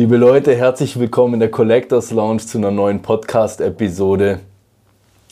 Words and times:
Liebe 0.00 0.16
Leute, 0.16 0.54
herzlich 0.54 0.98
willkommen 0.98 1.34
in 1.34 1.40
der 1.40 1.50
Collectors 1.50 2.10
Lounge 2.10 2.38
zu 2.38 2.56
einer 2.56 2.70
neuen 2.70 3.02
Podcast-Episode. 3.02 4.40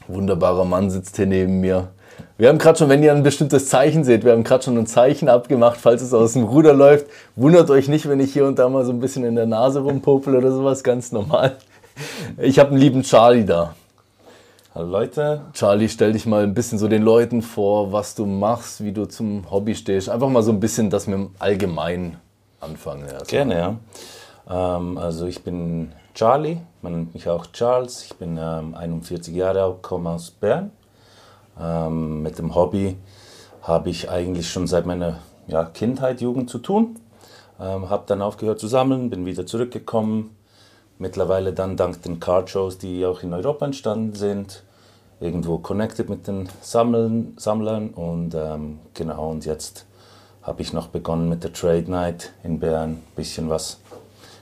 Wunderbarer 0.09 0.67
Mann 0.67 0.91
sitzt 0.91 1.17
hier 1.17 1.25
neben 1.25 1.61
mir. 1.61 1.89
Wir 2.37 2.51
haben 2.51 2.59
gerade 2.59 2.79
schon, 2.79 2.91
wenn 2.91 3.03
ihr 3.03 3.15
ein 3.15 3.23
bestimmtes 3.23 3.71
Zeichen 3.71 4.05
seht, 4.05 4.27
wir 4.27 4.33
haben 4.33 4.45
gerade 4.45 4.65
schon 4.65 4.77
ein 4.77 4.87
Zeichen 4.87 5.31
abgemacht, 5.31 5.79
falls 5.81 6.03
es 6.03 6.13
aus 6.13 6.35
dem 6.35 6.43
Ruder 6.43 6.75
läuft. 6.75 7.07
Wundert 7.35 7.71
euch 7.71 7.89
nicht, 7.89 8.11
wenn 8.11 8.21
ich 8.21 8.35
hier 8.35 8.45
und 8.45 8.59
da 8.59 8.69
mal 8.69 8.85
so 8.85 8.93
ein 8.93 9.01
bisschen 9.01 9.25
in 9.25 9.37
der 9.37 9.47
Nase 9.47 9.81
rumpopel 9.81 10.37
oder 10.37 10.53
sowas, 10.53 10.85
ganz 10.85 11.13
normal. 11.13 11.57
Ich 12.37 12.59
habe 12.59 12.73
einen 12.73 12.79
lieben 12.79 13.03
Charlie 13.05 13.47
da. 13.47 13.75
Hallo 14.75 14.91
Leute. 14.91 15.41
Charlie, 15.55 15.89
stell 15.89 16.13
dich 16.13 16.27
mal 16.27 16.43
ein 16.43 16.53
bisschen 16.53 16.79
so 16.79 16.89
den 16.89 17.01
Leuten 17.01 17.41
vor, 17.41 17.91
was 17.91 18.15
du 18.15 18.27
machst, 18.27 18.85
wie 18.85 18.93
du 18.93 19.07
zum 19.07 19.51
Hobby 19.51 19.75
stehst. 19.75 20.11
Einfach 20.11 20.29
mal 20.29 20.43
so 20.43 20.53
ein 20.53 20.61
bisschen, 20.61 20.91
dass 20.91 21.09
wir 21.09 21.31
allgemein 21.39 22.19
anfangen. 22.61 23.05
Also. 23.05 23.25
Gerne, 23.25 23.55
ja. 23.57 23.77
Ähm, 24.49 24.99
also 24.99 25.27
ich 25.27 25.43
bin 25.43 25.93
Charlie, 26.15 26.59
man 26.83 26.93
nennt 26.93 27.15
mich 27.15 27.29
auch 27.29 27.47
Charles. 27.47 28.05
Ich 28.05 28.17
bin 28.17 28.39
ähm, 28.41 28.75
41 28.75 29.35
Jahre 29.35 29.63
alt, 29.63 29.83
komme 29.83 30.11
aus 30.11 30.31
Bern. 30.31 30.71
Ähm, 31.61 32.23
mit 32.23 32.39
dem 32.39 32.55
Hobby 32.55 32.97
habe 33.63 33.91
ich 33.91 34.11
eigentlich 34.11 34.51
schon 34.51 34.67
seit 34.67 34.87
meiner 34.87 35.19
ja, 35.47 35.65
Kindheit, 35.65 36.21
Jugend 36.21 36.51
zu 36.51 36.59
tun. 36.59 36.99
Ähm, 37.61 37.91
habe 37.91 38.05
dann 38.07 38.23
aufgehört 38.23 38.61
zu 38.61 38.69
sammeln, 38.69 39.11
bin 39.11 39.27
wieder 39.27 39.47
zurückgekommen. 39.47 40.37
Mittlerweile 40.99 41.53
dann 41.53 41.77
dank 41.77 42.03
den 42.03 42.19
Card-Shows, 42.19 42.79
die 42.79 43.05
auch 43.07 43.23
in 43.23 43.33
Europa 43.33 43.67
entstanden 43.67 44.15
sind, 44.15 44.65
irgendwo 45.21 45.59
connected 45.59 46.09
mit 46.09 46.27
den 46.27 46.49
Sammeln, 46.61 47.35
Sammlern 47.37 47.91
und 47.91 48.35
ähm, 48.35 48.81
genau 48.95 49.31
und 49.31 49.45
jetzt 49.45 49.87
habe 50.43 50.63
ich 50.63 50.73
noch 50.73 50.89
begonnen 50.89 51.29
mit 51.29 51.45
der 51.45 51.53
Trade 51.53 51.89
Night 51.89 52.33
in 52.43 52.59
Bern, 52.59 53.03
bisschen 53.15 53.49
was 53.49 53.79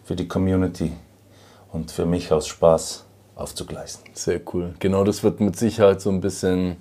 für 0.07 0.15
die 0.15 0.29
Community 0.29 0.93
und 1.73 1.91
für 1.91 2.07
mich 2.07 2.33
aus 2.33 2.47
Spaß 2.47 3.05
aufzugleisen. 3.35 4.03
Sehr 4.15 4.41
cool. 4.55 4.75
Genau 4.79 5.03
das 5.03 5.25
wird 5.25 5.41
mit 5.41 5.57
Sicherheit 5.57 6.01
so 6.01 6.11
ein 6.11 6.21
bisschen, 6.21 6.77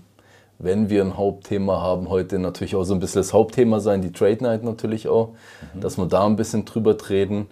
wenn 0.59 0.91
wir 0.91 1.01
ein 1.01 1.17
Hauptthema 1.17 1.81
haben, 1.81 2.07
heute 2.09 2.37
natürlich 2.37 2.75
auch 2.75 2.83
so 2.83 2.93
ein 2.93 2.99
bisschen 2.99 3.21
das 3.21 3.33
Hauptthema 3.33 3.79
sein, 3.79 4.03
die 4.03 4.11
Trade 4.11 4.43
Night 4.43 4.63
natürlich 4.63 5.07
auch, 5.07 5.29
mhm. 5.73 5.81
dass 5.81 5.97
wir 5.97 6.05
da 6.05 6.23
ein 6.23 6.35
bisschen 6.35 6.65
drüber 6.65 6.99
treten. 6.99 7.47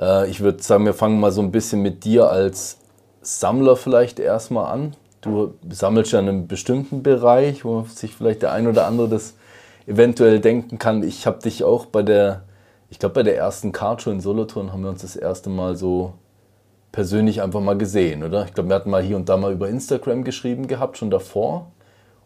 Äh, 0.00 0.30
ich 0.30 0.38
würde 0.38 0.62
sagen, 0.62 0.84
wir 0.84 0.94
fangen 0.94 1.18
mal 1.18 1.32
so 1.32 1.42
ein 1.42 1.50
bisschen 1.50 1.82
mit 1.82 2.04
dir 2.04 2.30
als 2.30 2.78
Sammler 3.20 3.74
vielleicht 3.74 4.20
erstmal 4.20 4.72
an. 4.72 4.94
Du 5.20 5.54
sammelst 5.68 6.12
ja 6.12 6.20
in 6.20 6.28
einem 6.28 6.46
bestimmten 6.46 7.02
Bereich, 7.02 7.64
wo 7.64 7.82
sich 7.82 8.14
vielleicht 8.14 8.42
der 8.42 8.52
ein 8.52 8.68
oder 8.68 8.86
andere 8.86 9.08
das 9.08 9.34
eventuell 9.88 10.38
denken 10.38 10.78
kann. 10.78 11.02
Ich 11.02 11.26
habe 11.26 11.40
dich 11.40 11.64
auch 11.64 11.86
bei 11.86 12.04
der 12.04 12.44
ich 12.90 12.98
glaube, 12.98 13.16
bei 13.16 13.22
der 13.22 13.36
ersten 13.36 13.72
Card-Show 13.72 14.10
in 14.10 14.20
Solothurn 14.20 14.72
haben 14.72 14.82
wir 14.82 14.90
uns 14.90 15.02
das 15.02 15.16
erste 15.16 15.50
Mal 15.50 15.76
so 15.76 16.14
persönlich 16.92 17.42
einfach 17.42 17.60
mal 17.60 17.76
gesehen, 17.76 18.22
oder? 18.22 18.44
Ich 18.44 18.54
glaube, 18.54 18.70
wir 18.70 18.76
hatten 18.76 18.90
mal 18.90 19.02
hier 19.02 19.16
und 19.16 19.28
da 19.28 19.36
mal 19.36 19.52
über 19.52 19.68
Instagram 19.68 20.24
geschrieben 20.24 20.66
gehabt, 20.66 20.98
schon 20.98 21.10
davor. 21.10 21.70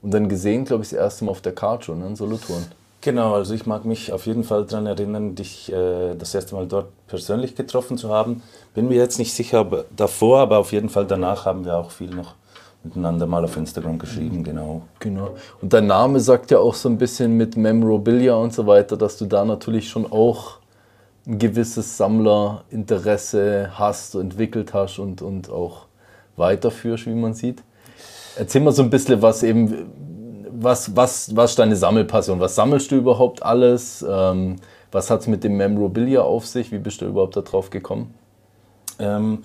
Und 0.02 0.12
dann 0.12 0.28
gesehen, 0.28 0.64
glaube 0.64 0.82
ich, 0.82 0.90
das 0.90 0.98
erste 0.98 1.24
Mal 1.24 1.32
auf 1.32 1.40
der 1.40 1.54
Card-Show 1.54 1.94
ne, 1.94 2.06
in 2.06 2.16
Solothurn. 2.16 2.64
Genau, 3.00 3.34
also 3.34 3.54
ich 3.54 3.66
mag 3.66 3.84
mich 3.84 4.12
auf 4.12 4.26
jeden 4.26 4.44
Fall 4.44 4.64
daran 4.64 4.86
erinnern, 4.86 5.34
dich 5.34 5.72
äh, 5.72 6.14
das 6.14 6.34
erste 6.34 6.54
Mal 6.54 6.66
dort 6.66 6.86
persönlich 7.08 7.56
getroffen 7.56 7.98
zu 7.98 8.10
haben. 8.10 8.42
Bin 8.74 8.88
mir 8.88 8.96
jetzt 8.96 9.18
nicht 9.18 9.34
sicher 9.34 9.62
ob 9.62 9.86
davor, 9.96 10.38
aber 10.38 10.58
auf 10.58 10.70
jeden 10.72 10.88
Fall 10.88 11.06
danach 11.06 11.44
haben 11.44 11.64
wir 11.64 11.76
auch 11.76 11.90
viel 11.90 12.14
noch 12.14 12.34
miteinander 12.84 13.26
mal 13.26 13.44
auf 13.44 13.56
Instagram 13.56 13.98
geschrieben, 13.98 14.38
mhm. 14.38 14.44
genau. 14.44 14.82
Genau. 15.00 15.30
Und 15.60 15.72
dein 15.72 15.86
Name 15.86 16.20
sagt 16.20 16.50
ja 16.50 16.58
auch 16.58 16.74
so 16.74 16.88
ein 16.88 16.98
bisschen 16.98 17.36
mit 17.36 17.56
Memorabilia 17.56 18.34
und 18.34 18.52
so 18.52 18.66
weiter, 18.66 18.96
dass 18.96 19.16
du 19.18 19.26
da 19.26 19.44
natürlich 19.44 19.88
schon 19.88 20.10
auch 20.10 20.58
ein 21.26 21.38
gewisses 21.38 21.96
Sammlerinteresse 21.96 23.70
hast, 23.74 24.14
entwickelt 24.14 24.74
hast 24.74 24.98
und, 24.98 25.22
und 25.22 25.50
auch 25.50 25.86
weiterführst, 26.36 27.06
wie 27.06 27.14
man 27.14 27.34
sieht. 27.34 27.62
Erzähl 28.36 28.60
mal 28.60 28.72
so 28.72 28.82
ein 28.82 28.90
bisschen, 28.90 29.20
was 29.22 29.42
eben, 29.42 29.90
was, 30.50 30.96
was, 30.96 31.34
was 31.36 31.50
ist 31.50 31.58
deine 31.58 31.76
Sammelpassion? 31.76 32.40
Was 32.40 32.54
sammelst 32.54 32.90
du 32.90 32.96
überhaupt 32.96 33.42
alles? 33.42 34.04
Ähm, 34.08 34.56
was 34.90 35.10
hat 35.10 35.20
es 35.20 35.26
mit 35.26 35.44
dem 35.44 35.56
Memorabilia 35.56 36.22
auf 36.22 36.46
sich? 36.46 36.72
Wie 36.72 36.78
bist 36.78 37.00
du 37.00 37.06
überhaupt 37.06 37.36
darauf 37.36 37.70
gekommen? 37.70 38.14
Ähm, 38.98 39.44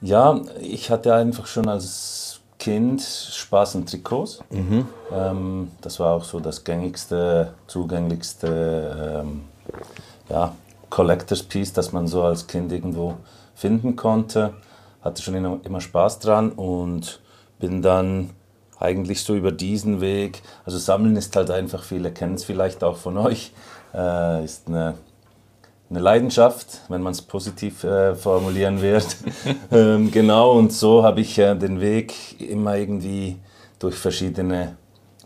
ja, 0.00 0.40
ich 0.60 0.90
hatte 0.90 1.14
einfach 1.14 1.46
schon 1.46 1.68
als 1.68 2.40
Kind 2.58 3.02
Spaß 3.02 3.76
an 3.76 3.86
Trikots. 3.86 4.40
Mhm. 4.50 4.86
Ähm, 5.12 5.70
das 5.80 5.98
war 6.00 6.14
auch 6.14 6.24
so 6.24 6.40
das 6.40 6.64
gängigste, 6.64 7.54
zugänglichste 7.66 9.22
ähm, 9.22 9.42
ja, 10.28 10.54
Collectors 10.94 11.42
Piece, 11.42 11.72
das 11.72 11.90
man 11.90 12.06
so 12.06 12.22
als 12.22 12.46
Kind 12.46 12.70
irgendwo 12.70 13.16
finden 13.56 13.96
konnte. 13.96 14.54
Hatte 15.02 15.22
schon 15.22 15.34
immer 15.64 15.80
Spaß 15.80 16.20
dran 16.20 16.52
und 16.52 17.20
bin 17.58 17.82
dann 17.82 18.30
eigentlich 18.78 19.24
so 19.24 19.34
über 19.34 19.50
diesen 19.50 20.00
Weg, 20.00 20.42
also 20.64 20.78
Sammeln 20.78 21.16
ist 21.16 21.34
halt 21.34 21.50
einfach, 21.50 21.82
viele 21.82 22.12
kennen 22.12 22.34
es 22.34 22.44
vielleicht 22.44 22.84
auch 22.84 22.96
von 22.96 23.18
euch, 23.18 23.52
äh, 23.92 24.44
ist 24.44 24.68
eine 24.68 24.94
eine 25.90 25.98
Leidenschaft, 25.98 26.80
wenn 26.88 27.02
man 27.02 27.12
es 27.12 27.22
positiv 27.22 27.84
äh, 27.84 28.14
formulieren 28.14 28.80
wird. 28.80 29.16
ähm, 29.72 30.10
genau, 30.10 30.52
und 30.52 30.72
so 30.72 31.02
habe 31.02 31.20
ich 31.20 31.38
äh, 31.38 31.54
den 31.56 31.80
Weg 31.80 32.40
immer 32.40 32.76
irgendwie 32.76 33.36
durch 33.78 33.96
verschiedene 33.96 34.76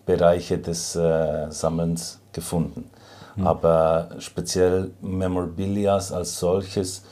Bereiche 0.04 0.58
des 0.58 0.96
äh, 0.96 1.46
Sammelns 1.50 2.20
gefunden. 2.32 2.90
Mhm. 3.38 3.46
Aber 3.46 4.08
speziell 4.18 4.90
Memorabilias 5.00 6.12
als 6.12 6.38
solches, 6.38 7.04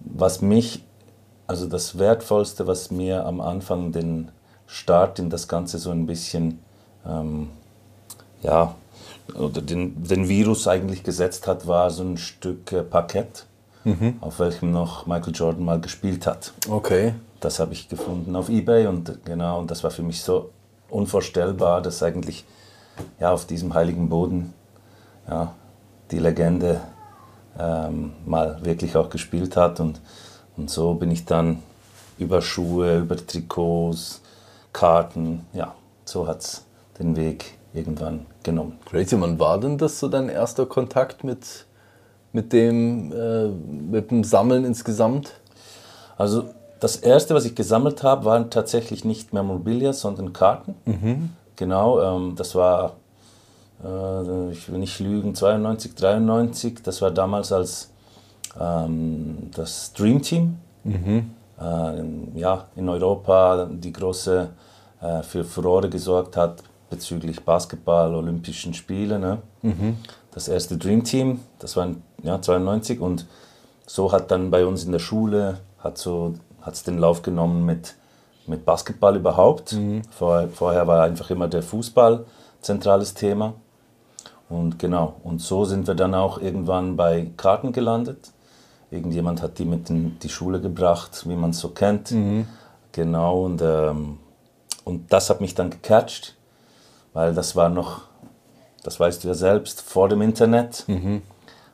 was 0.00 0.40
mich, 0.40 0.84
also 1.46 1.66
das 1.66 1.98
Wertvollste, 1.98 2.66
was 2.66 2.90
mir 2.90 3.26
am 3.26 3.40
Anfang 3.40 3.92
den 3.92 4.30
Start 4.66 5.18
in 5.18 5.30
das 5.30 5.48
Ganze 5.48 5.78
so 5.78 5.90
ein 5.90 6.06
bisschen, 6.06 6.60
ähm, 7.06 7.48
ja, 8.42 8.74
oder 9.34 9.60
den, 9.60 10.02
den 10.02 10.28
Virus 10.28 10.68
eigentlich 10.68 11.02
gesetzt 11.02 11.46
hat, 11.46 11.66
war 11.66 11.90
so 11.90 12.02
ein 12.02 12.16
Stück 12.16 12.72
äh, 12.72 12.82
Parkett, 12.82 13.46
mhm. 13.84 14.16
auf 14.20 14.38
welchem 14.38 14.70
noch 14.70 15.06
Michael 15.06 15.34
Jordan 15.34 15.64
mal 15.64 15.80
gespielt 15.80 16.26
hat. 16.26 16.52
Okay. 16.68 17.14
Das 17.40 17.58
habe 17.58 17.72
ich 17.72 17.88
gefunden 17.88 18.36
auf 18.36 18.48
Ebay 18.48 18.86
und 18.86 19.24
genau, 19.24 19.58
und 19.58 19.70
das 19.70 19.84
war 19.84 19.90
für 19.90 20.02
mich 20.02 20.22
so 20.22 20.50
unvorstellbar, 20.88 21.82
dass 21.82 22.02
eigentlich 22.02 22.44
ja, 23.20 23.32
auf 23.32 23.46
diesem 23.46 23.74
heiligen 23.74 24.08
Boden 24.08 24.54
ja, 25.28 25.54
die 26.10 26.18
Legende 26.18 26.80
ähm, 27.58 28.12
mal 28.24 28.64
wirklich 28.64 28.96
auch 28.96 29.10
gespielt 29.10 29.56
hat. 29.56 29.80
Und, 29.80 30.00
und 30.56 30.70
so 30.70 30.94
bin 30.94 31.10
ich 31.10 31.24
dann 31.24 31.62
über 32.18 32.40
Schuhe, 32.42 32.98
über 32.98 33.16
Trikots, 33.16 34.20
Karten, 34.72 35.46
ja, 35.52 35.74
so 36.04 36.26
hat 36.26 36.40
es 36.40 36.64
den 36.98 37.16
Weg 37.16 37.58
irgendwann 37.72 38.26
genommen. 38.42 38.78
Crazy, 38.86 39.20
wann 39.20 39.38
war 39.38 39.58
denn 39.60 39.78
das 39.78 39.98
so 39.98 40.08
dein 40.08 40.28
erster 40.28 40.66
Kontakt 40.66 41.24
mit, 41.24 41.66
mit, 42.32 42.52
dem, 42.52 43.12
äh, 43.12 43.48
mit 43.48 44.10
dem 44.10 44.24
Sammeln 44.24 44.64
insgesamt? 44.64 45.32
Also 46.16 46.50
das 46.80 46.96
erste, 46.96 47.34
was 47.34 47.44
ich 47.44 47.54
gesammelt 47.54 48.02
habe, 48.02 48.24
waren 48.24 48.50
tatsächlich 48.50 49.04
nicht 49.04 49.32
Memorabilia, 49.32 49.92
sondern 49.92 50.32
Karten. 50.32 50.74
Mhm. 50.84 51.30
Genau, 51.56 52.00
ähm, 52.00 52.34
das 52.36 52.54
war, 52.54 52.94
äh, 53.84 54.52
ich 54.52 54.70
will 54.70 54.78
nicht 54.78 54.98
lügen, 55.00 55.34
92, 55.34 55.94
93. 55.94 56.82
Das 56.82 57.02
war 57.02 57.10
damals 57.10 57.52
als 57.52 57.90
ähm, 58.58 59.50
das 59.54 59.92
Dream 59.92 60.22
Team. 60.22 60.58
Mhm. 60.84 61.30
Äh, 61.60 62.38
ja, 62.38 62.66
in 62.76 62.88
Europa 62.88 63.68
die 63.70 63.92
große 63.92 64.48
äh, 65.00 65.22
für 65.22 65.44
Furore 65.44 65.88
gesorgt 65.88 66.36
hat 66.36 66.62
bezüglich 66.90 67.44
Basketball, 67.44 68.14
Olympischen 68.14 68.74
Spiele. 68.74 69.18
Ne? 69.18 69.38
Mhm. 69.62 69.96
Das 70.32 70.48
erste 70.48 70.76
Dream 70.76 71.04
Team, 71.04 71.40
das 71.58 71.76
war 71.76 71.88
ja, 72.22 72.40
92 72.40 73.00
und 73.00 73.26
so 73.86 74.12
hat 74.12 74.30
dann 74.30 74.50
bei 74.50 74.66
uns 74.66 74.84
in 74.84 74.92
der 74.92 74.98
Schule 74.98 75.58
hat 75.78 75.98
so 75.98 76.34
hat's 76.60 76.82
den 76.82 76.98
Lauf 76.98 77.22
genommen 77.22 77.64
mit, 77.64 77.94
mit 78.46 78.64
Basketball 78.64 79.16
überhaupt. 79.16 79.72
Mhm. 79.72 80.02
Vorher, 80.10 80.48
vorher 80.48 80.86
war 80.86 81.04
einfach 81.04 81.30
immer 81.30 81.48
der 81.48 81.62
Fußball 81.62 82.24
zentrales 82.60 83.14
Thema. 83.14 83.54
Und 84.48 84.78
genau, 84.78 85.16
und 85.24 85.40
so 85.42 85.64
sind 85.64 85.86
wir 85.86 85.94
dann 85.94 86.14
auch 86.14 86.38
irgendwann 86.40 86.96
bei 86.96 87.30
Karten 87.36 87.72
gelandet. 87.72 88.32
Irgendjemand 88.90 89.42
hat 89.42 89.58
die 89.58 89.66
mit 89.66 89.90
in 89.90 90.18
die 90.20 90.28
Schule 90.30 90.60
gebracht, 90.60 91.28
wie 91.28 91.36
man 91.36 91.50
es 91.50 91.58
so 91.60 91.68
kennt. 91.68 92.14
Genau, 92.92 93.44
und, 93.44 93.60
ähm, 93.62 94.18
und 94.84 95.12
das 95.12 95.28
hat 95.28 95.42
mich 95.42 95.54
dann 95.54 95.68
gecatcht, 95.68 96.34
weil 97.12 97.34
das 97.34 97.54
war 97.56 97.68
noch, 97.68 98.02
das 98.82 98.98
weißt 98.98 99.22
du 99.22 99.28
ja 99.28 99.34
selbst, 99.34 99.82
vor 99.82 100.08
dem 100.08 100.22
Internet. 100.22 100.86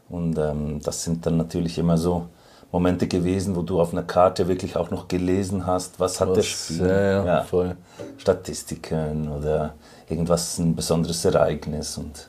Und 0.08 0.36
ähm, 0.38 0.80
das 0.82 1.04
sind 1.04 1.24
dann 1.24 1.36
natürlich 1.36 1.78
immer 1.78 1.96
so 1.96 2.26
Momente 2.72 3.06
gewesen, 3.06 3.54
wo 3.54 3.62
du 3.62 3.80
auf 3.80 3.92
einer 3.92 4.02
Karte 4.02 4.48
wirklich 4.48 4.76
auch 4.76 4.90
noch 4.90 5.06
gelesen 5.06 5.64
hast, 5.64 6.00
was 6.00 6.20
hat 6.20 6.30
der 6.30 6.38
Was- 6.38 6.46
Spieler. 6.46 7.02
ja, 7.12 7.24
ja, 7.24 7.42
voll. 7.44 7.76
Statistiken 8.16 9.28
oder 9.30 9.74
irgendwas, 10.08 10.58
ein 10.58 10.74
besonderes 10.74 11.24
Ereignis 11.24 11.96
und 11.96 12.28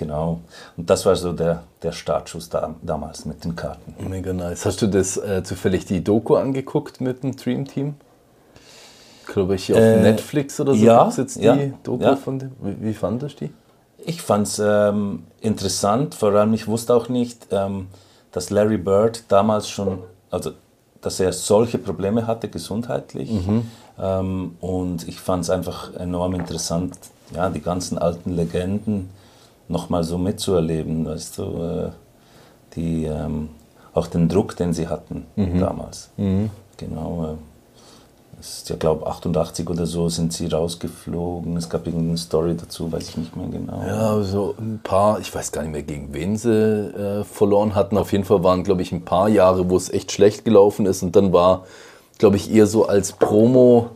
genau. 0.00 0.40
Und 0.76 0.90
das 0.90 1.06
war 1.06 1.14
so 1.14 1.32
der, 1.32 1.62
der 1.82 1.92
Startschuss 1.92 2.48
da, 2.48 2.74
damals 2.82 3.24
mit 3.26 3.44
den 3.44 3.54
Karten. 3.54 3.94
Mega 4.08 4.32
nice. 4.32 4.64
Hast 4.66 4.82
du 4.82 4.88
das 4.88 5.16
äh, 5.16 5.44
zufällig 5.44 5.84
die 5.84 6.02
Doku 6.02 6.34
angeguckt 6.34 7.00
mit 7.00 7.22
dem 7.22 7.36
Dream 7.36 7.66
Team? 7.66 7.94
Glaube 9.26 9.54
ich, 9.54 9.72
auf 9.72 9.78
Äh, 9.78 10.02
Netflix 10.02 10.58
oder 10.58 10.74
so 10.74 10.84
ja, 10.84 11.08
jetzt 11.16 11.36
die 11.36 11.44
ja, 11.44 11.56
Doku 11.84 12.02
ja. 12.02 12.16
von 12.16 12.40
dem. 12.40 12.50
Wie, 12.60 12.76
wie 12.86 12.94
fandest 12.94 13.40
du 13.40 13.44
die? 13.46 13.52
Ich 14.04 14.22
fand 14.22 14.46
es 14.46 14.58
ähm, 14.58 15.24
interessant, 15.40 16.14
vor 16.14 16.32
allem 16.32 16.54
ich 16.54 16.66
wusste 16.66 16.94
auch 16.94 17.08
nicht, 17.10 17.46
ähm, 17.50 17.88
dass 18.32 18.48
Larry 18.48 18.78
Bird 18.78 19.24
damals 19.28 19.68
schon, 19.68 19.98
also 20.30 20.52
dass 21.02 21.20
er 21.20 21.32
solche 21.32 21.78
Probleme 21.78 22.26
hatte 22.26 22.48
gesundheitlich. 22.48 23.30
Ähm, 24.00 24.56
und 24.60 25.06
ich 25.06 25.20
fand 25.20 25.44
es 25.44 25.50
einfach 25.50 25.94
enorm 25.94 26.34
interessant, 26.34 26.94
ja, 27.34 27.50
die 27.50 27.60
ganzen 27.60 27.98
alten 27.98 28.34
Legenden 28.34 29.10
nochmal 29.70 30.04
so 30.04 30.18
mitzuerleben, 30.18 31.06
weißt 31.06 31.38
du, 31.38 31.42
äh, 31.42 31.90
die, 32.74 33.04
ähm, 33.04 33.50
auch 33.94 34.06
den 34.06 34.28
Druck, 34.28 34.56
den 34.56 34.72
sie 34.72 34.88
hatten 34.88 35.26
damals. 35.60 36.10
Genau. 36.76 37.24
Äh, 37.32 37.36
es 38.40 38.58
ist 38.58 38.70
ja, 38.70 38.76
glaube 38.76 39.06
88 39.06 39.68
oder 39.68 39.84
so 39.84 40.08
sind 40.08 40.32
sie 40.32 40.46
rausgeflogen. 40.46 41.58
Es 41.58 41.68
gab 41.68 41.86
irgendeine 41.86 42.16
Story 42.16 42.56
dazu, 42.58 42.90
weiß 42.90 43.10
ich 43.10 43.16
nicht 43.18 43.36
mehr 43.36 43.48
genau. 43.48 43.82
Ja, 43.86 44.22
so 44.22 44.54
ein 44.58 44.80
paar, 44.82 45.20
ich 45.20 45.34
weiß 45.34 45.52
gar 45.52 45.60
nicht 45.62 45.72
mehr, 45.72 45.82
gegen 45.82 46.14
wen 46.14 46.36
sie 46.36 46.50
äh, 46.50 47.24
verloren 47.24 47.74
hatten. 47.74 47.98
Auf 47.98 48.12
jeden 48.12 48.24
Fall 48.24 48.42
waren, 48.42 48.64
glaube 48.64 48.80
ich, 48.80 48.92
ein 48.92 49.04
paar 49.04 49.28
Jahre, 49.28 49.68
wo 49.68 49.76
es 49.76 49.90
echt 49.90 50.10
schlecht 50.10 50.46
gelaufen 50.46 50.86
ist. 50.86 51.02
Und 51.02 51.16
dann 51.16 51.34
war, 51.34 51.66
glaube 52.18 52.36
ich, 52.36 52.50
eher 52.50 52.66
so 52.66 52.86
als 52.86 53.12
Promo 53.12 53.90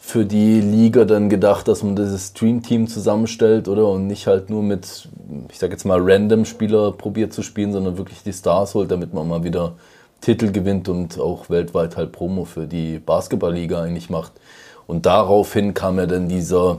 für 0.00 0.24
die 0.24 0.60
Liga 0.60 1.04
dann 1.04 1.28
gedacht, 1.28 1.68
dass 1.68 1.82
man 1.82 1.94
dieses 1.94 2.28
Stream-Team 2.28 2.88
zusammenstellt, 2.88 3.68
oder? 3.68 3.86
Und 3.86 4.06
nicht 4.06 4.26
halt 4.26 4.50
nur 4.50 4.62
mit, 4.62 5.08
ich 5.50 5.58
sag 5.58 5.70
jetzt 5.70 5.84
mal, 5.84 6.00
random 6.00 6.46
Spieler 6.46 6.90
probiert 6.90 7.32
zu 7.32 7.42
spielen, 7.42 7.72
sondern 7.72 7.98
wirklich 7.98 8.22
die 8.22 8.32
Stars 8.32 8.74
holt, 8.74 8.90
damit 8.90 9.14
man 9.14 9.28
mal 9.28 9.44
wieder 9.44 9.74
Titel 10.20 10.50
gewinnt 10.50 10.88
und 10.88 11.20
auch 11.20 11.50
weltweit 11.50 11.96
halt 11.96 12.12
Promo 12.12 12.44
für 12.44 12.66
die 12.66 12.98
Basketballliga 12.98 13.82
eigentlich 13.82 14.10
macht. 14.10 14.32
Und 14.86 15.06
daraufhin 15.06 15.74
kam 15.74 15.98
ja 15.98 16.06
dann 16.06 16.28
dieser 16.28 16.78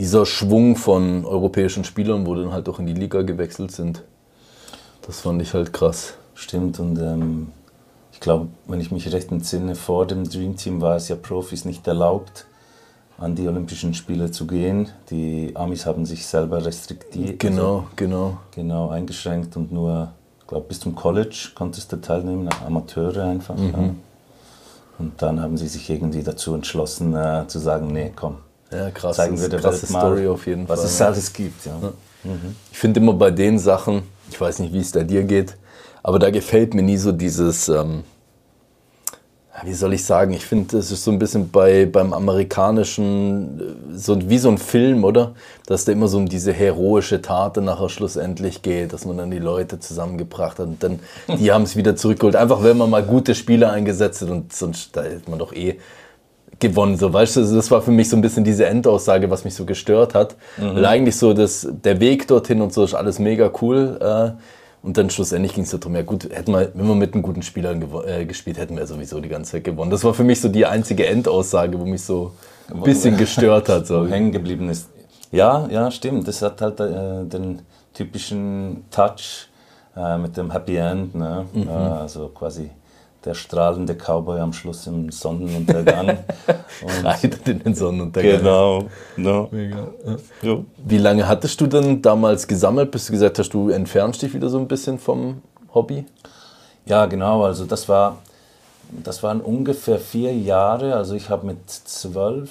dieser 0.00 0.24
Schwung 0.24 0.76
von 0.76 1.26
europäischen 1.26 1.84
Spielern, 1.84 2.26
wo 2.26 2.34
dann 2.34 2.52
halt 2.52 2.68
auch 2.70 2.78
in 2.78 2.86
die 2.86 2.94
Liga 2.94 3.20
gewechselt 3.20 3.70
sind. 3.70 4.02
Das 5.06 5.20
fand 5.20 5.42
ich 5.42 5.52
halt 5.52 5.74
krass. 5.74 6.14
Stimmt, 6.34 6.80
und 6.80 6.98
ähm, 6.98 7.48
ich 8.20 8.24
glaube, 8.24 8.48
wenn 8.66 8.82
ich 8.82 8.90
mich 8.92 9.10
recht 9.14 9.32
entsinne, 9.32 9.74
vor 9.74 10.06
dem 10.06 10.28
Dream 10.28 10.54
Team 10.54 10.82
war 10.82 10.96
es 10.96 11.08
ja 11.08 11.16
Profis 11.16 11.64
nicht 11.64 11.86
erlaubt, 11.88 12.44
an 13.16 13.34
die 13.34 13.48
Olympischen 13.48 13.94
Spiele 13.94 14.30
zu 14.30 14.46
gehen. 14.46 14.90
Die 15.08 15.52
Amis 15.54 15.86
haben 15.86 16.04
sich 16.04 16.26
selber 16.26 16.62
restriktiert, 16.62 17.38
Genau, 17.40 17.86
genau. 17.96 18.24
also, 18.26 18.36
genau 18.54 18.90
eingeschränkt 18.90 19.56
und 19.56 19.72
nur, 19.72 20.12
ich 20.38 20.46
glaube, 20.46 20.66
bis 20.68 20.80
zum 20.80 20.94
College 20.94 21.48
konntest 21.54 21.92
du 21.92 21.96
teilnehmen, 21.96 22.46
Amateure 22.66 23.24
einfach. 23.24 23.56
Mhm. 23.56 23.72
Ja. 23.72 23.94
Und 24.98 25.22
dann 25.22 25.40
haben 25.40 25.56
sie 25.56 25.68
sich 25.68 25.88
irgendwie 25.88 26.22
dazu 26.22 26.54
entschlossen, 26.54 27.14
äh, 27.16 27.44
zu 27.46 27.58
sagen, 27.58 27.86
nee, 27.90 28.12
komm, 28.14 28.36
Ja, 28.70 28.90
krass. 28.90 29.16
zeigen 29.16 29.40
wir 29.40 29.48
der 29.48 29.60
krasse 29.60 29.84
Welt 29.84 29.92
mal, 29.92 30.00
Story 30.00 30.28
auf 30.28 30.46
jeden 30.46 30.68
was 30.68 30.80
Fall. 30.80 30.88
es 30.90 30.98
ja. 30.98 31.06
alles 31.06 31.32
gibt. 31.32 31.64
Ja. 31.64 31.72
Ich 32.70 32.76
finde 32.78 33.00
immer 33.00 33.14
bei 33.14 33.30
den 33.30 33.58
Sachen, 33.58 34.02
ich 34.30 34.38
weiß 34.38 34.58
nicht, 34.58 34.74
wie 34.74 34.80
es 34.80 34.92
da 34.92 35.02
dir 35.02 35.24
geht, 35.24 35.56
aber 36.02 36.18
da 36.18 36.30
gefällt 36.30 36.74
mir 36.74 36.82
nie 36.82 36.96
so 36.96 37.12
dieses, 37.12 37.68
ähm, 37.68 38.04
wie 39.64 39.74
soll 39.74 39.92
ich 39.92 40.04
sagen, 40.04 40.32
ich 40.32 40.46
finde, 40.46 40.76
das 40.76 40.90
ist 40.90 41.04
so 41.04 41.10
ein 41.10 41.18
bisschen 41.18 41.50
bei, 41.50 41.84
beim 41.84 42.12
amerikanischen, 42.12 43.60
äh, 43.60 43.96
so, 43.96 44.16
wie 44.28 44.38
so 44.38 44.48
ein 44.48 44.58
Film, 44.58 45.04
oder? 45.04 45.34
Dass 45.66 45.84
da 45.84 45.92
immer 45.92 46.08
so 46.08 46.18
um 46.18 46.28
diese 46.28 46.52
heroische 46.52 47.20
Tat 47.20 47.56
dann 47.56 47.64
nachher 47.64 47.88
schlussendlich 47.88 48.62
geht, 48.62 48.92
dass 48.92 49.04
man 49.04 49.18
dann 49.18 49.30
die 49.30 49.38
Leute 49.38 49.78
zusammengebracht 49.78 50.58
hat 50.58 50.66
und 50.66 50.82
dann, 50.82 51.00
die 51.38 51.52
haben 51.52 51.64
es 51.64 51.76
wieder 51.76 51.96
zurückgeholt. 51.96 52.36
Einfach, 52.36 52.62
wenn 52.62 52.78
man 52.78 52.90
mal 52.90 53.02
gute 53.02 53.34
Spieler 53.34 53.72
eingesetzt 53.72 54.22
hat 54.22 54.30
und 54.30 54.52
sonst, 54.52 54.96
da 54.96 55.02
hätte 55.02 55.28
man 55.28 55.38
doch 55.38 55.52
eh 55.52 55.78
gewonnen. 56.58 56.96
So, 56.96 57.12
weißt 57.12 57.36
du, 57.36 57.40
das 57.40 57.70
war 57.70 57.82
für 57.82 57.90
mich 57.90 58.08
so 58.08 58.16
ein 58.16 58.20
bisschen 58.20 58.44
diese 58.44 58.66
Endaussage, 58.66 59.30
was 59.30 59.44
mich 59.44 59.54
so 59.54 59.64
gestört 59.64 60.14
hat. 60.14 60.36
Weil 60.74 60.84
eigentlich 60.86 61.16
so 61.16 61.32
das, 61.32 61.66
der 61.70 62.00
Weg 62.00 62.28
dorthin 62.28 62.60
und 62.60 62.72
so 62.72 62.84
ist 62.84 62.94
alles 62.94 63.18
mega 63.18 63.50
cool. 63.62 63.98
Äh, 64.00 64.40
und 64.82 64.96
dann 64.96 65.10
schlussendlich 65.10 65.54
ging 65.54 65.64
es 65.64 65.70
darum, 65.70 65.94
ja 65.94 66.02
gut, 66.02 66.24
hätten 66.30 66.52
wir, 66.52 66.70
wenn 66.74 66.86
wir 66.88 66.94
mit 66.94 67.12
einem 67.14 67.22
guten 67.22 67.42
Spielern 67.42 67.82
gewo- 67.82 68.04
äh, 68.04 68.24
gespielt, 68.24 68.58
hätten 68.58 68.76
wir 68.76 68.86
sowieso 68.86 69.20
die 69.20 69.28
ganze 69.28 69.52
Zeit 69.52 69.64
gewonnen. 69.64 69.90
Das 69.90 70.04
war 70.04 70.14
für 70.14 70.24
mich 70.24 70.40
so 70.40 70.48
die 70.48 70.64
einzige 70.64 71.06
Endaussage, 71.06 71.78
wo 71.78 71.84
mich 71.84 72.02
so 72.02 72.32
ein 72.72 72.80
bisschen 72.82 73.16
gestört 73.16 73.68
hat. 73.68 73.86
So. 73.86 74.06
hängen 74.06 74.32
geblieben 74.32 74.68
ist. 74.70 74.88
Ja, 75.32 75.68
ja, 75.68 75.90
stimmt. 75.90 76.26
Das 76.26 76.42
hat 76.42 76.60
halt 76.60 76.80
äh, 76.80 77.24
den 77.24 77.60
typischen 77.94 78.84
Touch 78.90 79.48
äh, 79.96 80.16
mit 80.18 80.36
dem 80.36 80.50
Happy 80.50 80.76
End. 80.76 81.14
Ne? 81.14 81.44
Mhm. 81.52 81.68
Äh, 81.68 81.70
also 81.70 82.28
quasi 82.28 82.70
der 83.24 83.34
strahlende 83.34 83.94
Cowboy 83.94 84.40
am 84.40 84.52
Schluss 84.52 84.86
im 84.86 85.10
Sonnenuntergang. 85.10 86.08
Und 86.82 87.04
Reitet 87.04 87.46
in 87.48 87.62
den 87.62 87.74
Sonnenuntergang. 87.74 88.38
genau. 88.38 88.84
No. 89.16 89.48
Mega. 89.50 89.88
Jo. 90.42 90.64
Wie 90.78 90.98
lange 90.98 91.28
hattest 91.28 91.60
du 91.60 91.66
denn 91.66 92.00
damals 92.00 92.46
gesammelt, 92.48 92.90
bis 92.90 93.06
du 93.06 93.12
gesagt 93.12 93.38
hast, 93.38 93.50
du 93.50 93.68
entfernst 93.68 94.22
dich 94.22 94.32
wieder 94.32 94.48
so 94.48 94.58
ein 94.58 94.68
bisschen 94.68 94.98
vom 94.98 95.42
Hobby? 95.74 96.06
Ja, 96.86 97.06
genau. 97.06 97.44
Also 97.44 97.66
das 97.66 97.88
war, 97.88 98.18
das 98.90 99.22
waren 99.22 99.40
ungefähr 99.40 99.98
vier 99.98 100.34
Jahre. 100.34 100.94
Also 100.94 101.14
ich 101.14 101.28
habe 101.28 101.46
mit 101.46 101.68
zwölf, 101.68 102.50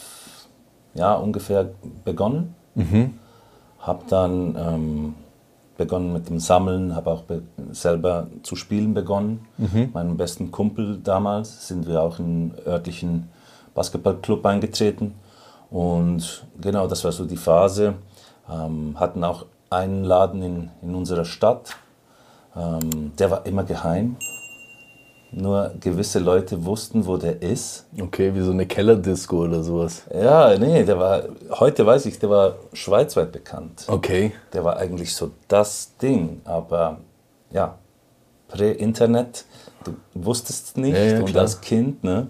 ja 0.94 1.16
ungefähr 1.16 1.69
begonnen. 2.06 2.56
Habe 3.80 4.04
dann 4.09 4.56
ähm, 4.57 5.16
begonnen 5.80 6.14
mit 6.14 6.30
dem 6.30 6.40
Sammeln, 6.40 6.95
habe 6.95 7.09
auch 7.09 7.24
be 7.24 7.42
selber 7.71 8.28
zu 8.44 8.56
spielen 8.56 8.94
begonnen. 8.94 9.48
Meinem 9.94 10.18
besten 10.18 10.52
Kumpel 10.52 11.00
damals 11.04 11.68
sind 11.68 11.88
wir 11.88 12.04
auch 12.04 12.19
in 12.19 12.26
einen 12.26 12.56
örtlichen 12.68 13.30
Basketballclub 13.74 14.45
eingetreten. 14.45 15.16
Und 15.71 16.45
genau, 16.62 16.86
das 16.88 17.04
war 17.04 17.12
so 17.12 17.26
die 17.26 17.38
Phase. 17.38 17.95
Ähm, 18.52 19.00
hatten 19.00 19.24
auch 19.24 19.45
einen 19.69 20.04
Laden 20.04 20.44
in, 20.44 20.69
in 20.81 20.94
unserer 20.95 21.26
Stadt. 21.26 21.78
Ähm, 22.56 23.14
der 23.18 23.31
war 23.31 23.45
immer 23.45 23.64
geheim. 23.64 24.18
Nur 25.31 25.74
gewisse 25.80 26.18
Leute 26.18 26.66
wussten, 26.66 27.06
wo 27.06 27.18
der 27.18 27.42
ist. 27.42 27.86
Okay, 28.00 28.33
wie 28.33 28.42
so 28.42 28.52
eine 28.52 28.66
Kellerdisco 28.66 29.44
oder 29.44 29.62
sowas. 29.62 30.04
Ja, 30.14 30.57
nee, 30.57 30.83
der 30.83 30.98
war, 30.98 31.24
heute 31.52 31.86
weiß 31.86 32.07
ich, 32.07 32.18
der 32.18 32.31
war 32.31 32.56
schweizweit 32.74 33.31
bekannt. 33.31 33.86
Okay. 33.88 34.31
Der 34.54 34.64
war 34.64 34.78
eigentlich 34.78 35.14
so 35.14 35.31
das 35.48 35.95
Ding, 36.02 36.42
aber 36.45 36.98
ja, 37.52 37.76
Prä-Internet, 38.48 39.45
du 39.83 39.94
wusstest 40.16 40.78
nicht 40.78 40.98
Ja, 40.98 41.04
ja, 41.04 41.21
und 41.21 41.38
als 41.38 41.62
Kind, 41.62 42.04
ne? 42.04 42.28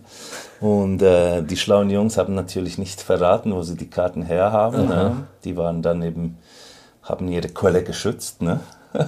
Und 0.60 1.02
äh, 1.02 1.42
die 1.42 1.56
schlauen 1.56 1.90
Jungs 1.90 2.18
haben 2.18 2.36
natürlich 2.36 2.78
nicht 2.78 3.02
verraten, 3.02 3.54
wo 3.54 3.64
sie 3.64 3.78
die 3.78 3.90
Karten 3.90 4.24
herhaben. 4.24 4.88
Ne? 4.90 5.28
Die 5.46 5.56
waren 5.56 5.82
dann 5.82 6.02
eben, 6.02 6.38
haben 7.02 7.30
ihre 7.30 7.48
Quelle 7.48 7.84
geschützt, 7.84 8.42
ne? 8.42 8.60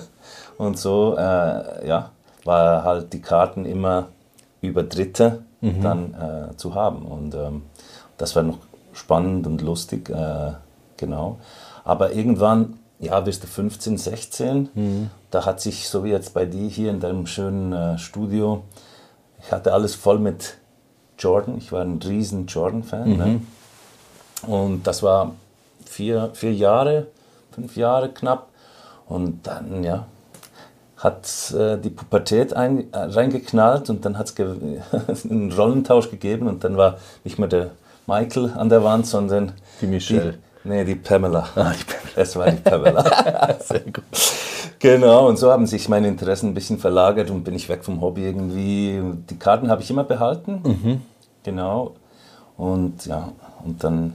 Und 0.57 0.77
so, 0.77 1.15
äh, 1.17 1.87
ja, 1.87 2.11
war 2.43 2.83
halt 2.83 3.13
die 3.13 3.21
Karten 3.21 3.65
immer 3.65 4.07
über 4.61 4.83
Dritte 4.83 5.43
dann 5.81 6.13
äh, 6.13 6.57
zu 6.57 6.75
haben. 6.75 7.05
Und 7.05 7.35
ähm, 7.35 7.63
das 8.17 8.35
war 8.35 8.43
noch 8.43 8.59
spannend 8.93 9.47
und 9.47 9.61
lustig, 9.61 10.09
äh, 10.09 10.53
genau. 10.97 11.37
Aber 11.83 12.13
irgendwann, 12.13 12.79
ja, 12.99 13.25
wirst 13.25 13.43
du 13.43 13.47
15, 13.47 13.97
16, 13.97 14.69
da 15.31 15.45
hat 15.45 15.61
sich, 15.61 15.89
so 15.89 16.03
wie 16.03 16.09
jetzt 16.09 16.33
bei 16.33 16.45
dir 16.45 16.67
hier 16.67 16.91
in 16.91 16.99
deinem 16.99 17.25
schönen 17.25 17.73
äh, 17.73 17.97
Studio, 17.97 18.63
ich 19.43 19.51
hatte 19.51 19.73
alles 19.73 19.95
voll 19.95 20.19
mit 20.19 20.57
Jordan. 21.17 21.57
Ich 21.57 21.71
war 21.71 21.81
ein 21.81 21.99
riesen 22.03 22.45
Jordan-Fan. 22.47 23.17
Ne? 23.17 23.41
Und 24.47 24.83
das 24.85 25.03
war 25.03 25.33
vier, 25.85 26.31
vier 26.33 26.53
Jahre, 26.53 27.07
fünf 27.51 27.75
Jahre 27.75 28.09
knapp. 28.09 28.49
Und 29.07 29.45
dann, 29.47 29.83
ja, 29.83 30.05
hat 31.01 31.53
äh, 31.57 31.77
die 31.77 31.89
Pubertät 31.89 32.53
ein, 32.53 32.93
äh, 32.93 32.97
reingeknallt 32.97 33.89
und 33.89 34.05
dann 34.05 34.17
hat 34.17 34.27
es 34.27 35.25
einen 35.29 35.51
Rollentausch 35.51 36.11
gegeben 36.11 36.47
und 36.47 36.63
dann 36.63 36.77
war 36.77 36.97
nicht 37.23 37.39
mehr 37.39 37.47
der 37.47 37.71
Michael 38.05 38.53
an 38.55 38.69
der 38.69 38.83
Wand, 38.83 39.07
sondern 39.07 39.53
Die 39.81 39.87
Michelle. 39.87 40.35
Nee, 40.63 40.85
die 40.85 40.95
Pamela. 40.95 41.47
Ah, 41.55 41.73
die 41.73 41.83
Pamela. 41.83 42.15
Es 42.15 42.35
war 42.35 42.51
die 42.51 42.57
Pamela. 42.57 43.57
Sehr 43.59 43.79
gut. 43.79 44.03
Genau, 44.77 45.27
und 45.27 45.37
so 45.37 45.51
haben 45.51 45.65
sich 45.65 45.89
meine 45.89 46.07
Interessen 46.07 46.49
ein 46.49 46.53
bisschen 46.53 46.77
verlagert 46.77 47.31
und 47.31 47.43
bin 47.43 47.55
ich 47.55 47.67
weg 47.67 47.83
vom 47.83 47.99
Hobby 48.01 48.25
irgendwie. 48.25 49.01
Die 49.29 49.37
Karten 49.37 49.71
habe 49.71 49.81
ich 49.81 49.89
immer 49.89 50.03
behalten. 50.03 50.61
Mhm. 50.63 51.01
Genau. 51.43 51.95
Und 52.57 53.05
ja, 53.07 53.29
und 53.63 53.83
dann. 53.83 54.13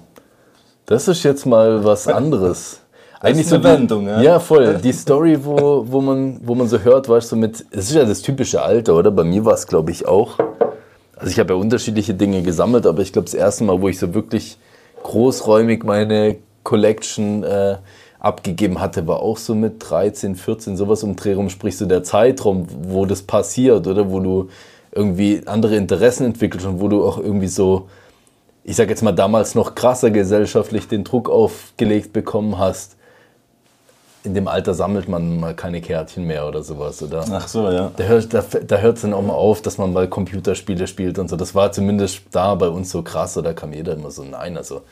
Das 0.86 1.08
ist 1.08 1.24
jetzt 1.24 1.46
mal 1.46 1.84
was 1.84 2.06
anderes. 2.06 2.80
Eigentlich 3.26 3.48
so 3.48 3.56
eine 3.56 3.64
Wendung, 3.64 4.06
ja. 4.06 4.20
Ja, 4.20 4.40
voll. 4.40 4.78
Die 4.82 4.92
Story, 4.92 5.38
wo, 5.42 5.84
wo, 5.86 6.00
man, 6.00 6.40
wo 6.42 6.54
man 6.54 6.68
so 6.68 6.78
hört, 6.78 7.08
weißt 7.08 7.32
du, 7.32 7.36
mit. 7.36 7.64
Es 7.70 7.90
ist 7.90 7.94
ja 7.94 8.04
das 8.04 8.22
typische 8.22 8.62
Alter, 8.62 8.94
oder? 8.94 9.10
Bei 9.10 9.24
mir 9.24 9.44
war 9.44 9.54
es, 9.54 9.66
glaube 9.66 9.90
ich, 9.90 10.06
auch. 10.06 10.38
Also, 11.16 11.30
ich 11.30 11.38
habe 11.38 11.54
ja 11.54 11.60
unterschiedliche 11.60 12.14
Dinge 12.14 12.42
gesammelt, 12.42 12.86
aber 12.86 13.02
ich 13.02 13.12
glaube, 13.12 13.26
das 13.26 13.34
erste 13.34 13.64
Mal, 13.64 13.80
wo 13.80 13.88
ich 13.88 13.98
so 13.98 14.14
wirklich 14.14 14.58
großräumig 15.02 15.82
meine 15.84 16.36
Collection 16.62 17.42
äh, 17.42 17.76
abgegeben 18.20 18.80
hatte, 18.80 19.06
war 19.06 19.20
auch 19.20 19.38
so 19.38 19.54
mit 19.54 19.76
13, 19.78 20.36
14, 20.36 20.76
sowas 20.76 21.02
um 21.02 21.16
Dreh 21.16 21.34
rum. 21.34 21.48
Sprich, 21.48 21.76
so 21.76 21.86
der 21.86 22.02
Zeitraum, 22.02 22.66
wo 22.88 23.06
das 23.06 23.22
passiert, 23.22 23.86
oder? 23.86 24.10
Wo 24.10 24.20
du 24.20 24.48
irgendwie 24.92 25.42
andere 25.46 25.76
Interessen 25.76 26.24
entwickelst 26.26 26.66
und 26.66 26.80
wo 26.80 26.88
du 26.88 27.04
auch 27.04 27.18
irgendwie 27.18 27.48
so 27.48 27.86
ich 28.68 28.74
sag 28.74 28.88
jetzt 28.88 29.02
mal, 29.02 29.12
damals 29.12 29.54
noch 29.54 29.76
krasser 29.76 30.10
gesellschaftlich 30.10 30.88
den 30.88 31.04
Druck 31.04 31.30
aufgelegt 31.30 32.12
bekommen 32.12 32.58
hast, 32.58 32.95
in 34.26 34.34
dem 34.34 34.48
Alter 34.48 34.74
sammelt 34.74 35.08
man 35.08 35.40
mal 35.40 35.54
keine 35.54 35.80
Kärtchen 35.80 36.24
mehr 36.24 36.46
oder 36.46 36.62
sowas, 36.62 37.02
oder? 37.02 37.24
Ach 37.30 37.48
so, 37.48 37.70
ja. 37.70 37.90
Da 37.96 38.04
hört 38.04 38.34
da, 38.34 38.42
da 38.66 38.76
hört's 38.78 39.02
dann 39.02 39.14
auch 39.14 39.22
mal 39.22 39.32
auf, 39.32 39.62
dass 39.62 39.78
man 39.78 39.92
mal 39.92 40.08
Computerspiele 40.08 40.86
spielt 40.86 41.18
und 41.18 41.30
so. 41.30 41.36
Das 41.36 41.54
war 41.54 41.72
zumindest 41.72 42.22
da 42.32 42.54
bei 42.56 42.68
uns 42.68 42.90
so 42.90 43.02
krass, 43.02 43.38
oder 43.38 43.54
kam 43.54 43.72
jeder 43.72 43.94
immer 43.94 44.10
so, 44.10 44.24
nein, 44.24 44.56
also 44.56 44.82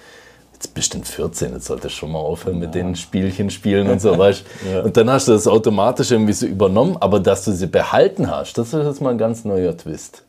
jetzt 0.53 0.73
bist 0.73 0.95
du 0.95 1.03
14, 1.03 1.53
jetzt 1.53 1.67
solltest 1.67 1.97
du 1.97 1.99
schon 1.99 2.12
mal 2.12 2.21
aufhören 2.21 2.59
mit 2.59 2.75
den 2.75 2.95
Spielchen 2.97 3.50
spielen 3.50 3.91
und 3.91 4.00
so, 4.00 4.17
weißt 4.19 4.45
Ja. 4.73 4.83
Und 4.83 4.97
dann 4.97 5.11
hast 5.11 5.29
du 5.29 5.33
das 5.33 5.47
automatisch 5.47 6.12
irgendwie 6.12 6.33
so 6.33 6.47
übernommen, 6.47 6.97
aber 7.00 7.21
dass 7.21 7.45
du 7.45 7.53
sie 7.53 7.67
behalten 7.67 8.31
hast, 8.31 8.57
das 8.57 8.73
ist 8.73 8.87
jetzt 8.87 9.03
mal 9.03 9.11
ein 9.11 9.19
ganz 9.19 9.45
neuer 9.45 9.76
Twist. 9.76 10.23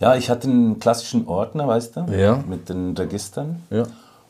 Ja, 0.00 0.14
ich 0.14 0.30
hatte 0.30 0.48
einen 0.48 0.78
klassischen 0.78 1.26
Ordner, 1.26 1.66
weißt 1.66 1.96
du? 1.96 2.06
Ja. 2.12 2.42
Mit 2.48 2.68
den 2.68 2.96
Registern. 2.96 3.62
Ja. 3.70 3.84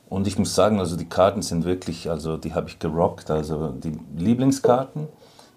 Und 0.08 0.26
ich 0.26 0.38
muss 0.38 0.54
sagen, 0.54 0.80
also 0.80 0.96
die 0.96 1.08
Karten 1.08 1.42
sind 1.42 1.64
wirklich, 1.64 2.08
also 2.08 2.36
die 2.36 2.54
habe 2.54 2.68
ich 2.68 2.78
gerockt. 2.78 3.30
Also 3.30 3.68
die 3.68 3.92
Lieblingskarten, 4.16 5.06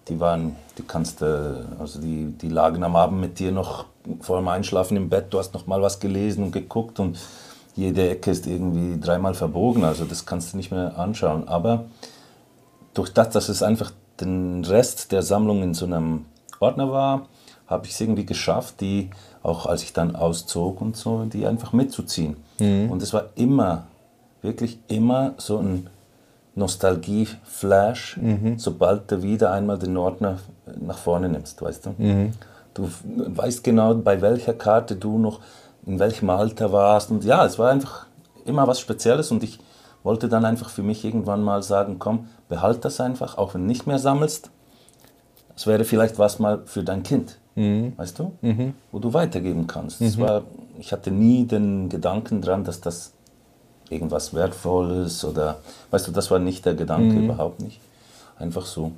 die 0.08 0.20
waren, 0.20 0.56
die 0.78 0.84
kannst 0.84 1.22
du, 1.22 1.66
also 1.80 2.02
die, 2.02 2.34
die 2.34 2.50
lagen 2.50 2.84
am 2.84 2.96
Abend 2.96 3.22
mit 3.22 3.40
dir 3.40 3.52
noch 3.52 3.86
vor 4.20 4.40
dem 4.40 4.48
Einschlafen 4.50 4.98
im 4.98 5.10
Bett. 5.10 5.28
Du 5.30 5.40
hast 5.40 5.54
noch 5.54 5.68
mal 5.68 5.82
was 5.82 6.00
gelesen 6.00 6.44
und 6.44 6.52
geguckt 6.52 7.00
und 7.00 7.18
jede 7.76 8.10
Ecke 8.10 8.32
ist 8.32 8.46
irgendwie 8.46 9.00
dreimal 9.00 9.34
verbogen. 9.34 9.86
Also 9.86 10.04
das 10.04 10.26
kannst 10.26 10.52
du 10.52 10.58
nicht 10.58 10.72
mehr 10.72 10.98
anschauen. 10.98 11.48
Aber 11.48 11.86
durch 12.94 13.14
das, 13.14 13.30
dass 13.30 13.48
es 13.48 13.64
einfach 13.64 13.92
den 14.20 14.66
Rest 14.66 15.14
der 15.14 15.22
Sammlung 15.22 15.64
in 15.64 15.74
so 15.74 15.86
einem 15.86 16.26
Ordner 16.60 16.92
war, 16.92 17.28
habe 17.68 17.86
ich 17.86 17.94
es 17.94 18.02
irgendwie 18.02 18.26
geschafft, 18.26 18.82
die, 18.82 19.12
auch 19.44 19.66
als 19.66 19.84
ich 19.84 19.94
dann 19.94 20.18
auszog 20.18 20.82
und 20.82 20.98
so, 20.98 21.24
die 21.24 21.48
einfach 21.48 21.72
mitzuziehen. 21.72 22.36
Und 22.60 23.02
es 23.02 23.14
war 23.14 23.30
immer, 23.36 23.86
wirklich 24.42 24.80
immer 24.88 25.34
so 25.38 25.58
ein 25.60 25.88
Nostalgie-Flash, 26.56 28.20
sobald 28.58 29.12
du 29.12 29.22
wieder 29.24 29.52
einmal 29.52 29.78
den 29.80 29.96
Ordner 29.98 30.38
nach 30.80 30.98
vorne 30.98 31.30
nimmst, 31.30 31.62
weißt 31.62 31.86
du? 31.88 31.96
Du 32.74 32.86
f- 32.86 33.04
weißt 33.06 33.64
genau, 33.64 33.96
bei 33.96 34.22
welcher 34.22 34.54
Karte 34.54 34.96
du 34.96 35.18
noch, 35.18 35.40
in 35.86 36.00
welchem 36.00 36.30
Alter 36.30 36.72
warst. 36.72 37.12
Und 37.12 37.24
ja, 37.24 37.46
es 37.46 37.58
war 37.60 37.70
einfach 37.72 38.06
immer 38.46 38.68
was 38.68 38.80
Spezielles 38.80 39.32
und 39.32 39.44
ich 39.44 39.60
wollte 40.04 40.28
dann 40.30 40.46
einfach 40.46 40.70
für 40.70 40.84
mich 40.84 41.04
irgendwann 41.06 41.44
mal 41.44 41.62
sagen, 41.64 41.98
komm, 42.00 42.28
behalt 42.50 42.84
das 42.86 43.00
einfach, 43.00 43.38
auch 43.38 43.54
wenn 43.54 43.62
du 43.62 43.68
nicht 43.68 43.88
mehr 43.88 44.00
sammelst. 44.00 44.50
Es 45.56 45.68
wäre 45.68 45.84
vielleicht 45.84 46.18
was 46.18 46.40
mal 46.40 46.62
für 46.66 46.84
dein 46.84 47.04
Kind, 47.04 47.38
weißt 47.98 48.18
du, 48.20 48.32
wo 48.92 49.00
du 49.00 49.14
weitergeben 49.14 49.68
kannst. 49.68 50.02
Es 50.02 50.18
war, 50.18 50.44
ich 50.80 50.92
hatte 50.92 51.12
nie 51.12 51.46
den 51.46 51.90
Gedanken 51.90 52.42
dran, 52.42 52.64
dass 52.64 52.80
das 52.82 53.14
irgendwas 53.92 54.34
Wertvolles 54.34 55.26
oder, 55.26 55.60
weißt 55.92 56.08
du, 56.08 56.12
das 56.12 56.32
war 56.32 56.40
nicht 56.40 56.66
der 56.66 56.74
Gedanke, 56.74 57.20
überhaupt 57.20 57.62
nicht. 57.62 57.80
Einfach 58.40 58.66
so, 58.66 58.92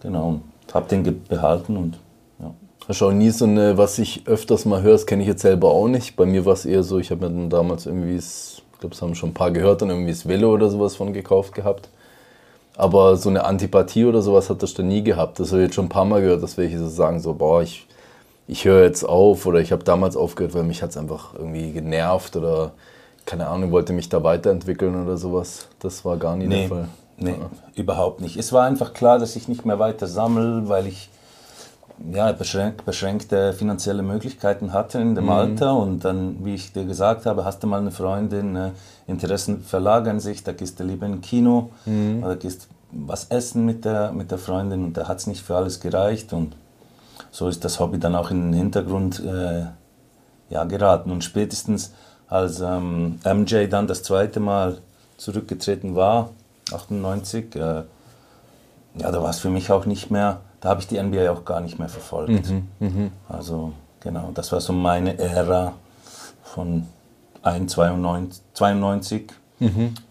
genau. 0.00 0.28
Und 0.28 0.42
hab 0.72 0.88
den 0.88 1.24
behalten 1.24 1.76
und 1.76 1.98
ja. 2.38 2.54
Auch 2.88 3.12
nie 3.12 3.30
so 3.30 3.44
eine, 3.44 3.76
was 3.76 3.98
ich 3.98 4.26
öfters 4.26 4.64
mal 4.64 4.82
höre, 4.82 4.92
das 4.92 5.06
kenne 5.06 5.22
ich 5.22 5.28
jetzt 5.28 5.42
selber 5.42 5.70
auch 5.70 5.88
nicht. 5.88 6.16
Bei 6.16 6.26
mir 6.26 6.44
war 6.44 6.52
es 6.52 6.64
eher 6.64 6.82
so, 6.82 6.98
ich 6.98 7.10
habe 7.10 7.28
mir 7.28 7.34
dann 7.34 7.50
damals 7.50 7.86
irgendwie, 7.86 8.16
ich 8.16 8.62
glaube, 8.80 8.94
es 8.94 9.02
haben 9.02 9.14
schon 9.14 9.30
ein 9.30 9.34
paar 9.34 9.50
gehört, 9.50 9.82
dann 9.82 9.90
irgendwie 9.90 10.12
das 10.12 10.26
Velo 10.26 10.52
oder 10.52 10.70
sowas 10.70 10.96
von 10.96 11.12
gekauft 11.12 11.54
gehabt. 11.54 11.88
Aber 12.76 13.16
so 13.16 13.30
eine 13.30 13.44
Antipathie 13.44 14.04
oder 14.04 14.20
sowas 14.20 14.50
hat 14.50 14.62
das 14.62 14.74
dann 14.74 14.88
nie 14.88 15.02
gehabt. 15.02 15.40
Das 15.40 15.50
habe 15.50 15.62
ich 15.62 15.68
jetzt 15.68 15.74
schon 15.74 15.86
ein 15.86 15.90
paar 15.90 16.04
Mal 16.04 16.20
gehört, 16.20 16.42
dass 16.42 16.58
welche 16.58 16.78
so 16.78 16.88
sagen, 16.88 17.20
so, 17.20 17.32
boah, 17.32 17.62
ich, 17.62 17.86
ich 18.46 18.64
höre 18.66 18.84
jetzt 18.84 19.04
auf 19.04 19.46
oder 19.46 19.60
ich 19.60 19.72
habe 19.72 19.82
damals 19.82 20.16
aufgehört, 20.16 20.54
weil 20.54 20.62
mich 20.62 20.82
hat 20.82 20.90
es 20.90 20.96
einfach 20.96 21.34
irgendwie 21.34 21.72
genervt 21.72 22.36
oder 22.36 22.72
keine 23.26 23.48
Ahnung, 23.48 23.72
wollte 23.72 23.92
mich 23.92 24.08
da 24.08 24.22
weiterentwickeln 24.22 25.04
oder 25.04 25.16
sowas. 25.18 25.68
Das 25.80 26.04
war 26.04 26.16
gar 26.16 26.36
nie 26.36 26.48
der 26.48 26.58
Nee, 26.58 26.68
Fall. 26.68 26.88
nee 27.18 27.34
überhaupt 27.74 28.20
nicht. 28.20 28.36
Es 28.36 28.52
war 28.52 28.64
einfach 28.64 28.94
klar, 28.94 29.18
dass 29.18 29.36
ich 29.36 29.48
nicht 29.48 29.66
mehr 29.66 29.78
weiter 29.78 30.06
sammle, 30.06 30.68
weil 30.68 30.86
ich 30.86 31.10
ja, 32.12 32.30
beschränk, 32.32 32.84
beschränkte 32.84 33.52
finanzielle 33.54 34.02
Möglichkeiten 34.02 34.72
hatte 34.72 34.98
in 35.00 35.14
dem 35.14 35.28
Alter. 35.30 35.76
Und 35.76 36.04
dann, 36.04 36.44
wie 36.44 36.54
ich 36.54 36.72
dir 36.72 36.84
gesagt 36.84 37.26
habe, 37.26 37.44
hast 37.44 37.62
du 37.62 37.66
mal 37.66 37.80
eine 37.80 37.90
Freundin, 37.90 38.54
äh, 38.54 38.70
Interessen 39.06 39.62
verlagern 39.62 40.20
sich, 40.20 40.44
da 40.44 40.52
gehst 40.52 40.78
du 40.78 40.84
lieber 40.84 41.06
in 41.06 41.20
Kino 41.20 41.70
oder 42.22 42.36
gehst 42.36 42.68
was 42.92 43.26
essen 43.26 43.64
mit 43.64 43.84
der, 43.84 44.12
mit 44.12 44.30
der 44.30 44.38
Freundin 44.38 44.84
und 44.84 44.96
da 44.96 45.08
hat 45.08 45.18
es 45.18 45.26
nicht 45.26 45.42
für 45.42 45.56
alles 45.56 45.80
gereicht. 45.80 46.32
Und 46.32 46.54
so 47.30 47.48
ist 47.48 47.64
das 47.64 47.80
Hobby 47.80 47.98
dann 47.98 48.14
auch 48.14 48.30
in 48.30 48.50
den 48.52 48.52
Hintergrund 48.52 49.22
äh, 49.24 49.64
ja, 50.50 50.64
geraten. 50.64 51.10
Und 51.10 51.24
spätestens 51.24 51.92
als 52.28 52.60
ähm, 52.60 53.18
MJ 53.24 53.66
dann 53.68 53.86
das 53.86 54.02
zweite 54.02 54.40
Mal 54.40 54.78
zurückgetreten 55.16 55.94
war, 55.94 56.30
98, 56.72 57.54
äh, 57.54 57.58
ja, 57.58 57.84
da 58.96 59.22
war 59.22 59.30
es 59.30 59.38
für 59.38 59.50
mich 59.50 59.70
auch 59.70 59.86
nicht 59.86 60.10
mehr, 60.10 60.40
da 60.60 60.70
habe 60.70 60.80
ich 60.80 60.86
die 60.86 61.00
NBA 61.00 61.30
auch 61.30 61.44
gar 61.44 61.60
nicht 61.60 61.78
mehr 61.78 61.88
verfolgt. 61.88 62.52
Also 63.28 63.72
genau, 64.00 64.30
das 64.34 64.52
war 64.52 64.60
so 64.60 64.72
meine 64.72 65.18
Ära 65.18 65.74
von 66.42 66.86
1, 67.42 67.72
92, 67.72 68.42
92 68.54 69.32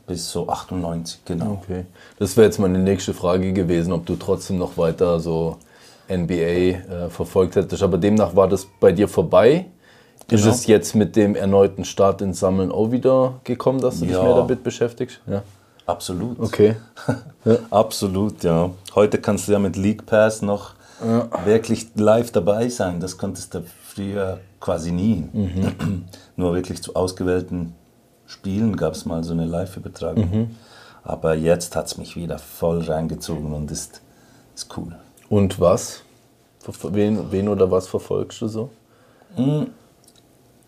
bis 0.08 0.32
so 0.32 0.48
98, 0.48 1.26
genau. 1.26 1.60
Okay. 1.64 1.86
Das 2.18 2.38
wäre 2.38 2.46
jetzt 2.46 2.60
meine 2.60 2.80
nächste 2.80 3.14
Frage 3.14 3.54
gewesen, 3.54 3.92
ob 3.92 4.06
du 4.06 4.16
trotzdem 4.16 4.58
noch 4.58 4.78
weiter 4.78 5.20
so 5.20 5.58
NBA 6.10 6.34
äh, 6.36 7.10
verfolgt 7.10 7.56
hättest. 7.56 7.84
Aber 7.84 7.98
demnach 7.98 8.36
war 8.36 8.48
das 8.48 8.68
bei 8.80 8.92
dir 8.92 9.08
vorbei. 9.08 9.66
Ist 10.30 10.42
Genau. 10.44 10.56
es 10.56 10.66
jetzt 10.66 10.96
mit 10.96 11.16
dem 11.16 11.36
erneuten 11.36 11.86
Start 11.86 12.22
ins 12.22 12.40
Sammeln 12.40 12.72
auch 12.72 12.92
wieder 12.92 13.36
gekommen, 13.44 13.80
dass 13.80 14.00
du 14.00 14.06
dich 14.06 14.16
Ja. 14.16 14.24
mehr 14.24 14.36
damit 14.36 14.64
beschäftigst? 14.64 15.20
Ja. 15.28 15.44
Absolut. 15.86 16.40
Okay. 16.40 16.76
Absolut, 17.70 18.44
ja. 18.44 18.72
Heute 18.96 19.20
kannst 19.20 19.48
du 19.48 19.52
ja 19.52 19.60
mit 19.60 19.76
League 19.76 20.06
Pass 20.06 20.42
noch 20.42 20.74
wirklich 21.44 21.88
live 21.96 22.32
dabei 22.32 22.70
sein. 22.70 23.00
Das 23.00 23.18
konntest 23.18 23.54
du 23.54 23.64
früher 23.94 24.40
quasi 24.60 24.92
nie. 24.92 25.30
Nur 26.38 26.56
wirklich 26.56 26.82
zu 26.82 26.96
ausgewählten 26.96 27.76
Spielen 28.26 28.76
gab 28.78 28.94
es 28.94 29.06
mal 29.06 29.24
so 29.24 29.34
eine 29.34 29.46
Live-Übertragung. 29.46 30.56
Aber 31.04 31.36
jetzt 31.36 31.76
hat 31.76 31.86
es 31.86 31.98
mich 32.00 32.16
wieder 32.16 32.40
voll 32.40 32.80
reingezogen 32.82 33.54
und 33.54 33.70
ist, 33.70 34.02
ist 34.56 34.76
cool. 34.78 34.96
Und 35.30 35.60
was? 35.60 36.02
Wen, 36.82 37.32
wen 37.32 37.48
oder 37.48 37.70
was 37.70 37.88
verfolgst 37.88 38.42
du 38.42 38.48
so? 38.48 38.70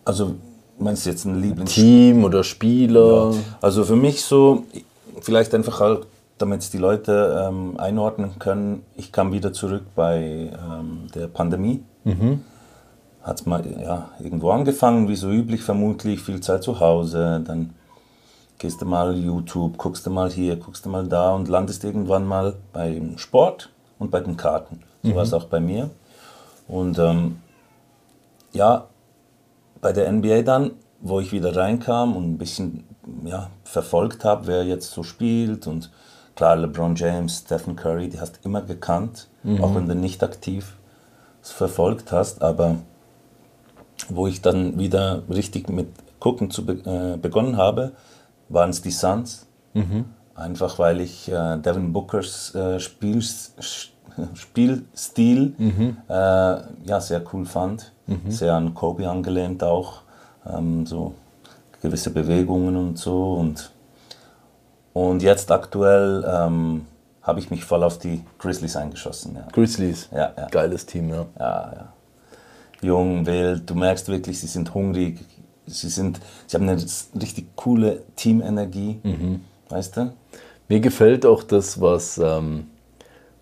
Also 0.08 0.36
meinst 0.80 1.06
du 1.06 1.10
jetzt 1.10 1.26
ein 1.26 1.42
Lieblings... 1.42 1.74
Team 1.74 2.24
oder 2.24 2.46
Spieler? 2.46 3.34
Also 3.62 3.84
für 3.84 3.98
mich 3.98 4.24
so, 4.24 4.64
vielleicht 5.20 5.54
einfach 5.54 5.82
halt, 5.82 6.08
damit 6.38 6.62
es 6.62 6.70
die 6.70 6.78
Leute 6.78 7.46
ähm, 7.46 7.78
einordnen 7.78 8.40
können, 8.40 8.84
ich 8.96 9.12
kam 9.12 9.34
wieder 9.34 9.52
zurück 9.52 9.84
bei 9.96 10.50
ähm, 10.54 11.08
der 11.14 11.28
Pandemie. 11.28 11.84
Hat 13.22 13.42
es 13.42 13.46
mal 13.46 13.66
ja, 13.82 14.08
irgendwo 14.24 14.52
angefangen, 14.52 15.10
wie 15.10 15.18
so 15.18 15.30
üblich 15.30 15.62
vermutlich, 15.62 16.22
viel 16.22 16.40
Zeit 16.40 16.64
zu 16.64 16.80
Hause, 16.80 17.44
dann 17.46 17.74
gehst 18.60 18.82
du 18.82 18.86
mal 18.86 19.14
YouTube, 19.14 19.78
guckst 19.78 20.06
du 20.06 20.10
mal 20.10 20.32
hier, 20.32 20.56
guckst 20.56 20.86
du 20.86 20.90
mal 20.90 21.06
da 21.06 21.36
und 21.36 21.50
landest 21.50 21.84
irgendwann 21.84 22.26
mal 22.26 22.56
beim 22.72 23.18
Sport 23.18 23.72
und 24.00 24.10
bei 24.10 24.22
den 24.22 24.38
Karten. 24.38 24.84
So 25.04 25.14
war 25.16 25.24
es 25.24 25.34
auch 25.34 25.46
bei 25.46 25.60
mir. 25.60 25.90
Und 26.70 26.98
ähm, 26.98 27.40
ja, 28.54 28.88
bei 29.88 29.94
der 29.94 30.12
NBA 30.12 30.42
dann, 30.42 30.72
wo 31.00 31.22
ich 31.22 31.32
wieder 31.32 31.56
reinkam 31.56 32.18
und 32.18 32.34
ein 32.34 32.38
bisschen 32.38 32.84
ja, 33.24 33.50
verfolgt 33.64 34.26
habe, 34.26 34.46
wer 34.46 34.66
jetzt 34.66 34.92
so 34.92 35.02
spielt 35.02 35.66
und 35.66 35.92
klar, 36.36 36.58
LeBron 36.58 36.94
James, 36.98 37.44
Stephen 37.46 37.78
Curry, 37.78 38.10
die 38.10 38.20
hast 38.20 38.36
du 38.36 38.40
immer 38.44 38.64
gekannt, 38.64 39.30
auch 39.62 39.76
wenn 39.76 39.88
du 39.88 39.96
nicht 39.96 40.22
aktiv 40.24 40.76
verfolgt 41.42 42.12
hast, 42.12 42.42
aber 42.42 42.76
wo 44.10 44.28
ich 44.28 44.42
dann 44.42 44.78
wieder 44.78 45.24
richtig 45.30 45.70
mit 45.70 45.88
gucken 46.20 46.52
zu 46.52 46.66
be 46.66 46.74
äh, 46.84 47.16
begonnen 47.16 47.56
habe, 47.56 47.94
waren 48.50 48.72
es 48.72 48.82
die 48.82 48.92
Suns. 48.92 49.48
Einfach 50.36 50.80
weil 50.80 51.00
ich 51.00 51.32
äh, 51.32 51.60
Devin 51.60 51.94
Bookers 51.94 52.54
äh, 52.56 52.82
Spiel, 52.82 53.24
Spielstil 54.34 55.54
äh, 56.10 56.14
ja, 56.14 57.00
sehr 57.00 57.22
cool 57.34 57.46
fand. 57.46 57.92
Sehr 58.30 58.54
an 58.54 58.74
Kobe 58.74 59.10
angelehnt 59.10 59.64
auch. 59.64 60.02
Ähm, 60.46 60.86
so 60.86 61.14
gewisse 61.82 62.10
Bewegungen 62.10 62.76
und 62.76 62.98
so. 62.98 63.34
Und, 63.34 63.72
und 64.94 65.22
jetzt 65.22 65.52
aktuell 65.52 66.24
ähm, 66.28 66.86
habe 67.22 67.40
ich 67.40 67.52
mich 67.52 67.66
voll 67.66 67.84
auf 67.84 68.00
die 68.00 68.24
Grizzlies 68.40 68.76
eingeschossen. 68.76 69.36
Ja. 69.36 69.48
Grizzlies. 69.52 70.10
Ja, 70.12 70.32
ja. 70.38 70.48
Geiles 70.48 70.86
Team, 70.86 71.10
ja. 71.10 71.26
Ja, 71.38 71.74
ja. 71.76 71.94
Jung, 72.82 73.26
wild, 73.26 73.70
du 73.70 73.76
merkst 73.76 74.08
wirklich, 74.08 74.40
sie 74.40 74.48
sind 74.48 74.74
hungrig, 74.74 75.20
sie, 75.66 75.90
sind, 75.90 76.20
sie 76.46 76.56
haben 76.56 76.70
eine 76.70 76.82
richtig 77.20 77.56
coole 77.56 78.04
Teamenergie, 78.16 79.00
weißt 79.70 79.98
du? 79.98 80.14
Mir 80.70 80.80
gefällt 80.80 81.26
auch 81.26 81.44
das, 81.44 81.82
was 81.82 82.20
ähm, 82.20 82.68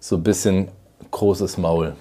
so 0.06 0.18
ein 0.18 0.24
bisschen 0.24 0.68
großes 1.10 1.58
Maul. 1.58 1.96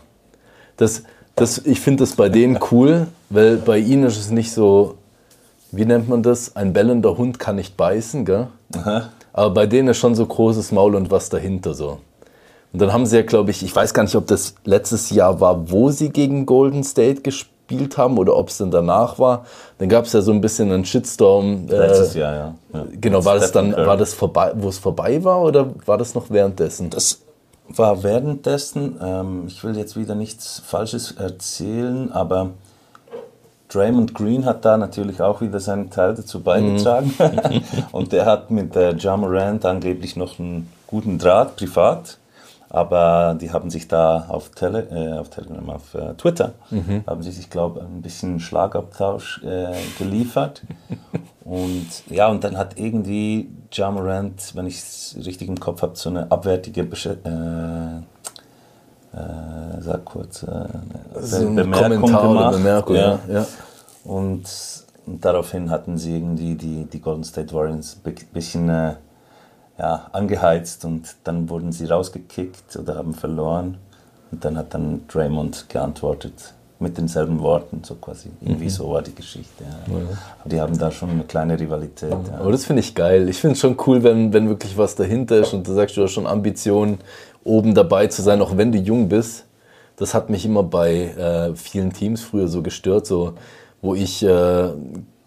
Das, 0.76 1.04
das, 1.37 1.58
ich 1.58 1.80
finde 1.80 2.02
das 2.02 2.16
bei 2.16 2.28
denen 2.28 2.58
cool, 2.70 3.06
weil 3.30 3.56
bei 3.56 3.78
ihnen 3.78 4.04
ist 4.04 4.18
es 4.18 4.30
nicht 4.30 4.52
so, 4.52 4.96
wie 5.73 5.87
nennt 5.87 6.06
man 6.06 6.23
das? 6.23 6.54
Ein 6.54 6.75
bellender 6.75 7.16
Hund 7.16 7.38
kann 7.38 7.56
nicht 7.56 7.78
beißen, 7.78 8.26
gell? 8.26 8.49
Aber 9.32 9.54
bei 9.54 9.66
denen 9.66 9.88
ist 9.88 9.96
schon 9.96 10.14
so 10.14 10.26
großes 10.26 10.70
Maul 10.70 10.96
und 10.96 11.11
was 11.11 11.30
dahinter 11.30 11.73
so. 11.73 11.99
Und 12.75 12.82
dann 12.82 12.92
haben 12.92 13.06
sie 13.06 13.16
ja, 13.16 13.23
glaube 13.23 13.50
ich, 13.52 13.62
ich 13.62 13.75
weiß 13.75 13.94
gar 13.94 14.02
nicht, 14.02 14.16
ob 14.16 14.26
das 14.26 14.54
letztes 14.64 15.08
Jahr 15.08 15.40
war, 15.40 15.70
wo 15.70 15.90
sie 15.90 16.11
gegen 16.11 16.44
Golden 16.44 16.84
State 16.84 17.23
gespielt 17.23 17.96
haben 17.96 18.18
oder 18.18 18.37
ob 18.37 18.50
es 18.50 18.58
dann 18.58 18.70
danach 18.70 19.18
war. 19.18 19.46
Dann 19.78 19.88
gab 19.88 20.04
es 20.04 20.12
ja 20.12 20.20
so 20.20 20.30
ein 20.30 20.42
bisschen 20.42 20.70
einen 20.70 20.84
Shitstorm. 20.84 21.68
äh, 21.70 21.78
Letztes 21.78 22.14
Jahr, 22.14 22.34
ja. 22.34 22.54
ja. 22.75 22.87
Genau, 23.00 23.25
war 23.25 23.37
das 23.37 23.50
dann, 23.50 23.75
war 23.75 23.96
das 23.96 24.12
vorbei, 24.12 24.52
wo 24.56 24.68
es 24.68 24.78
vorbei 24.78 25.25
war 25.25 25.40
oder 25.40 25.70
war 25.87 25.96
das 25.96 26.14
noch 26.14 26.28
währenddessen? 26.28 26.90
Das 26.90 27.24
war 27.68 28.02
währenddessen, 28.02 28.99
ähm, 29.02 29.44
ich 29.47 29.64
will 29.64 29.76
jetzt 29.76 29.97
wieder 29.97 30.14
nichts 30.14 30.62
Falsches 30.64 31.12
erzählen, 31.12 32.12
aber 32.12 32.50
Draymond 33.68 34.14
Green 34.14 34.44
hat 34.44 34.64
da 34.64 34.76
natürlich 34.76 35.21
auch 35.21 35.40
wieder 35.40 35.59
seinen 35.59 35.90
Teil 35.90 36.14
dazu 36.14 36.40
beigetragen. 36.42 37.12
Und 37.92 38.12
der 38.12 38.26
hat 38.26 38.50
mit 38.50 38.76
äh, 38.76 38.94
Ja 38.97 39.16
Morant 39.16 39.64
angeblich 39.64 40.16
noch 40.16 40.38
einen 40.38 40.71
guten 40.87 41.18
Draht, 41.18 41.56
privat. 41.56 42.18
Aber 42.68 43.37
die 43.40 43.52
haben 43.52 43.71
sich 43.71 43.87
da 43.87 44.26
auf, 44.28 44.50
Tele, 44.50 44.88
äh, 44.90 45.18
auf 45.18 45.30
Telegram, 45.30 45.71
auf 45.71 45.94
äh, 45.94 46.14
Twitter, 46.14 46.54
haben 47.06 47.23
sie 47.23 47.30
sich, 47.30 47.49
glaube 47.49 47.80
ich, 47.80 47.87
ein 47.87 48.02
bisschen 48.02 48.40
Schlagabtausch 48.40 49.42
äh, 49.44 49.75
geliefert. 49.97 50.62
Und 51.44 51.86
ja, 52.08 52.28
und 52.28 52.42
dann 52.42 52.56
hat 52.56 52.78
irgendwie 52.78 53.50
Ja 53.72 53.90
Morant, 53.90 54.54
wenn 54.54 54.66
ich 54.66 54.78
es 54.78 55.16
richtig 55.24 55.48
im 55.48 55.60
Kopf 55.60 55.82
habe, 55.82 55.94
so 55.94 56.08
eine 56.08 56.30
abwertige 56.30 56.84
Besch 56.84 57.06
äh, 57.06 57.10
äh, 59.12 59.80
sag 59.80 60.04
kurz, 60.06 60.42
äh, 60.42 60.66
So 61.20 61.46
ein 61.46 61.70
Kommentar 61.70 62.30
oder 62.30 62.50
Bemerkung, 62.50 62.96
ja. 62.96 63.18
ja. 63.28 63.46
Und, 64.04 64.44
und 65.06 65.24
daraufhin 65.24 65.70
hatten 65.70 65.98
sie 65.98 66.16
irgendwie 66.16 66.54
die, 66.54 66.86
die 66.86 67.00
Golden 67.00 67.24
State 67.24 67.54
Warriors 67.54 67.98
ein 68.02 68.14
bisschen 68.32 68.68
äh, 68.70 68.94
ja, 69.78 70.08
angeheizt 70.12 70.84
und 70.84 71.16
dann 71.24 71.48
wurden 71.50 71.72
sie 71.72 71.86
rausgekickt 71.86 72.76
oder 72.76 72.96
haben 72.96 73.12
verloren. 73.12 73.76
Und 74.32 74.44
dann 74.44 74.56
hat 74.56 74.72
dann 74.74 75.06
Draymond 75.08 75.68
geantwortet 75.68 76.54
mit 76.78 76.99
denselben 76.99 77.40
Worten, 77.40 77.83
so 77.85 77.95
quasi. 77.95 78.31
Irgendwie 78.40 78.69
so 78.69 78.90
war 78.90 79.02
die 79.02 79.14
Geschichte. 79.14 79.64
Ja. 79.64 79.97
Aber 80.40 80.50
die 80.50 80.61
haben 80.61 80.76
da 80.76 80.90
schon 80.90 81.11
eine 81.11 81.25
kleine 81.25 81.59
Rivalität. 81.59 82.11
Ja. 82.11 82.38
Aber 82.38 82.52
das 82.52 82.64
finde 82.64 82.81
ich 82.81 82.95
geil. 82.95 83.28
Ich 83.28 83.38
finde 83.38 83.54
es 83.54 83.61
schon 83.61 83.76
cool, 83.87 84.02
wenn, 84.02 84.33
wenn 84.33 84.49
wirklich 84.49 84.76
was 84.76 84.95
dahinter 84.95 85.38
ist 85.38 85.52
und 85.54 85.66
du 85.66 85.73
sagst, 85.73 85.97
du 85.97 86.02
hast 86.02 86.12
schon 86.12 86.26
Ambitionen, 86.26 86.99
oben 87.45 87.75
dabei 87.75 88.06
zu 88.06 88.23
sein, 88.23 88.41
auch 88.41 88.56
wenn 88.56 88.73
du 88.73 88.78
jung 88.78 89.08
bist. 89.08 89.45
Das 89.97 90.15
hat 90.15 90.28
mich 90.30 90.45
immer 90.45 90.63
bei 90.63 90.93
äh, 90.93 91.54
vielen 91.54 91.93
Teams 91.93 92.23
früher 92.23 92.49
so 92.49 92.63
gestört, 92.63 93.06
so 93.06 93.34
wo 93.80 93.95
ich 93.95 94.23
äh, 94.25 94.69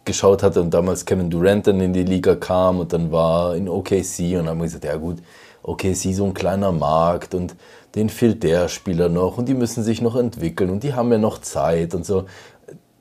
geschaut 0.03 0.41
hatte 0.43 0.61
und 0.61 0.73
damals 0.73 1.05
Kevin 1.05 1.29
Durant 1.29 1.67
dann 1.67 1.79
in 1.79 1.93
die 1.93 2.03
Liga 2.03 2.35
kam 2.35 2.79
und 2.79 2.91
dann 2.91 3.11
war 3.11 3.55
in 3.55 3.69
OKC 3.69 4.19
und 4.19 4.33
dann 4.33 4.49
haben 4.49 4.57
wir 4.57 4.65
gesagt, 4.65 4.83
ja 4.83 4.95
gut, 4.95 5.17
OKC 5.63 6.13
so 6.13 6.25
ein 6.25 6.33
kleiner 6.33 6.71
Markt 6.71 7.35
und 7.35 7.55
denen 7.97 8.09
fehlt 8.09 8.43
der 8.43 8.69
Spieler 8.69 9.09
noch 9.09 9.37
und 9.37 9.49
die 9.49 9.53
müssen 9.53 9.83
sich 9.83 10.01
noch 10.01 10.15
entwickeln 10.15 10.69
und 10.69 10.83
die 10.83 10.93
haben 10.93 11.11
ja 11.11 11.17
noch 11.17 11.41
Zeit 11.41 11.93
und 11.93 12.05
so. 12.05 12.25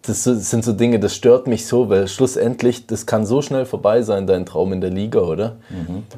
Das 0.03 0.23
sind 0.23 0.65
so 0.65 0.73
Dinge, 0.73 1.01
das 1.01 1.17
stört 1.17 1.49
mich 1.49 1.67
so, 1.67 1.89
weil 1.89 2.07
schlussendlich, 2.07 2.87
das 2.87 3.07
kann 3.07 3.27
so 3.27 3.43
schnell 3.43 3.67
vorbei 3.67 4.03
sein, 4.03 4.29
dein 4.29 4.47
Traum 4.47 4.73
in 4.73 4.81
der 4.81 4.91
Liga, 4.91 5.19
oder? 5.19 5.57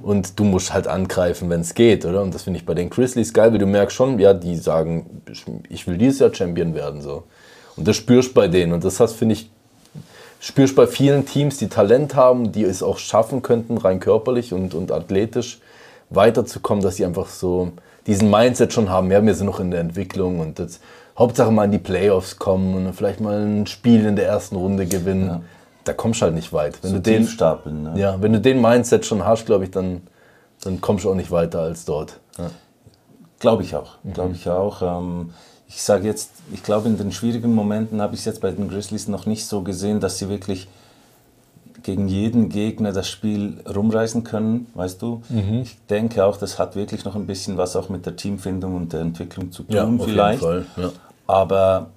Und 0.02 0.38
du 0.38 0.44
musst 0.44 0.74
halt 0.74 0.86
angreifen, 0.86 1.48
wenn 1.48 1.62
es 1.62 1.72
geht, 1.72 2.04
oder? 2.04 2.22
Und 2.22 2.34
das 2.34 2.42
finde 2.42 2.58
ich 2.58 2.66
bei 2.66 2.74
den 2.74 2.90
Grizzlies 2.90 3.32
geil, 3.32 3.50
weil 3.50 3.58
du 3.58 3.66
merkst 3.66 3.96
schon, 3.96 4.18
ja, 4.18 4.34
die 4.34 4.56
sagen, 4.56 5.22
ich 5.70 5.86
will 5.86 5.96
dieses 5.96 6.20
Jahr 6.20 6.34
Champion 6.34 6.74
werden, 6.74 7.00
so. 7.00 7.24
Und 7.76 7.88
das 7.88 7.96
spürst 7.96 8.34
bei 8.34 8.46
denen 8.46 8.74
und 8.74 8.84
das 8.84 9.00
hast, 9.00 9.14
finde 9.14 9.34
ich, 9.34 9.50
spürst 10.38 10.76
bei 10.76 10.86
vielen 10.86 11.24
Teams, 11.24 11.56
die 11.56 11.68
Talent 11.68 12.14
haben, 12.14 12.52
die 12.52 12.64
es 12.64 12.82
auch 12.82 12.98
schaffen 12.98 13.40
könnten, 13.40 13.78
rein 13.78 14.00
körperlich 14.00 14.52
und, 14.52 14.74
und 14.74 14.92
athletisch 14.92 15.60
weiterzukommen, 16.10 16.84
dass 16.84 16.96
sie 16.96 17.06
einfach 17.06 17.28
so 17.28 17.72
diesen 18.08 18.30
Mindset 18.30 18.72
schon 18.72 18.88
haben, 18.88 19.10
ja, 19.12 19.24
wir 19.24 19.34
sind 19.34 19.46
noch 19.46 19.60
in 19.60 19.70
der 19.70 19.80
Entwicklung 19.80 20.40
und 20.40 20.58
jetzt 20.58 20.80
Hauptsache 21.16 21.52
mal 21.52 21.66
in 21.66 21.72
die 21.72 21.78
Playoffs 21.78 22.38
kommen 22.38 22.74
und 22.74 22.92
vielleicht 22.94 23.20
mal 23.20 23.44
ein 23.44 23.66
Spiel 23.66 24.06
in 24.06 24.16
der 24.16 24.26
ersten 24.26 24.56
Runde 24.56 24.86
gewinnen. 24.86 25.44
Da 25.84 25.92
kommst 25.92 26.20
du 26.20 26.24
halt 26.24 26.34
nicht 26.34 26.52
weit. 26.52 26.82
Wenn, 26.82 26.90
So 26.90 26.96
du 26.96 27.02
den, 27.02 27.22
Tiefstapeln. 27.22 27.82
Ne? 27.82 27.92
ja, 27.96 28.20
wenn 28.20 28.32
du 28.32 28.40
den 28.40 28.60
Mindset 28.60 29.04
schon 29.04 29.24
hast, 29.24 29.46
glaube 29.46 29.64
ich, 29.64 29.70
dann, 29.70 30.02
dann 30.62 30.80
kommst 30.80 31.04
du 31.04 31.10
auch 31.10 31.14
nicht 31.14 31.30
weiter 31.30 31.60
als 31.60 31.84
dort. 31.84 32.18
Ja. 32.38 32.50
Glaube 33.40 33.62
ich 33.62 33.76
auch. 33.76 33.96
Glaube 34.14 34.32
ich 34.34 34.48
auch. 34.48 34.82
Ähm, 34.82 35.30
ich 35.68 35.82
sage 35.82 36.06
jetzt, 36.06 36.30
ich 36.52 36.62
glaube, 36.62 36.88
in 36.88 36.96
den 36.96 37.12
schwierigen 37.12 37.54
Momenten 37.54 38.00
habe 38.00 38.14
ich 38.14 38.20
es 38.20 38.26
jetzt 38.26 38.40
bei 38.40 38.50
den 38.50 38.68
Grizzlies 38.68 39.06
noch 39.06 39.26
nicht 39.26 39.46
so 39.46 39.60
gesehen, 39.60 40.00
dass 40.00 40.18
sie 40.18 40.30
wirklich 40.30 40.66
gegen 41.82 42.08
jeden 42.08 42.48
Gegner 42.48 42.92
das 42.92 43.08
Spiel 43.08 43.62
rumreißen 43.66 44.24
können, 44.24 44.66
weißt 44.74 45.00
du. 45.00 45.22
Ich 45.62 45.78
denke 45.88 46.24
auch, 46.24 46.36
das 46.36 46.58
hat 46.58 46.76
wirklich 46.76 47.04
noch 47.04 47.14
ein 47.14 47.26
bisschen 47.26 47.56
was 47.56 47.76
auch 47.76 47.88
mit 47.88 48.06
der 48.06 48.16
Teamfindung 48.16 48.76
und 48.76 48.92
der 48.92 49.00
Entwicklung 49.00 49.52
zu 49.52 49.62
tun, 49.62 50.00
vielleicht. 50.00 50.40
Fall. 50.40 50.66
Ja. 50.76 50.90
Aber 51.26 51.90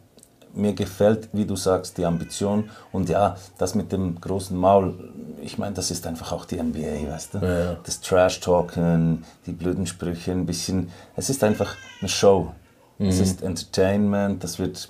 mir 0.53 0.73
gefällt, 0.73 1.29
wie 1.31 1.45
du 1.45 1.55
sagst, 1.55 1.97
die 1.97 2.05
Ambition 2.05 2.69
und 2.91 3.09
ja, 3.09 3.37
das 3.57 3.73
mit 3.73 3.91
dem 3.91 4.19
großen 4.19 4.57
Maul, 4.57 5.11
ich 5.41 5.57
meine, 5.57 5.73
das 5.73 5.91
ist 5.91 6.05
einfach 6.05 6.31
auch 6.33 6.45
die 6.45 6.61
NBA, 6.61 7.09
weißt 7.09 7.35
du? 7.35 7.37
ja. 7.39 7.77
Das 7.83 8.01
Trash-Talken, 8.01 9.23
die 9.45 9.53
blöden 9.53 9.87
Sprüche, 9.87 10.31
ein 10.31 10.45
bisschen, 10.45 10.89
es 11.15 11.29
ist 11.29 11.43
einfach 11.43 11.75
eine 12.01 12.09
Show. 12.09 12.51
Es 12.99 13.19
ist 13.19 13.41
Entertainment, 13.41 14.43
das 14.43 14.59
wird 14.59 14.87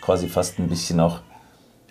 quasi 0.00 0.26
fast 0.26 0.58
ein 0.58 0.68
bisschen 0.68 0.98
auch 0.98 1.20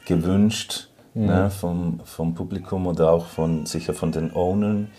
gewünscht 0.06 0.90
ne, 1.25 1.49
vom, 1.49 1.99
vom 2.03 2.34
Publikum 2.34 2.88
oder 2.88 3.12
auch 3.12 3.25
von, 3.25 3.65
sicher 3.65 3.93
von 3.93 4.12
den 4.12 4.34
Ownern. 4.34 4.89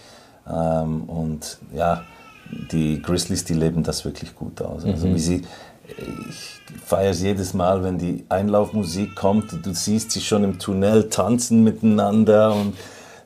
Ähm, 0.51 1.03
und 1.05 1.59
ja, 1.75 2.03
die 2.73 3.03
Grizzlies, 3.03 3.45
die 3.45 3.55
leben 3.55 3.83
das 3.83 4.05
wirklich 4.05 4.35
gut 4.35 4.63
aus. 4.63 4.85
Also 4.85 5.09
wie 5.09 5.19
sie, 5.19 5.43
ich 6.29 6.61
feiere 6.85 7.11
es 7.11 7.23
jedes 7.23 7.55
Mal, 7.55 7.83
wenn 7.83 7.99
die 7.99 8.25
Einlaufmusik 8.29 9.15
kommt 9.15 9.65
du 9.65 9.73
siehst 9.73 10.11
sie 10.11 10.21
schon 10.21 10.45
im 10.45 10.59
Tunnel 10.59 11.09
tanzen 11.09 11.63
miteinander 11.65 12.55
und 12.55 12.75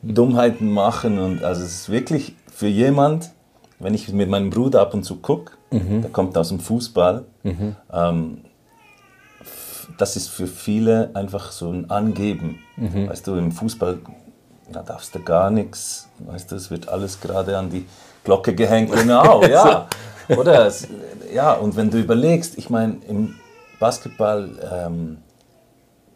Dummheiten 0.02 0.70
machen. 0.70 1.18
Und 1.18 1.44
also 1.44 1.62
es 1.62 1.74
ist 1.74 1.88
wirklich 1.90 2.35
für 2.52 2.68
jemand, 2.68 3.31
wenn 3.78 3.94
ich 3.94 4.12
mit 4.12 4.28
meinem 4.28 4.50
Bruder 4.50 4.81
ab 4.81 4.94
und 4.94 5.05
zu 5.05 5.16
gucke, 5.16 5.52
der 6.02 6.11
kommt 6.11 6.37
aus 6.37 6.50
dem 6.50 6.61
Fußball, 6.61 7.24
ähm, 7.92 8.38
das 9.99 10.16
ist 10.16 10.29
für 10.29 10.47
viele 10.47 11.11
einfach 11.14 11.53
so 11.53 11.71
ein 11.71 11.90
Angeben. 11.90 12.59
Weißt 12.77 13.27
du, 13.27 13.37
im 13.37 13.53
Fußball 13.53 13.99
da 14.73 14.83
darfst 14.83 15.14
du 15.14 15.21
gar 15.21 15.51
nichts, 15.51 16.09
weißt 16.18 16.51
du, 16.51 16.57
es 16.57 16.71
wird 16.71 16.88
alles 16.88 17.21
gerade 17.21 17.57
an 17.57 17.71
die 17.71 17.87
Glocke 18.25 18.55
gehängt, 18.55 18.92
genau, 18.95 19.45
ja. 19.45 19.87
Oder? 20.37 20.66
Es, 20.66 20.88
ja, 21.33 21.53
und 21.53 21.77
wenn 21.77 21.90
du 21.90 21.99
überlegst, 21.99 22.57
ich 22.57 22.71
meine, 22.71 22.97
im 23.09 23.35
Basketball, 23.79 24.51
ähm, 24.73 25.18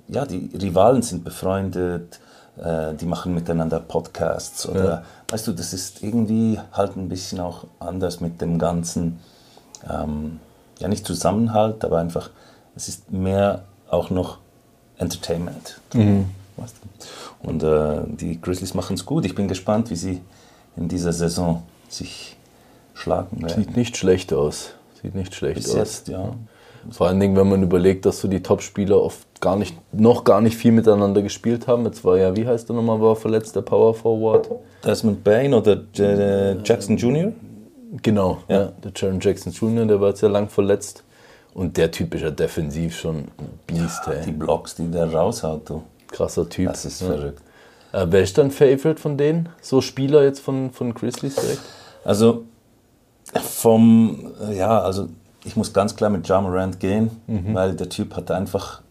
ja, 0.09 0.25
die 0.25 0.51
Rivalen 0.61 1.03
sind 1.03 1.25
befreundet, 1.25 2.21
äh, 2.57 2.95
die 2.95 3.07
machen 3.07 3.35
miteinander 3.35 3.81
Podcasts 3.81 4.69
oder, 4.69 5.05
weißt 5.29 5.49
du, 5.49 5.53
das 5.53 5.73
ist 5.73 6.03
irgendwie 6.03 6.61
halt 6.73 6.97
ein 6.97 7.09
bisschen 7.09 7.41
auch 7.41 7.65
anders 7.81 8.21
mit 8.21 8.41
dem 8.41 8.59
ganzen, 8.59 9.19
ähm, 9.91 10.41
ja, 10.79 10.89
nicht 10.89 11.07
Zusammenhalt, 11.07 11.85
aber 11.85 11.99
einfach, 11.99 12.31
es 12.77 12.89
ist 12.89 13.11
mehr 13.11 13.65
auch 13.89 14.11
noch 14.11 14.39
Entertainment. 14.99 15.81
Weißt 16.57 16.77
du? 16.77 17.49
Und 17.49 17.63
äh, 17.63 18.03
die 18.07 18.41
Grizzlies 18.41 18.75
machen 18.75 18.95
es 18.95 19.05
gut. 19.05 19.25
Ich 19.25 19.35
bin 19.35 19.49
gespannt, 19.49 19.91
wie 19.91 19.97
sie 19.97 20.21
in 20.77 20.89
dieser 20.89 21.13
Saison 21.13 21.63
sich 21.89 22.37
schlagen 22.95 23.43
werden. 23.43 23.65
Sieht 23.65 23.77
nicht 23.77 23.97
schlecht 23.97 24.33
aus. 24.33 24.73
Sieht 25.03 25.15
nicht 25.15 25.35
schlecht 25.35 25.57
Bis 25.57 25.71
aus. 25.71 25.77
jetzt, 25.77 26.09
ja. 26.09 26.35
Vor 26.91 27.09
allen 27.09 27.19
Dingen, 27.19 27.37
wenn 27.37 27.49
man 27.49 27.63
überlegt, 27.63 28.07
dass 28.07 28.21
so 28.21 28.29
die 28.29 28.43
Top-Spieler 28.43 29.03
oft 29.03 29.27
gar 29.41 29.57
nicht, 29.57 29.77
noch 29.93 30.25
gar 30.25 30.41
nicht 30.41 30.57
viel 30.57 30.73
miteinander 30.73 31.21
gespielt 31.21 31.67
haben. 31.67 31.85
Jetzt 31.85 32.05
war 32.05 32.17
ja, 32.17 32.37
wie 32.37 32.47
heißt 32.47 32.69
der 32.69 32.77
nochmal, 32.77 33.01
war 33.01 33.17
verletzt, 33.17 33.57
der 33.57 33.63
Power 33.63 33.93
Forward? 33.93 34.49
Desmond 34.85 35.25
Bain 35.25 35.53
oder 35.53 35.83
J 35.95 36.65
Jackson 36.65 36.97
Jr.? 36.97 37.33
Genau, 38.03 38.39
ja. 38.49 38.57
ja. 38.57 38.73
Der 38.85 38.93
Jaron 38.95 39.21
Jackson 39.21 39.53
Jr., 39.53 39.87
der 39.87 40.01
war 40.01 40.11
jetzt 40.11 40.21
ja 40.21 40.29
lang 40.29 40.49
verletzt. 40.49 41.03
Und 41.57 41.79
der 41.79 41.91
Typ 41.91 42.15
ist 42.15 42.21
ja 42.21 42.31
defensiv 42.31 42.95
schon 42.95 43.17
ein 43.17 43.59
Biest. 43.67 44.07
Ja, 44.07 44.13
die 44.17 44.31
Blocks, 44.31 44.75
die 44.75 44.91
der 44.91 45.11
raushaut, 45.11 45.71
du. 45.71 45.85
Krasser 46.09 46.47
Typ. 46.47 46.69
Das 46.69 46.85
ist 46.85 47.03
verrückt. 47.03 47.41
Äh, 47.93 48.07
wer 48.11 48.21
ist 48.21 48.37
dein 48.37 48.51
Favorite 48.51 49.01
von 49.01 49.17
denen? 49.17 49.49
So 49.63 49.81
Spieler 49.81 50.23
jetzt 50.23 50.41
von, 50.41 50.71
von 50.71 50.93
Grizzlies 50.93 51.35
direkt? 51.37 51.63
Also 52.05 52.45
vom, 53.43 54.35
ja, 54.53 54.81
also 54.83 55.09
ich 55.45 55.57
muss 55.57 55.73
ganz 55.73 55.97
klar 55.97 56.11
mit 56.11 56.29
Ja 56.29 56.43
Morant 56.43 56.79
gehen, 56.79 57.11
mhm. 57.27 57.55
weil 57.55 57.75
der 57.75 57.89
Typ 57.89 58.15
hat 58.17 58.31
einfach 58.31 58.83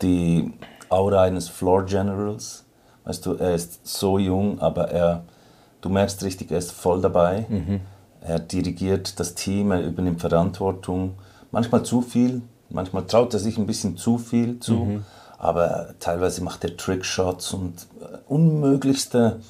die 0.00 0.50
Aura 0.88 1.24
eines 1.24 1.50
Floor 1.50 1.84
Generals. 1.84 2.64
Weißt 3.04 3.26
du, 3.26 3.34
er 3.34 3.54
ist 3.54 3.86
so 3.86 4.18
jung, 4.18 4.60
aber 4.60 4.90
er, 4.90 5.24
du 5.82 5.90
merkst 5.90 6.24
richtig, 6.24 6.50
er 6.50 6.58
ist 6.58 6.72
voll 6.72 7.02
dabei. 7.02 7.44
Mhm. 7.50 7.80
Er 8.26 8.38
dirigiert 8.38 9.18
das 9.18 9.34
Team, 9.34 9.72
er 9.72 9.82
übernimmt 9.84 10.20
Verantwortung. 10.20 11.14
Manchmal 11.50 11.82
zu 11.82 12.02
viel, 12.02 12.42
manchmal 12.70 13.06
traut 13.06 13.34
er 13.34 13.40
sich 13.40 13.58
ein 13.58 13.66
bisschen 13.66 13.96
zu 13.96 14.18
viel 14.18 14.60
zu, 14.60 14.74
mhm. 14.74 15.04
aber 15.38 15.94
teilweise 16.00 16.42
macht 16.42 16.64
er 16.64 16.76
Trickshots 16.76 17.52
und 17.52 17.86
äh, 18.00 18.18
unmöglichste 18.28 19.40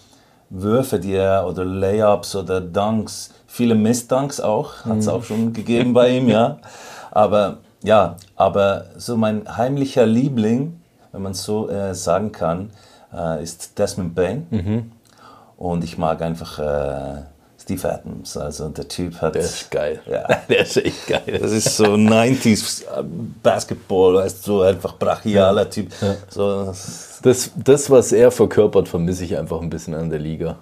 Würfe, 0.50 0.98
die 0.98 1.14
er 1.14 1.46
oder 1.46 1.64
Layups 1.64 2.36
oder 2.36 2.60
Dunks, 2.60 3.30
viele 3.46 3.74
Miss-Dunks 3.74 4.40
auch, 4.40 4.84
hat 4.84 4.98
es 4.98 5.06
mhm. 5.06 5.12
auch 5.12 5.24
schon 5.24 5.52
gegeben 5.52 5.92
bei 5.92 6.16
ihm, 6.16 6.28
ja. 6.28 6.58
Aber 7.10 7.58
ja, 7.82 8.16
aber 8.36 8.86
so 8.96 9.16
mein 9.16 9.56
heimlicher 9.56 10.06
Liebling, 10.06 10.80
wenn 11.10 11.22
man 11.22 11.34
so 11.34 11.68
äh, 11.68 11.94
sagen 11.94 12.32
kann, 12.32 12.70
äh, 13.12 13.42
ist 13.42 13.78
Desmond 13.78 14.14
Bain. 14.14 14.46
Mhm. 14.50 14.92
Und 15.56 15.84
ich 15.84 15.98
mag 15.98 16.22
einfach 16.22 16.58
äh, 16.58 17.22
Steve 17.72 17.94
Adams. 17.94 18.36
Also 18.36 18.68
der 18.68 18.88
Typ 18.88 19.20
hat. 19.20 19.34
Der 19.34 19.42
ist 19.42 19.70
geil. 19.70 20.00
Ja. 20.10 20.26
Der 20.48 20.60
ist 20.60 20.76
echt 20.76 21.06
geil. 21.06 21.38
Das 21.40 21.52
ist 21.52 21.76
so 21.76 21.84
90s 21.84 22.84
Basketball, 23.42 24.14
weißt 24.14 24.46
du, 24.46 24.52
so 24.52 24.62
einfach 24.62 24.98
brachialer 24.98 25.68
Typ. 25.68 25.88
Ja. 26.00 26.16
So. 26.28 26.74
Das, 27.22 27.50
das, 27.56 27.90
was 27.90 28.12
er 28.12 28.30
verkörpert, 28.30 28.88
vermisse 28.88 29.24
ich 29.24 29.36
einfach 29.36 29.60
ein 29.60 29.70
bisschen 29.70 29.94
an 29.94 30.10
der 30.10 30.18
Liga. 30.18 30.56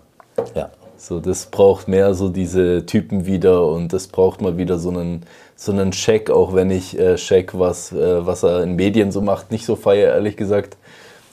Ja. 0.55 0.71
So, 0.97 1.19
das 1.19 1.47
braucht 1.47 1.89
mehr 1.89 2.13
so 2.13 2.29
diese 2.29 2.85
Typen 2.85 3.25
wieder 3.25 3.67
und 3.67 3.95
das 3.95 4.07
braucht 4.07 4.43
mal 4.43 4.59
wieder 4.59 4.79
so 4.79 4.91
einen, 4.91 5.23
so 5.57 5.73
einen 5.73 5.93
Check, 5.93 6.29
auch 6.29 6.53
wenn 6.53 6.71
ich 6.71 6.99
äh, 6.99 7.15
Check, 7.17 7.59
was, 7.59 7.91
äh, 7.93 8.27
was 8.27 8.43
er 8.43 8.63
in 8.63 8.77
Medien 8.77 9.11
so 9.11 9.23
macht, 9.23 9.51
nicht 9.51 9.65
so 9.65 9.77
feier, 9.77 10.13
ehrlich 10.13 10.37
gesagt. 10.37 10.77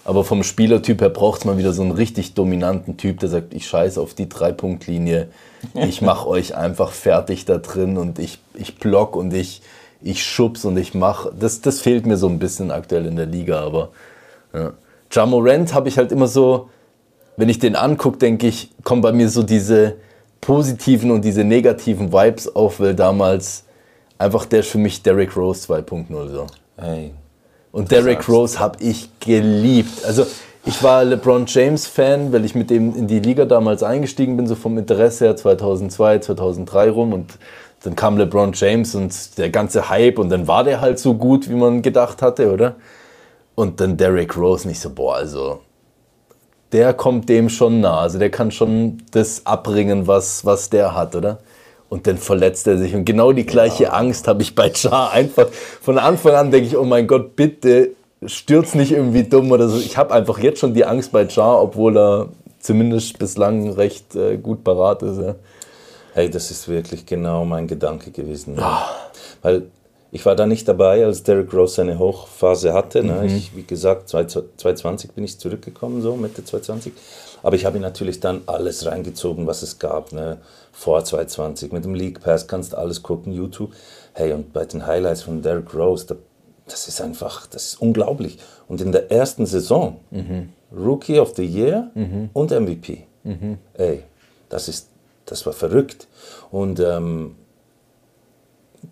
Aber 0.07 0.23
vom 0.23 0.43
Spielertyp 0.43 1.01
her 1.01 1.09
braucht 1.09 1.39
es 1.39 1.45
mal 1.45 1.57
wieder 1.57 1.73
so 1.73 1.81
einen 1.81 1.91
richtig 1.91 2.33
dominanten 2.33 2.95
Typ, 2.95 3.19
der 3.19 3.27
sagt, 3.27 3.53
ich 3.53 3.67
scheiße 3.67 3.99
auf 3.99 4.13
die 4.13 4.29
Drei-Punkt-Linie, 4.29 5.27
ich 5.73 6.01
mache 6.01 6.27
euch 6.29 6.55
einfach 6.55 6.93
fertig 6.93 7.43
da 7.43 7.57
drin 7.57 7.97
und 7.97 8.17
ich, 8.17 8.39
ich 8.53 8.77
block 8.77 9.17
und 9.17 9.33
ich, 9.33 9.61
ich 10.01 10.23
schubs 10.23 10.63
und 10.63 10.77
ich 10.77 10.93
mache. 10.93 11.33
Das, 11.37 11.59
das 11.59 11.81
fehlt 11.81 12.05
mir 12.05 12.15
so 12.15 12.29
ein 12.29 12.39
bisschen 12.39 12.71
aktuell 12.71 13.05
in 13.05 13.17
der 13.17 13.25
Liga, 13.25 13.59
aber 13.59 13.89
ja. 14.53 14.71
Jamorant 15.11 15.73
habe 15.73 15.89
ich 15.89 15.97
halt 15.97 16.13
immer 16.13 16.29
so, 16.29 16.69
wenn 17.35 17.49
ich 17.49 17.59
den 17.59 17.75
angucke, 17.75 18.17
denke 18.17 18.47
ich, 18.47 18.71
kommen 18.85 19.01
bei 19.01 19.11
mir 19.11 19.27
so 19.27 19.43
diese 19.43 19.95
positiven 20.39 21.11
und 21.11 21.25
diese 21.25 21.43
negativen 21.43 22.13
Vibes 22.13 22.55
auf, 22.55 22.79
weil 22.79 22.95
damals 22.95 23.65
einfach 24.17 24.45
der 24.45 24.61
ist 24.61 24.69
für 24.69 24.77
mich 24.77 25.03
Derrick 25.03 25.35
Rose 25.35 25.69
2.0 25.69 26.29
so. 26.29 26.47
Hey, 26.77 27.11
und 27.77 27.91
Derrick 27.91 28.27
Rose 28.27 28.59
habe 28.59 28.81
ich 28.81 29.07
geliebt. 29.19 30.03
Also 30.03 30.25
ich 30.65 30.81
war 30.81 31.03
LeBron 31.03 31.45
James 31.45 31.85
Fan, 31.85 32.33
weil 32.33 32.43
ich 32.43 32.55
mit 32.55 32.71
dem 32.71 32.95
in 32.95 33.05
die 33.05 33.19
Liga 33.19 33.45
damals 33.45 33.83
eingestiegen 33.83 34.35
bin, 34.35 34.47
so 34.47 34.55
vom 34.55 34.79
Interesse 34.79 35.25
her 35.25 35.35
2002, 35.35 36.19
2003 36.19 36.89
rum 36.89 37.13
und 37.13 37.37
dann 37.83 37.95
kam 37.95 38.17
LeBron 38.17 38.53
James 38.53 38.95
und 38.95 39.37
der 39.37 39.51
ganze 39.51 39.89
Hype 39.89 40.17
und 40.17 40.29
dann 40.29 40.47
war 40.47 40.63
der 40.63 40.81
halt 40.81 40.97
so 40.97 41.13
gut, 41.13 41.47
wie 41.51 41.53
man 41.53 41.83
gedacht 41.83 42.23
hatte, 42.23 42.51
oder? 42.51 42.77
Und 43.53 43.79
dann 43.79 43.95
Derrick 43.95 44.35
Rose 44.35 44.67
nicht 44.67 44.79
so, 44.79 44.89
boah, 44.89 45.17
also 45.17 45.59
der 46.71 46.95
kommt 46.95 47.29
dem 47.29 47.47
schon 47.47 47.79
nah, 47.81 47.99
also 47.99 48.17
der 48.17 48.31
kann 48.31 48.49
schon 48.49 49.03
das 49.11 49.45
abbringen, 49.45 50.07
was, 50.07 50.43
was 50.43 50.71
der 50.71 50.95
hat, 50.95 51.15
oder? 51.15 51.37
Und 51.89 52.05
dann 52.07 52.17
verletzt 52.17 52.67
er 52.67 52.77
sich. 52.77 52.93
Und 52.95 53.05
genau 53.05 53.31
die 53.31 53.45
gleiche 53.45 53.83
ja. 53.83 53.89
Angst 53.91 54.27
habe 54.27 54.41
ich 54.41 54.55
bei 54.55 54.73
Char. 54.73 55.11
Einfach 55.11 55.47
von 55.81 55.97
Anfang 55.97 56.33
an 56.33 56.51
denke 56.51 56.67
ich, 56.67 56.77
oh 56.77 56.83
mein 56.83 57.07
Gott, 57.07 57.35
bitte 57.35 57.91
stürz 58.25 58.73
nicht 58.73 58.91
irgendwie 58.91 59.23
dumm 59.23 59.51
oder 59.51 59.69
so. 59.69 59.77
Ich 59.77 59.97
habe 59.97 60.13
einfach 60.13 60.39
jetzt 60.39 60.59
schon 60.59 60.73
die 60.73 60.85
Angst 60.85 61.11
bei 61.11 61.27
Char, 61.29 61.61
obwohl 61.61 61.97
er 61.97 62.29
zumindest 62.59 63.17
bislang 63.19 63.69
recht 63.71 64.15
äh, 64.15 64.37
gut 64.37 64.63
parat 64.63 65.03
ist. 65.03 65.19
Ja. 65.19 65.35
Hey, 66.13 66.29
das 66.29 66.51
ist 66.51 66.67
wirklich 66.67 67.05
genau 67.05 67.45
mein 67.45 67.67
Gedanke 67.67 68.11
gewesen. 68.11 68.55
Ne? 68.55 68.65
Weil 69.41 69.67
ich 70.17 70.25
war 70.25 70.35
da 70.35 70.47
nicht 70.47 70.67
dabei, 70.67 71.05
als 71.05 71.21
Derrick 71.21 71.53
Rose 71.53 71.75
seine 71.75 71.99
Hochphase 71.99 72.73
hatte. 72.73 73.03
Ne? 73.03 73.21
Mhm. 73.21 73.35
Ich, 73.37 73.55
wie 73.55 73.61
gesagt, 73.61 74.09
2020 74.09 75.11
bin 75.11 75.23
ich 75.23 75.37
zurückgekommen, 75.37 76.01
so 76.01 76.15
Mitte 76.15 76.43
2020. 76.43 76.91
Aber 77.43 77.55
ich 77.55 77.65
habe 77.65 77.79
natürlich 77.79 78.19
dann 78.19 78.41
alles 78.47 78.87
reingezogen, 78.87 79.45
was 79.45 79.61
es 79.61 79.77
gab. 79.77 80.13
Ne? 80.13 80.39
Vor 80.71 81.03
2020 81.03 81.71
mit 81.71 81.85
dem 81.85 81.93
League 81.93 82.21
Pass 82.21 82.47
kannst 82.47 82.73
du 82.73 82.77
alles 82.77 83.03
gucken, 83.03 83.31
YouTube. 83.31 83.73
Hey, 84.13 84.33
und 84.33 84.53
bei 84.53 84.65
den 84.65 84.87
Highlights 84.87 85.21
von 85.21 85.43
Derrick 85.43 85.71
Rose, 85.75 86.17
das 86.65 86.87
ist 86.87 86.99
einfach, 86.99 87.45
das 87.45 87.65
ist 87.65 87.81
unglaublich. 87.81 88.39
Und 88.67 88.81
in 88.81 88.91
der 88.91 89.11
ersten 89.11 89.45
Saison, 89.45 89.99
mhm. 90.09 90.49
Rookie 90.75 91.19
of 91.19 91.35
the 91.35 91.45
Year 91.45 91.91
mhm. 91.93 92.31
und 92.33 92.49
MVP. 92.49 93.03
Mhm. 93.23 93.59
Ey, 93.75 94.01
das, 94.49 94.67
ist, 94.67 94.89
das 95.27 95.45
war 95.45 95.53
verrückt. 95.53 96.07
Und 96.49 96.79
ähm, 96.79 97.35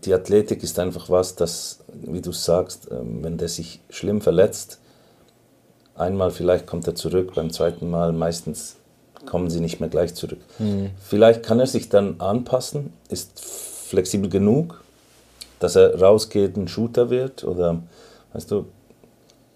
die 0.06 0.13
Athletik 0.13 0.63
ist 0.63 0.80
einfach 0.80 1.10
was, 1.10 1.36
das, 1.36 1.80
wie 1.91 2.22
du 2.22 2.32
sagst, 2.32 2.89
ähm, 2.91 3.24
wenn 3.24 3.38
der 3.38 3.50
sich 3.50 3.82
schlimm 3.89 4.22
verletzt, 4.22 4.80
einmal 5.96 6.32
vielleicht 6.32 6.68
kommt 6.68 6.88
er 6.88 6.96
zurück, 6.96 7.34
beim 7.36 7.52
zweiten 7.52 7.89
Mal 7.89 8.13
meistens 8.13 8.76
kommen 9.26 9.50
sie 9.50 9.60
nicht 9.60 9.80
mehr 9.80 9.89
gleich 9.89 10.13
zurück. 10.13 10.39
Mhm. 10.60 10.91
Vielleicht 11.02 11.44
kann 11.44 11.60
er 11.60 11.68
sich 11.68 11.89
dann 11.89 12.20
anpassen, 12.20 12.94
ist 13.10 13.39
flexibel 13.39 14.30
genug, 14.30 14.84
dass 15.60 15.76
er 15.76 16.00
rausgeht, 16.00 16.58
ein 16.58 16.68
Shooter 16.68 17.10
wird 17.10 17.44
oder, 17.44 17.82
weißt 18.34 18.52
du, 18.52 18.65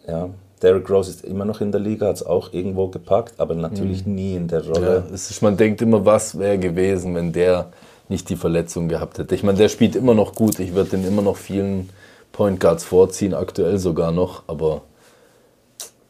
ja, 0.07 0.29
Derrick 0.61 0.89
Rose 0.89 1.11
ist 1.11 1.23
immer 1.23 1.45
noch 1.45 1.61
in 1.61 1.71
der 1.71 1.79
Liga, 1.79 2.07
hat 2.07 2.17
es 2.17 2.25
auch 2.25 2.51
irgendwo 2.51 2.87
gepackt, 2.87 3.33
aber 3.37 3.55
natürlich 3.55 4.05
mhm. 4.05 4.15
nie 4.15 4.35
in 4.35 4.47
der 4.47 4.65
Rolle. 4.65 5.03
Ja, 5.07 5.13
ist, 5.13 5.41
man 5.41 5.55
denkt 5.55 5.81
immer, 5.81 6.03
was 6.05 6.37
wäre 6.37 6.57
gewesen, 6.57 7.15
wenn 7.15 7.31
der 7.31 7.71
nicht 8.09 8.29
die 8.29 8.35
Verletzung 8.35 8.89
gehabt 8.89 9.17
hätte. 9.19 9.35
Ich 9.35 9.43
meine, 9.43 9.57
der 9.57 9.69
spielt 9.69 9.95
immer 9.95 10.15
noch 10.15 10.35
gut. 10.35 10.59
Ich 10.59 10.73
würde 10.73 10.91
den 10.91 11.07
immer 11.07 11.21
noch 11.21 11.37
vielen 11.37 11.89
Point 12.31 12.59
Guards 12.59 12.83
vorziehen, 12.83 13.33
aktuell 13.33 13.77
sogar 13.77 14.11
noch. 14.11 14.43
Aber 14.47 14.81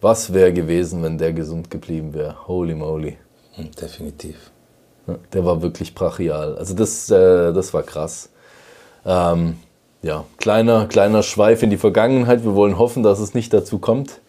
was 0.01 0.33
wäre 0.33 0.53
gewesen, 0.53 1.03
wenn 1.03 1.17
der 1.17 1.33
gesund 1.33 1.69
geblieben 1.69 2.13
wäre? 2.13 2.47
Holy 2.47 2.73
moly. 2.73 3.17
Hm, 3.55 3.69
definitiv. 3.79 4.51
der 5.33 5.43
war 5.43 5.61
wirklich 5.61 5.93
brachial. 5.93 6.57
Also 6.57 6.73
das, 6.73 7.09
äh, 7.09 7.51
das 7.51 7.73
war 7.73 7.83
krass. 7.83 8.29
Ähm, 9.05 9.57
ja, 10.01 10.23
kleiner, 10.37 10.85
kleiner 10.85 11.23
Schweif 11.23 11.63
in 11.63 11.69
die 11.69 11.77
Vergangenheit. 11.77 12.43
Wir 12.43 12.55
wollen 12.55 12.77
hoffen, 12.77 13.03
dass 13.03 13.19
es 13.19 13.33
nicht 13.33 13.51
dazu 13.53 13.79
kommt. 13.79 14.21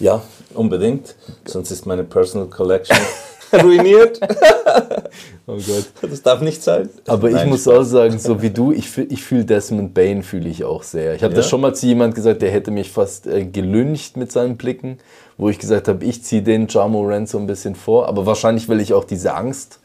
Ja, 0.00 0.22
unbedingt. 0.52 1.14
Sonst 1.46 1.70
ist 1.70 1.86
meine 1.86 2.04
Personal 2.04 2.48
Collection 2.48 2.98
ruiniert. 3.62 4.20
oh 5.46 5.56
Gott. 5.56 5.86
Das 6.02 6.22
darf 6.22 6.40
nicht 6.40 6.62
sein. 6.62 6.88
Aber 7.06 7.30
Nein, 7.30 7.44
ich 7.44 7.50
muss 7.50 7.68
auch 7.68 7.82
sagen, 7.82 8.18
so 8.18 8.42
wie 8.42 8.50
du, 8.50 8.72
ich, 8.72 8.96
ich 8.98 9.22
fühle 9.22 9.44
Desmond 9.44 9.94
Bain 9.94 10.22
fühle 10.22 10.48
ich 10.48 10.64
auch 10.64 10.82
sehr. 10.82 11.14
Ich 11.14 11.22
habe 11.22 11.32
ja? 11.32 11.38
das 11.38 11.48
schon 11.48 11.60
mal 11.60 11.74
zu 11.74 11.86
jemand 11.86 12.14
gesagt, 12.14 12.42
der 12.42 12.50
hätte 12.50 12.70
mich 12.70 12.90
fast 12.90 13.26
äh, 13.26 13.44
gelüncht 13.44 14.16
mit 14.16 14.32
seinen 14.32 14.56
Blicken, 14.56 14.98
wo 15.36 15.48
ich 15.48 15.58
gesagt 15.58 15.88
habe, 15.88 16.04
ich 16.04 16.22
ziehe 16.22 16.42
den 16.42 16.68
Jamo 16.68 17.02
Rand 17.06 17.28
so 17.28 17.38
ein 17.38 17.46
bisschen 17.46 17.74
vor. 17.74 18.08
Aber 18.08 18.26
wahrscheinlich, 18.26 18.68
weil 18.68 18.80
ich 18.80 18.92
auch 18.94 19.04
diese 19.04 19.34
Angst 19.34 19.80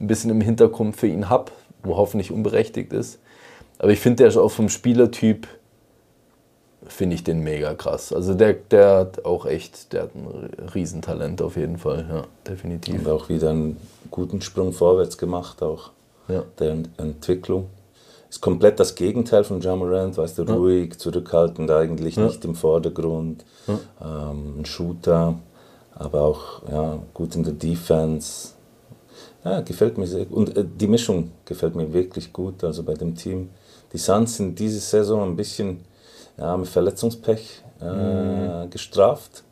ein 0.00 0.06
bisschen 0.06 0.30
im 0.30 0.40
Hintergrund 0.40 0.96
für 0.96 1.06
ihn 1.06 1.28
habe, 1.28 1.52
wo 1.82 1.96
hoffentlich 1.96 2.30
unberechtigt 2.30 2.92
ist. 2.92 3.18
Aber 3.78 3.92
ich 3.92 4.00
finde, 4.00 4.16
der 4.16 4.28
ist 4.28 4.36
auch 4.36 4.50
vom 4.50 4.68
Spielertyp 4.68 5.46
finde 6.86 7.14
ich 7.14 7.24
den 7.24 7.40
mega 7.40 7.74
krass. 7.74 8.12
Also 8.12 8.34
der, 8.34 8.54
der 8.54 8.96
hat 8.96 9.24
auch 9.24 9.46
echt, 9.46 9.92
der 9.92 10.02
hat 10.02 10.14
ein 10.14 10.50
Riesentalent 10.74 11.42
auf 11.42 11.56
jeden 11.56 11.78
Fall, 11.78 12.06
ja, 12.08 12.24
definitiv. 12.46 13.06
Und 13.06 13.08
auch 13.08 13.28
wieder 13.28 13.50
einen 13.50 13.76
guten 14.10 14.40
Sprung 14.40 14.72
vorwärts 14.72 15.18
gemacht, 15.18 15.62
auch 15.62 15.90
ja. 16.28 16.44
der 16.58 16.76
Entwicklung. 16.96 17.66
Ist 18.28 18.40
komplett 18.40 18.78
das 18.78 18.94
Gegenteil 18.94 19.42
von 19.42 19.60
Jamarant, 19.60 20.16
weißt 20.16 20.38
du, 20.38 20.44
ja. 20.44 20.54
ruhig, 20.54 20.98
zurückhaltend, 20.98 21.70
eigentlich 21.70 22.16
ja. 22.16 22.26
nicht 22.26 22.44
im 22.44 22.54
Vordergrund. 22.54 23.44
Ähm, 23.68 24.60
ein 24.60 24.64
Shooter, 24.64 25.34
aber 25.94 26.22
auch 26.22 26.62
ja, 26.70 26.98
gut 27.12 27.34
in 27.34 27.42
der 27.42 27.54
Defense. 27.54 28.50
Ja, 29.44 29.60
gefällt 29.62 29.98
mir 29.98 30.06
sehr. 30.06 30.30
Und 30.30 30.56
äh, 30.56 30.64
die 30.64 30.86
Mischung 30.86 31.32
gefällt 31.44 31.74
mir 31.74 31.92
wirklich 31.92 32.32
gut, 32.32 32.62
also 32.62 32.82
bei 32.84 32.94
dem 32.94 33.16
Team 33.16 33.50
die 33.92 33.98
Suns 33.98 34.36
sind 34.36 34.58
diese 34.58 34.78
Saison 34.78 35.22
ein 35.22 35.36
bisschen 35.36 35.80
ja, 36.40 36.56
mit 36.56 36.68
Verletzungspech 36.68 37.62
äh, 37.80 37.84
mhm. 37.84 38.70
gestraft, 38.70 39.44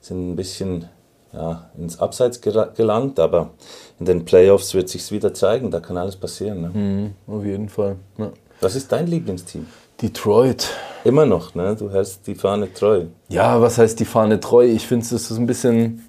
sind 0.00 0.30
ein 0.30 0.36
bisschen 0.36 0.88
ja, 1.32 1.70
ins 1.78 2.00
Abseits 2.00 2.40
gelangt, 2.40 3.20
aber 3.20 3.50
in 4.00 4.06
den 4.06 4.24
Playoffs 4.24 4.74
wird 4.74 4.88
sich 4.88 5.10
wieder 5.12 5.32
zeigen, 5.34 5.70
da 5.70 5.80
kann 5.80 5.96
alles 5.96 6.16
passieren. 6.16 6.62
Ne? 6.62 6.70
Mhm, 6.72 7.14
auf 7.32 7.44
jeden 7.44 7.68
Fall. 7.68 7.96
Ja. 8.18 8.32
Was 8.60 8.74
ist 8.74 8.90
dein 8.90 9.06
Lieblingsteam? 9.06 9.66
Detroit. 10.02 10.68
Immer 11.04 11.26
noch, 11.26 11.54
ne? 11.54 11.76
Du 11.76 11.90
hältst 11.90 12.26
die 12.26 12.34
Fahne 12.34 12.72
treu. 12.72 13.04
Ja, 13.28 13.60
was 13.60 13.78
heißt 13.78 14.00
die 14.00 14.04
Fahne 14.04 14.40
treu? 14.40 14.66
Ich 14.66 14.86
finde 14.86 15.04
es 15.04 15.12
ist 15.12 15.30
ein 15.30 15.46
bisschen. 15.46 16.06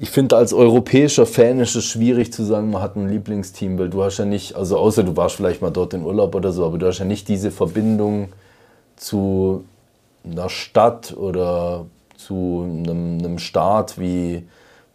Ich 0.00 0.10
finde, 0.10 0.36
als 0.36 0.52
europäischer 0.52 1.26
Fan 1.26 1.58
ist 1.58 1.74
es 1.74 1.84
schwierig 1.84 2.32
zu 2.32 2.44
sagen, 2.44 2.70
man 2.70 2.82
hat 2.82 2.94
ein 2.94 3.08
Lieblingsteam, 3.08 3.76
weil 3.80 3.90
du 3.90 4.04
hast 4.04 4.18
ja 4.18 4.24
nicht, 4.24 4.54
also 4.54 4.78
außer 4.78 5.02
du 5.02 5.16
warst 5.16 5.34
vielleicht 5.34 5.60
mal 5.60 5.72
dort 5.72 5.92
in 5.92 6.04
Urlaub 6.04 6.36
oder 6.36 6.52
so, 6.52 6.64
aber 6.64 6.78
du 6.78 6.86
hast 6.86 7.00
ja 7.00 7.04
nicht 7.04 7.26
diese 7.26 7.50
Verbindung 7.50 8.28
zu 8.98 9.64
einer 10.24 10.48
Stadt 10.48 11.16
oder 11.16 11.86
zu 12.16 12.66
einem, 12.66 13.18
einem 13.18 13.38
Staat 13.38 13.98
wie, 13.98 14.44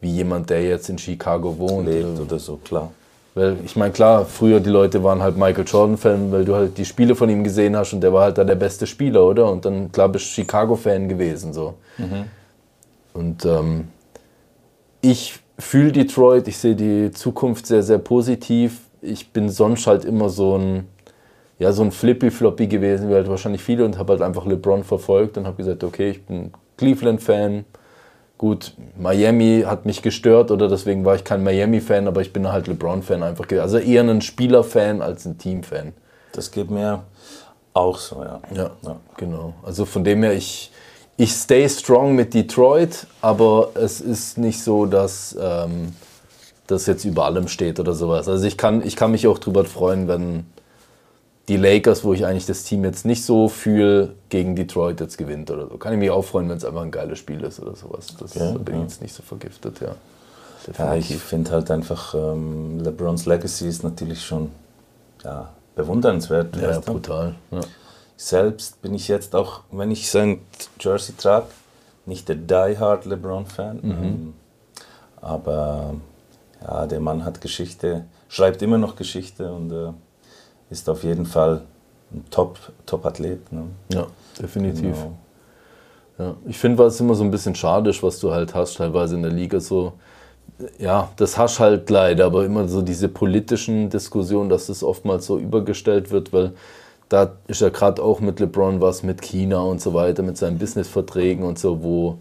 wie 0.01 0.11
jemand, 0.11 0.49
der 0.49 0.63
jetzt 0.63 0.89
in 0.89 0.97
Chicago 0.97 1.57
wohnt. 1.57 1.87
Lebt 1.87 2.19
oder 2.19 2.37
so, 2.39 2.57
klar. 2.57 2.91
Weil 3.35 3.57
ich 3.65 3.75
meine, 3.75 3.91
klar, 3.91 4.25
früher 4.25 4.59
die 4.59 4.69
Leute 4.69 5.03
waren 5.03 5.21
halt 5.21 5.37
Michael 5.37 5.65
Jordan-Fan, 5.65 6.31
weil 6.31 6.45
du 6.45 6.53
halt 6.53 6.77
die 6.77 6.85
Spiele 6.85 7.15
von 7.15 7.29
ihm 7.29 7.43
gesehen 7.43 7.75
hast 7.75 7.93
und 7.93 8.01
der 8.01 8.13
war 8.13 8.25
halt 8.25 8.37
da 8.37 8.43
der 8.43 8.55
beste 8.55 8.85
Spieler, 8.85 9.25
oder? 9.25 9.51
Und 9.51 9.65
dann, 9.65 9.91
klar, 9.91 10.09
bist 10.09 10.25
du 10.25 10.41
Chicago-Fan 10.41 11.09
gewesen. 11.09 11.51
So. 11.51 11.73
Mhm. 11.97 12.25
Und 13.13 13.45
ähm, 13.45 13.87
ich 15.01 15.39
fühle 15.57 15.91
Detroit, 15.91 16.47
ich 16.47 16.57
sehe 16.57 16.75
die 16.75 17.11
Zukunft 17.11 17.65
sehr, 17.65 17.81
sehr 17.81 17.97
positiv. 17.97 18.81
Ich 19.01 19.31
bin 19.31 19.49
sonst 19.49 19.87
halt 19.87 20.05
immer 20.05 20.29
so 20.29 20.57
ein, 20.57 20.87
ja, 21.59 21.71
so 21.71 21.83
ein 21.83 21.91
Flippy-Floppy 21.91 22.67
gewesen, 22.67 23.09
wie 23.09 23.13
halt 23.13 23.29
wahrscheinlich 23.29 23.63
viele, 23.63 23.85
und 23.85 23.97
habe 23.97 24.13
halt 24.13 24.21
einfach 24.21 24.45
LeBron 24.45 24.83
verfolgt 24.83 25.37
und 25.37 25.45
habe 25.45 25.57
gesagt, 25.57 25.83
okay, 25.83 26.11
ich 26.11 26.25
bin 26.25 26.51
Cleveland-Fan 26.77 27.65
Gut, 28.43 28.73
Miami 28.97 29.63
hat 29.65 29.85
mich 29.85 30.01
gestört 30.01 30.51
oder 30.51 30.67
deswegen 30.67 31.05
war 31.05 31.15
ich 31.15 31.23
kein 31.23 31.43
Miami-Fan, 31.43 32.09
aber 32.09 32.19
ich 32.19 32.33
bin 32.33 32.51
halt 32.51 32.67
LeBron-Fan 32.67 33.23
einfach. 33.23 33.45
Also 33.51 33.77
eher 33.77 34.01
ein 34.03 34.21
Spieler-Fan 34.21 35.01
als 35.01 35.25
ein 35.25 35.37
Team-Fan. 35.37 35.93
Das 36.33 36.51
geht 36.51 36.69
mir 36.69 37.03
auch 37.73 37.97
so, 37.97 38.21
ja. 38.21 38.41
ja. 38.53 38.71
Ja, 38.81 38.99
genau. 39.15 39.53
Also 39.63 39.85
von 39.85 40.03
dem 40.03 40.23
her, 40.23 40.33
ich, 40.33 40.71
ich 41.15 41.31
stay 41.31 41.69
strong 41.69 42.15
mit 42.15 42.33
Detroit, 42.33 43.07
aber 43.21 43.69
es 43.75 44.01
ist 44.01 44.37
nicht 44.37 44.61
so, 44.61 44.87
dass 44.87 45.37
ähm, 45.39 45.93
das 46.67 46.85
jetzt 46.85 47.05
über 47.05 47.23
allem 47.23 47.47
steht 47.47 47.79
oder 47.79 47.93
sowas. 47.93 48.27
Also 48.27 48.45
ich 48.45 48.57
kann, 48.57 48.85
ich 48.85 48.97
kann 48.97 49.11
mich 49.11 49.25
auch 49.25 49.37
drüber 49.37 49.63
freuen, 49.63 50.09
wenn 50.09 50.47
die 51.47 51.57
Lakers, 51.57 52.03
wo 52.03 52.13
ich 52.13 52.25
eigentlich 52.25 52.45
das 52.45 52.63
Team 52.63 52.85
jetzt 52.85 53.05
nicht 53.05 53.25
so 53.25 53.49
fühle, 53.49 54.15
gegen 54.29 54.55
Detroit 54.55 55.01
jetzt 55.01 55.17
gewinnt 55.17 55.51
oder 55.51 55.67
so. 55.67 55.77
Kann 55.77 55.93
ich 55.93 55.99
mich 55.99 56.09
auch 56.09 56.23
freuen, 56.23 56.49
wenn 56.49 56.57
es 56.57 56.65
einfach 56.65 56.81
ein 56.81 56.91
geiles 56.91 57.19
Spiel 57.19 57.41
ist 57.41 57.59
oder 57.59 57.75
sowas. 57.75 58.07
Das 58.17 58.33
ja, 58.35 58.51
bin 58.51 58.75
ich 58.75 58.81
jetzt 58.83 59.01
nicht 59.01 59.13
so 59.13 59.23
vergiftet, 59.23 59.81
ja. 59.81 59.95
Ja, 60.77 60.95
ich 60.95 61.13
finde 61.17 61.51
halt 61.51 61.69
einfach, 61.71 62.15
ähm, 62.15 62.79
LeBrons 62.79 63.25
Legacy 63.25 63.67
ist 63.67 63.83
natürlich 63.83 64.23
schon 64.25 64.49
ja, 65.23 65.49
bewundernswert. 65.75 66.55
Ja, 66.55 66.79
brutal. 66.79 67.35
Ja. 67.51 67.59
Selbst 68.15 68.81
bin 68.81 68.93
ich 68.93 69.09
jetzt 69.09 69.35
auch, 69.35 69.61
wenn 69.71 69.91
ich 69.91 70.09
sein 70.09 70.39
Jersey 70.79 71.15
trage, 71.17 71.47
nicht 72.05 72.29
der 72.29 72.37
Die-Hard 72.37 73.03
LeBron-Fan. 73.05 73.79
Mhm. 73.81 73.91
Ähm, 73.91 74.33
aber 75.19 75.95
ja, 76.61 76.87
der 76.87 77.01
Mann 77.01 77.25
hat 77.25 77.41
Geschichte, 77.41 78.05
schreibt 78.29 78.61
immer 78.61 78.77
noch 78.77 78.95
Geschichte 78.95 79.51
und 79.51 79.71
äh, 79.71 79.91
ist 80.69 80.89
auf 80.89 81.03
jeden 81.03 81.25
Fall 81.25 81.61
ein 82.13 82.23
Top-Athlet. 82.29 83.39
Top 83.45 83.51
ne? 83.51 83.65
Ja, 83.93 84.07
definitiv. 84.41 84.95
Genau. 84.95 85.13
Ja, 86.19 86.35
ich 86.45 86.57
finde, 86.57 86.77
was 86.77 86.99
immer 86.99 87.15
so 87.15 87.23
ein 87.23 87.31
bisschen 87.31 87.55
schade 87.55 87.89
ist, 87.89 88.03
was 88.03 88.19
du 88.19 88.31
halt 88.31 88.53
hast, 88.53 88.77
teilweise 88.77 89.15
in 89.15 89.23
der 89.23 89.31
Liga 89.31 89.59
so. 89.59 89.93
Ja, 90.77 91.09
das 91.15 91.37
hast 91.37 91.59
halt 91.59 91.89
leider, 91.89 92.25
aber 92.25 92.45
immer 92.45 92.67
so 92.67 92.81
diese 92.81 93.09
politischen 93.09 93.89
Diskussionen, 93.89 94.49
dass 94.49 94.67
das 94.67 94.83
oftmals 94.83 95.25
so 95.25 95.39
übergestellt 95.39 96.11
wird, 96.11 96.31
weil 96.31 96.53
da 97.09 97.33
ist 97.47 97.61
ja 97.61 97.69
gerade 97.69 98.01
auch 98.01 98.19
mit 98.19 98.39
LeBron 98.39 98.79
was 98.79 99.03
mit 99.03 99.21
China 99.21 99.61
und 99.61 99.81
so 99.81 99.93
weiter, 99.93 100.23
mit 100.23 100.37
seinen 100.37 100.59
Businessverträgen 100.59 101.43
und 101.43 101.57
so, 101.59 101.83
wo 101.83 102.19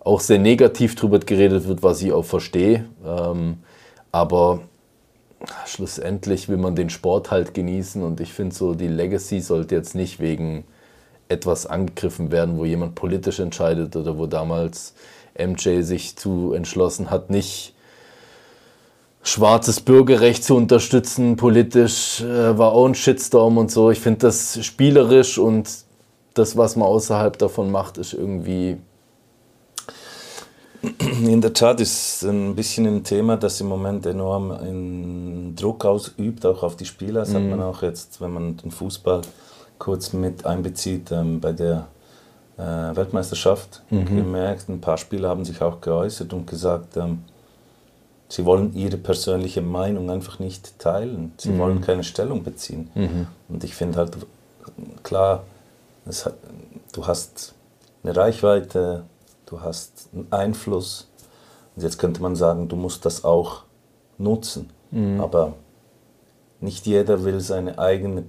auch 0.00 0.20
sehr 0.20 0.38
negativ 0.38 0.94
drüber 0.94 1.18
geredet 1.20 1.68
wird, 1.68 1.82
was 1.82 2.02
ich 2.02 2.12
auch 2.12 2.24
verstehe. 2.24 2.86
Ähm, 3.04 3.58
aber 4.12 4.60
schlussendlich 5.66 6.48
will 6.48 6.58
man 6.58 6.74
den 6.74 6.90
Sport 6.90 7.30
halt 7.30 7.54
genießen 7.54 8.02
und 8.02 8.20
ich 8.20 8.32
finde 8.32 8.54
so, 8.54 8.74
die 8.74 8.88
Legacy 8.88 9.40
sollte 9.40 9.74
jetzt 9.74 9.94
nicht 9.94 10.20
wegen 10.20 10.64
etwas 11.28 11.66
angegriffen 11.66 12.30
werden, 12.30 12.58
wo 12.58 12.64
jemand 12.64 12.94
politisch 12.94 13.40
entscheidet 13.40 13.96
oder 13.96 14.18
wo 14.18 14.26
damals 14.26 14.94
MJ 15.38 15.82
sich 15.82 16.16
zu 16.16 16.52
entschlossen 16.52 17.10
hat, 17.10 17.30
nicht 17.30 17.74
schwarzes 19.22 19.80
Bürgerrecht 19.80 20.44
zu 20.44 20.56
unterstützen, 20.56 21.36
politisch 21.36 22.20
äh, 22.20 22.58
war 22.58 22.72
auch 22.72 22.86
ein 22.86 22.94
Shitstorm 22.94 23.58
und 23.58 23.70
so. 23.70 23.90
Ich 23.90 24.00
finde 24.00 24.20
das 24.20 24.64
spielerisch 24.64 25.38
und 25.38 25.68
das, 26.34 26.56
was 26.56 26.76
man 26.76 26.88
außerhalb 26.88 27.38
davon 27.38 27.70
macht, 27.70 27.98
ist 27.98 28.14
irgendwie 28.14 28.78
in 30.82 31.40
der 31.40 31.52
Tat 31.52 31.80
ist 31.80 32.22
ein 32.22 32.54
bisschen 32.54 32.86
ein 32.86 33.04
Thema, 33.04 33.36
das 33.36 33.60
im 33.60 33.68
Moment 33.68 34.06
enorm 34.06 35.54
Druck 35.54 35.84
ausübt, 35.84 36.46
auch 36.46 36.62
auf 36.62 36.76
die 36.76 36.86
Spieler. 36.86 37.20
Das 37.20 37.30
mhm. 37.30 37.34
hat 37.34 37.42
man 37.44 37.62
auch 37.62 37.82
jetzt, 37.82 38.20
wenn 38.20 38.32
man 38.32 38.56
den 38.56 38.70
Fußball 38.70 39.22
kurz 39.78 40.12
mit 40.12 40.46
einbezieht, 40.46 41.10
ähm, 41.12 41.40
bei 41.40 41.52
der 41.52 41.88
äh, 42.56 42.62
Weltmeisterschaft 42.62 43.82
mhm. 43.90 44.04
gemerkt. 44.16 44.68
Ein 44.68 44.80
paar 44.80 44.98
Spieler 44.98 45.28
haben 45.28 45.44
sich 45.44 45.60
auch 45.60 45.80
geäußert 45.80 46.32
und 46.32 46.46
gesagt, 46.46 46.96
ähm, 46.96 47.24
sie 48.28 48.44
wollen 48.44 48.74
ihre 48.74 48.96
persönliche 48.96 49.62
Meinung 49.62 50.10
einfach 50.10 50.38
nicht 50.38 50.78
teilen. 50.78 51.32
Sie 51.36 51.50
mhm. 51.50 51.58
wollen 51.58 51.80
keine 51.80 52.04
Stellung 52.04 52.42
beziehen. 52.42 52.90
Mhm. 52.94 53.26
Und 53.48 53.64
ich 53.64 53.74
finde 53.74 53.98
halt, 53.98 54.16
klar, 55.02 55.44
hat, 56.06 56.34
du 56.92 57.06
hast 57.06 57.54
eine 58.02 58.16
Reichweite, 58.16 59.04
du 59.50 59.60
hast 59.60 60.08
einen 60.12 60.28
Einfluss. 60.30 61.08
Und 61.76 61.82
jetzt 61.82 61.98
könnte 61.98 62.22
man 62.22 62.36
sagen, 62.36 62.68
du 62.68 62.76
musst 62.76 63.04
das 63.04 63.24
auch 63.24 63.64
nutzen. 64.18 64.70
Mhm. 64.90 65.20
Aber 65.20 65.54
nicht 66.60 66.86
jeder 66.86 67.24
will 67.24 67.40
seine 67.40 67.78
eigene 67.78 68.24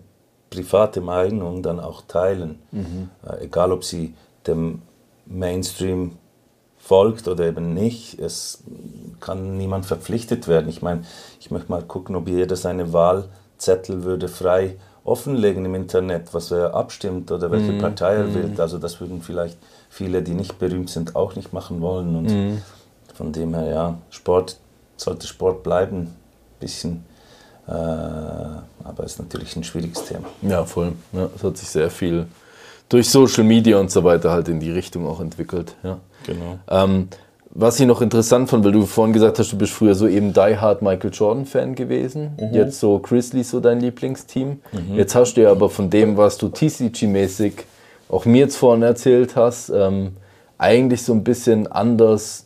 private 0.50 1.02
Meinung 1.02 1.64
dann 1.64 1.80
auch 1.80 2.02
teilen. 2.02 2.60
Mhm. 2.72 3.10
Äh, 3.26 3.46
egal, 3.46 3.72
ob 3.72 3.84
sie 3.84 4.16
dem 4.48 4.82
Mainstream 5.26 6.18
folgt 6.78 7.28
oder 7.28 7.46
eben 7.46 7.74
nicht. 7.74 8.20
Es 8.20 8.64
kann 9.20 9.58
niemand 9.58 9.86
verpflichtet 9.86 10.48
werden. 10.48 10.68
Ich 10.68 10.82
meine, 10.82 11.04
ich 11.40 11.52
möchte 11.52 11.72
mal 11.72 11.84
gucken, 11.84 12.16
ob 12.16 12.28
jeder 12.28 12.56
seine 12.56 12.92
Wahlzettel 12.92 14.04
würde 14.04 14.28
frei 14.28 14.78
offenlegen 15.04 15.66
im 15.66 15.76
Internet, 15.76 16.34
was 16.34 16.52
er 16.52 16.74
abstimmt 16.76 17.32
oder 17.32 17.52
welche 17.52 17.72
mhm. 17.72 17.80
Partei 17.80 18.16
er 18.16 18.26
mhm. 18.26 18.36
wählt. 18.36 18.60
Also 18.60 18.78
das 18.78 19.00
würden 19.00 19.22
vielleicht 19.22 19.58
viele, 19.92 20.24
die 20.24 20.34
nicht 20.34 20.58
berühmt 20.58 20.90
sind, 20.90 21.16
auch 21.16 21.36
nicht 21.36 21.54
machen 21.54 21.82
wollen. 21.82 22.16
Und 22.16 22.30
mhm. 22.30 22.62
von 23.14 23.32
dem 23.32 23.54
her, 23.54 23.68
ja, 23.68 23.98
Sport 24.10 24.58
sollte 24.98 25.28
Sport 25.28 25.62
bleiben. 25.62 25.98
Ein 25.98 26.16
bisschen. 26.60 27.06
Äh, 27.68 27.72
aber 27.72 29.04
ist 29.04 29.20
natürlich 29.20 29.56
ein 29.56 29.64
schwieriges 29.64 30.06
Thema. 30.06 30.28
Ja, 30.42 30.66
voll. 30.66 30.94
Ja, 31.14 31.30
es 31.36 31.44
hat 31.44 31.58
sich 31.58 31.70
sehr 31.70 31.92
viel 31.92 32.26
durch 32.90 33.10
Social 33.10 33.44
Media 33.44 33.78
und 33.78 33.92
so 33.92 34.04
weiter 34.04 34.32
halt 34.32 34.48
in 34.48 34.60
die 34.60 34.72
Richtung 34.72 35.08
auch 35.08 35.20
entwickelt. 35.20 35.76
Ja. 35.84 36.00
Genau. 36.26 36.60
Ähm, 36.70 37.08
was 37.54 37.80
ich 37.80 37.86
noch 37.86 38.02
interessant 38.02 38.50
fand, 38.50 38.64
weil 38.64 38.72
du 38.72 38.86
vorhin 38.86 39.14
gesagt 39.14 39.38
hast, 39.40 39.52
du 39.52 39.58
bist 39.58 39.74
früher 39.74 39.94
so 39.94 40.08
eben 40.08 40.34
Die 40.34 40.58
Hard 40.58 40.82
Michael 40.82 41.12
Jordan 41.14 41.46
Fan 41.46 41.76
gewesen. 41.76 42.38
Mhm. 42.40 42.54
Jetzt 42.54 42.80
so 42.80 43.00
Grizzlies 43.00 43.50
so 43.52 43.60
dein 43.60 43.82
Lieblingsteam. 43.82 44.62
Mhm. 44.72 44.96
Jetzt 44.96 45.16
hast 45.16 45.36
du 45.36 45.42
ja 45.42 45.52
aber 45.52 45.70
von 45.70 45.90
dem, 45.90 46.16
was 46.18 46.38
du 46.38 46.48
TCG-mäßig 46.48 47.54
auch 48.12 48.26
mir 48.26 48.40
jetzt 48.40 48.58
vorhin 48.58 48.84
erzählt 48.84 49.36
hast, 49.36 49.70
ähm, 49.70 50.18
eigentlich 50.58 51.04
so 51.04 51.14
ein 51.14 51.24
bisschen 51.24 51.68
anders 51.68 52.46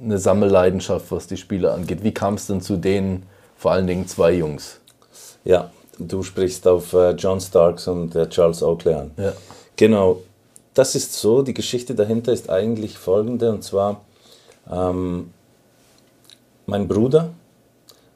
eine 0.00 0.18
Sammelleidenschaft, 0.18 1.10
was 1.10 1.26
die 1.26 1.38
Spiele 1.38 1.72
angeht. 1.72 2.04
Wie 2.04 2.12
kam 2.12 2.34
es 2.34 2.46
denn 2.46 2.60
zu 2.60 2.76
den 2.76 3.24
vor 3.56 3.72
allen 3.72 3.86
Dingen 3.86 4.06
zwei 4.06 4.32
Jungs? 4.32 4.80
Ja, 5.44 5.70
du 5.98 6.22
sprichst 6.22 6.68
auf 6.68 6.92
äh, 6.92 7.12
John 7.12 7.40
Starks 7.40 7.88
und 7.88 8.14
äh, 8.14 8.28
Charles 8.28 8.62
Oakley 8.62 8.92
an. 8.92 9.10
Ja. 9.16 9.32
Genau, 9.76 10.20
das 10.74 10.94
ist 10.94 11.14
so. 11.14 11.42
Die 11.42 11.54
Geschichte 11.54 11.94
dahinter 11.94 12.32
ist 12.32 12.50
eigentlich 12.50 12.98
folgende: 12.98 13.50
und 13.50 13.64
zwar, 13.64 14.02
ähm, 14.70 15.30
mein 16.66 16.86
Bruder, 16.88 17.30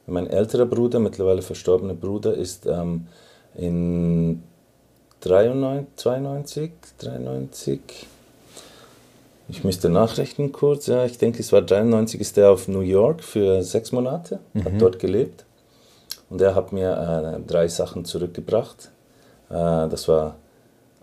mein 0.05 0.27
älterer 0.27 0.67
Bruder, 0.67 0.99
mittlerweile 0.99 1.41
verstorbener 1.41 1.95
Bruder, 1.95 2.35
ist 2.35 2.67
ähm, 2.67 3.07
in 3.55 4.43
93, 5.21 6.71
93, 6.99 7.79
ich 9.49 9.63
müsste 9.63 9.89
nachrechnen 9.89 10.51
kurz, 10.51 10.87
ja, 10.87 11.05
ich 11.05 11.17
denke 11.17 11.39
es 11.39 11.51
war 11.51 11.61
93, 11.61 12.19
ist 12.19 12.37
er 12.37 12.51
auf 12.51 12.67
New 12.67 12.81
York 12.81 13.23
für 13.23 13.63
sechs 13.63 13.91
Monate, 13.91 14.39
mhm. 14.53 14.63
hat 14.65 14.73
dort 14.79 14.99
gelebt 14.99 15.45
und 16.29 16.41
er 16.41 16.55
hat 16.55 16.71
mir 16.73 17.37
äh, 17.37 17.47
drei 17.47 17.67
Sachen 17.67 18.05
zurückgebracht. 18.05 18.91
Äh, 19.49 19.53
das 19.89 20.07
war 20.07 20.35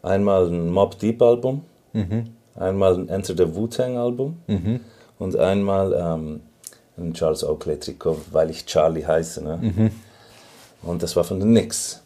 einmal 0.03 0.49
ein 0.49 0.71
Mob 0.71 0.99
Deep 0.99 1.21
Album, 1.23 1.65
einmal 2.57 2.95
ein 2.95 3.09
Enter 3.09 3.37
the 3.37 3.55
Wu-Tang 3.55 3.99
Album 3.99 4.39
und 5.19 5.37
einmal 5.37 5.93
ähm, 5.93 6.41
ein 6.97 7.15
Charles 7.15 7.45
Oakley 7.45 7.79
Trikot, 7.79 8.19
weil 8.33 8.51
ich 8.51 8.67
Charlie 8.67 9.07
heiße. 9.07 9.45
Ne? 9.45 9.91
Und 10.83 11.03
das 11.03 11.15
war 11.17 11.25
von 11.25 11.41
den 11.41 11.51
Knicks. 11.51 12.03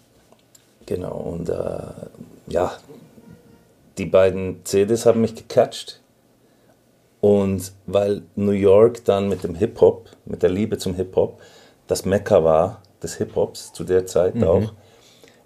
Genau, 0.87 1.16
und 1.16 1.49
äh, 1.49 1.79
ja, 2.47 2.73
die 3.99 4.07
beiden 4.07 4.64
CDs 4.64 5.07
haben 5.07 5.21
mich 5.21 5.35
gecatcht. 5.35 6.01
Und 7.21 7.73
weil 7.87 8.23
New 8.35 8.51
York 8.51 9.05
dann 9.05 9.29
mit 9.29 9.45
dem 9.45 9.55
Hip-Hop, 9.55 10.09
mit 10.25 10.42
der 10.42 10.51
Liebe 10.51 10.79
zum 10.79 10.95
Hip-Hop, 10.95 11.40
das 11.87 12.05
Mekka 12.05 12.42
war 12.42 12.83
des 13.01 13.14
Hip-Hops 13.16 13.73
zu 13.73 13.85
der 13.85 14.07
Zeit 14.07 14.42
auch, 14.42 14.73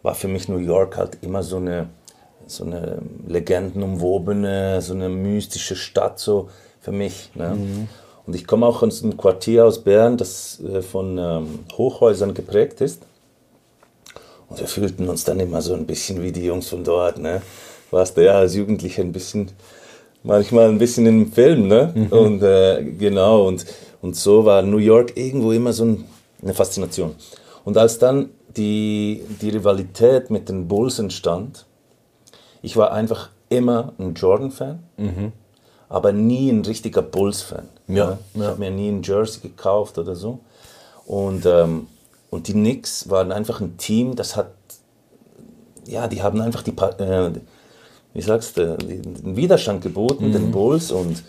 war 0.03 0.15
für 0.15 0.29
mich 0.29 0.49
New 0.49 0.59
York 0.59 0.97
halt 0.97 1.19
immer 1.21 1.43
so 1.43 1.57
eine, 1.57 1.89
so 2.47 2.65
eine 2.65 2.99
legendenumwobene, 3.27 4.81
so 4.81 4.95
eine 4.95 5.09
mystische 5.09 5.77
Stadt, 5.77 6.19
so 6.19 6.49
für 6.81 6.93
mich. 6.93 7.31
Ne? 7.35 7.87
Und 8.27 8.35
ich 8.35 8.47
komme 8.47 8.67
auch 8.67 8.83
aus 8.83 9.03
einem 9.03 9.17
Quartier 9.17 9.67
aus 9.67 9.83
Bern, 9.83 10.17
das 10.17 10.61
äh, 10.61 10.83
von 10.83 11.19
ähm, 11.19 11.61
Hochhäusern 11.77 12.35
geprägt 12.35 12.81
ist. 12.81 13.03
Und 14.49 14.61
wir 14.61 14.67
fühlten 14.69 15.09
uns 15.09 15.25
dann 15.25 15.41
immer 15.41 15.61
so 15.61 15.75
ein 15.75 15.87
bisschen 15.87 16.23
wie 16.23 16.33
die 16.33 16.45
Jungs 16.45 16.69
von 16.69 16.85
dort, 16.85 17.19
ne? 17.19 17.43
Warst 17.91 18.17
du 18.17 18.25
ja 18.25 18.33
als 18.33 18.55
Jugendlicher 18.55 19.03
ein 19.03 19.13
bisschen, 19.13 19.51
manchmal 20.23 20.69
ein 20.69 20.79
bisschen 20.79 21.07
im 21.07 21.33
Film, 21.33 21.69
ne? 21.69 21.93
Und 22.11 22.43
äh, 22.43 22.83
genau, 22.85 23.47
und, 23.47 23.65
und 24.03 24.17
so 24.17 24.45
war 24.45 24.63
New 24.63 24.79
York 24.79 25.17
irgendwo 25.17 25.53
immer 25.53 25.73
so 25.73 25.85
ein, 25.85 26.05
eine 26.43 26.55
Faszination. 26.55 27.15
Und 27.65 27.77
als 27.77 27.99
dann 27.99 28.31
die, 28.57 29.23
die 29.41 29.51
Rivalität 29.51 30.31
mit 30.31 30.49
den 30.49 30.69
Bulls 30.69 30.99
entstand, 30.99 31.67
ich 32.63 32.77
war 32.77 32.93
einfach 32.93 33.31
immer 33.49 33.93
ein 33.99 34.15
Jordan-Fan, 34.15 34.79
aber 35.89 36.13
nie 36.13 36.51
ein 36.51 36.65
richtiger 36.65 37.03
Bulls-Fan. 37.03 37.69
Ja, 37.89 38.19
Ich 38.35 38.41
ja. 38.41 38.47
habe 38.49 38.59
mir 38.59 38.71
nie 38.71 38.89
ein 38.89 39.03
Jersey 39.03 39.41
gekauft 39.41 39.99
oder 39.99 40.17
so. 40.17 40.41
Und, 41.07 41.47
ähm, 41.47 41.87
und 42.37 42.49
die 42.49 42.53
Knicks 42.53 43.09
waren 43.09 43.33
einfach 43.33 43.63
ein 43.63 43.79
Team, 43.79 44.15
das 44.15 44.37
hat, 44.37 44.53
ja, 45.87 46.07
die 46.07 46.23
haben 46.23 46.43
einfach 46.43 46.61
die, 46.61 46.73
äh, 46.73 47.31
wie 48.13 48.21
sagst 48.21 48.59
du, 48.59 48.77
den 48.77 49.37
Widerstand 49.37 49.83
geboten, 49.83 50.33
den 50.33 50.51
Bulls 50.51 50.93
und, 50.93 51.25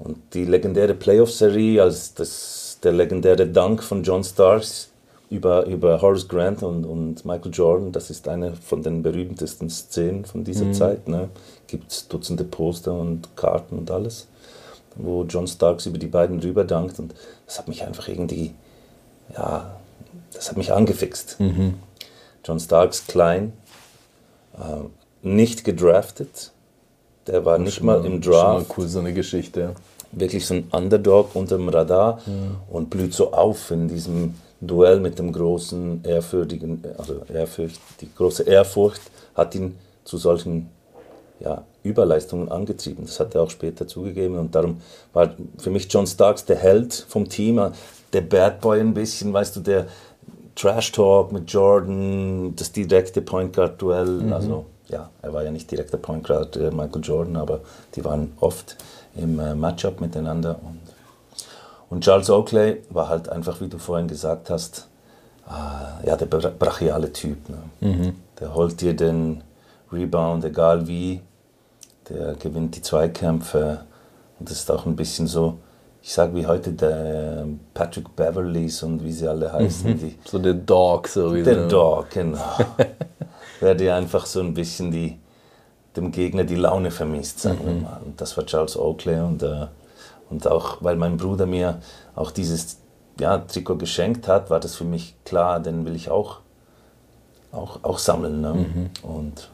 und 0.00 0.18
die 0.34 0.44
legendäre 0.44 0.94
Playoff-Serie, 0.94 1.80
als 1.80 2.12
das, 2.14 2.80
der 2.82 2.92
legendäre 2.92 3.46
Dank 3.46 3.84
von 3.84 4.02
John 4.02 4.24
Starks 4.24 4.88
über, 5.30 5.64
über 5.66 6.02
Horace 6.02 6.26
Grant 6.26 6.64
und, 6.64 6.84
und 6.84 7.24
Michael 7.24 7.52
Jordan, 7.52 7.92
das 7.92 8.10
ist 8.10 8.26
eine 8.26 8.54
von 8.54 8.82
den 8.82 9.00
berühmtesten 9.04 9.70
Szenen 9.70 10.24
von 10.24 10.42
dieser 10.42 10.72
Zeit. 10.72 11.06
Ne? 11.06 11.28
Gibt 11.68 12.12
Dutzende 12.12 12.42
Poster 12.42 12.94
und 12.94 13.36
Karten 13.36 13.78
und 13.78 13.92
alles, 13.92 14.26
wo 14.96 15.22
John 15.22 15.46
Starks 15.46 15.86
über 15.86 15.98
die 15.98 16.08
beiden 16.08 16.40
rüber 16.40 16.64
dankt 16.64 16.98
und 16.98 17.14
das 17.46 17.60
hat 17.60 17.68
mich 17.68 17.84
einfach 17.84 18.08
irgendwie, 18.08 18.54
ja, 19.36 19.77
das 20.32 20.50
hat 20.50 20.56
mich 20.56 20.72
angefixt. 20.72 21.38
John 22.44 22.60
Starks 22.60 23.06
klein, 23.06 23.52
äh, 24.54 24.86
nicht 25.22 25.64
gedraftet, 25.64 26.52
der 27.26 27.44
war 27.44 27.58
nicht 27.58 27.82
mal 27.82 28.04
im 28.04 28.22
Schon 28.22 28.32
mal 28.32 28.58
Draft 28.60 28.78
cool, 28.78 28.88
so 28.88 29.00
eine 29.00 29.12
Geschichte. 29.12 29.60
ja. 29.60 29.74
wirklich 30.12 30.46
so 30.46 30.54
ein 30.54 30.68
Underdog 30.70 31.34
unter 31.34 31.56
dem 31.56 31.68
Radar 31.68 32.20
und 32.70 32.88
blüht 32.88 33.12
so 33.12 33.32
auf 33.32 33.70
in 33.70 33.88
diesem 33.88 34.34
Duell 34.60 34.98
mit 34.98 35.18
dem 35.18 35.32
großen, 35.32 36.02
ehrfürchtigen, 36.04 36.82
also 36.96 37.22
Ehrfurcht, 37.32 37.80
die 38.00 38.12
große 38.12 38.42
Ehrfurcht 38.42 39.00
hat 39.36 39.54
ihn 39.54 39.78
zu 40.02 40.16
solchen 40.16 40.68
ja, 41.38 41.64
Überleistungen 41.84 42.48
angetrieben. 42.50 43.04
Das 43.06 43.20
hat 43.20 43.36
er 43.36 43.42
auch 43.42 43.50
später 43.50 43.86
zugegeben 43.86 44.36
und 44.36 44.54
darum 44.54 44.80
war 45.12 45.30
für 45.58 45.70
mich 45.70 45.86
John 45.88 46.08
Starks 46.08 46.44
der 46.44 46.56
Held 46.56 46.92
vom 47.08 47.28
Team, 47.28 47.70
der 48.12 48.22
Bad 48.22 48.60
Boy 48.60 48.80
ein 48.80 48.94
bisschen, 48.94 49.32
weißt 49.32 49.54
du, 49.56 49.60
der 49.60 49.86
Trash 50.60 50.92
Talk 50.92 51.30
mit 51.32 51.50
Jordan, 51.52 52.54
das 52.56 52.72
direkte 52.72 53.22
Point 53.22 53.54
Guard 53.54 53.80
Duell, 53.80 54.32
also 54.32 54.66
ja, 54.88 55.08
er 55.22 55.32
war 55.32 55.44
ja 55.44 55.50
nicht 55.50 55.70
direkter 55.70 55.98
Point 55.98 56.24
Guard 56.26 56.56
äh, 56.56 56.70
Michael 56.70 57.02
Jordan, 57.02 57.36
aber 57.36 57.60
die 57.94 58.04
waren 58.04 58.32
oft 58.40 58.76
im 59.14 59.38
äh, 59.38 59.54
Matchup 59.54 60.00
miteinander 60.00 60.56
und 60.62 60.80
und 61.90 62.04
Charles 62.04 62.28
Oakley 62.28 62.82
war 62.90 63.08
halt 63.08 63.30
einfach, 63.30 63.62
wie 63.62 63.68
du 63.68 63.78
vorhin 63.78 64.08
gesagt 64.08 64.50
hast, 64.50 64.88
äh, 65.48 66.06
ja, 66.06 66.16
der 66.16 66.26
bra- 66.26 66.52
brachiale 66.58 67.10
Typ. 67.14 67.38
Ne? 67.48 68.12
Der 68.38 68.54
holt 68.54 68.78
dir 68.82 68.94
den 68.94 69.42
Rebound, 69.90 70.44
egal 70.44 70.86
wie. 70.86 71.22
Der 72.10 72.34
gewinnt 72.34 72.76
die 72.76 72.82
Zweikämpfe. 72.82 73.86
Und 74.38 74.50
das 74.50 74.58
ist 74.58 74.70
auch 74.70 74.84
ein 74.84 74.96
bisschen 74.96 75.26
so, 75.26 75.56
ich 76.02 76.12
sage 76.12 76.34
wie 76.34 76.46
heute 76.46 76.72
der 76.72 77.46
Patrick 77.74 78.14
Beverleys 78.14 78.82
und 78.82 79.04
wie 79.04 79.12
sie 79.12 79.28
alle 79.28 79.52
heißen. 79.52 79.98
Die, 79.98 80.18
So 80.24 80.38
der 80.38 80.54
Dog, 80.54 81.08
so 81.08 81.34
wie 81.34 81.42
der 81.42 81.64
so. 81.64 81.68
Dog, 81.68 82.10
genau. 82.10 82.56
der 83.60 83.74
dir 83.74 83.94
einfach 83.94 84.24
so 84.26 84.40
ein 84.40 84.54
bisschen 84.54 84.90
die, 84.90 85.18
dem 85.96 86.12
Gegner 86.12 86.44
die 86.44 86.54
Laune 86.54 86.90
vermisst, 86.90 87.40
sagen 87.40 87.60
wir 87.64 87.74
mal. 87.74 88.00
Und 88.04 88.20
das 88.20 88.36
war 88.36 88.46
Charles 88.46 88.76
Oakley 88.76 89.20
und, 89.20 89.42
äh, 89.42 89.66
und 90.30 90.46
auch, 90.46 90.78
weil 90.80 90.96
mein 90.96 91.16
Bruder 91.16 91.46
mir 91.46 91.80
auch 92.14 92.30
dieses 92.30 92.78
ja, 93.18 93.38
Trikot 93.38 93.76
geschenkt 93.76 94.28
hat, 94.28 94.50
war 94.50 94.60
das 94.60 94.76
für 94.76 94.84
mich 94.84 95.16
klar, 95.24 95.60
den 95.60 95.84
will 95.84 95.96
ich 95.96 96.10
auch, 96.10 96.38
auch, 97.50 97.80
auch 97.82 97.98
sammeln. 97.98 98.40
Ne? 98.40 98.90
Und 99.02 99.50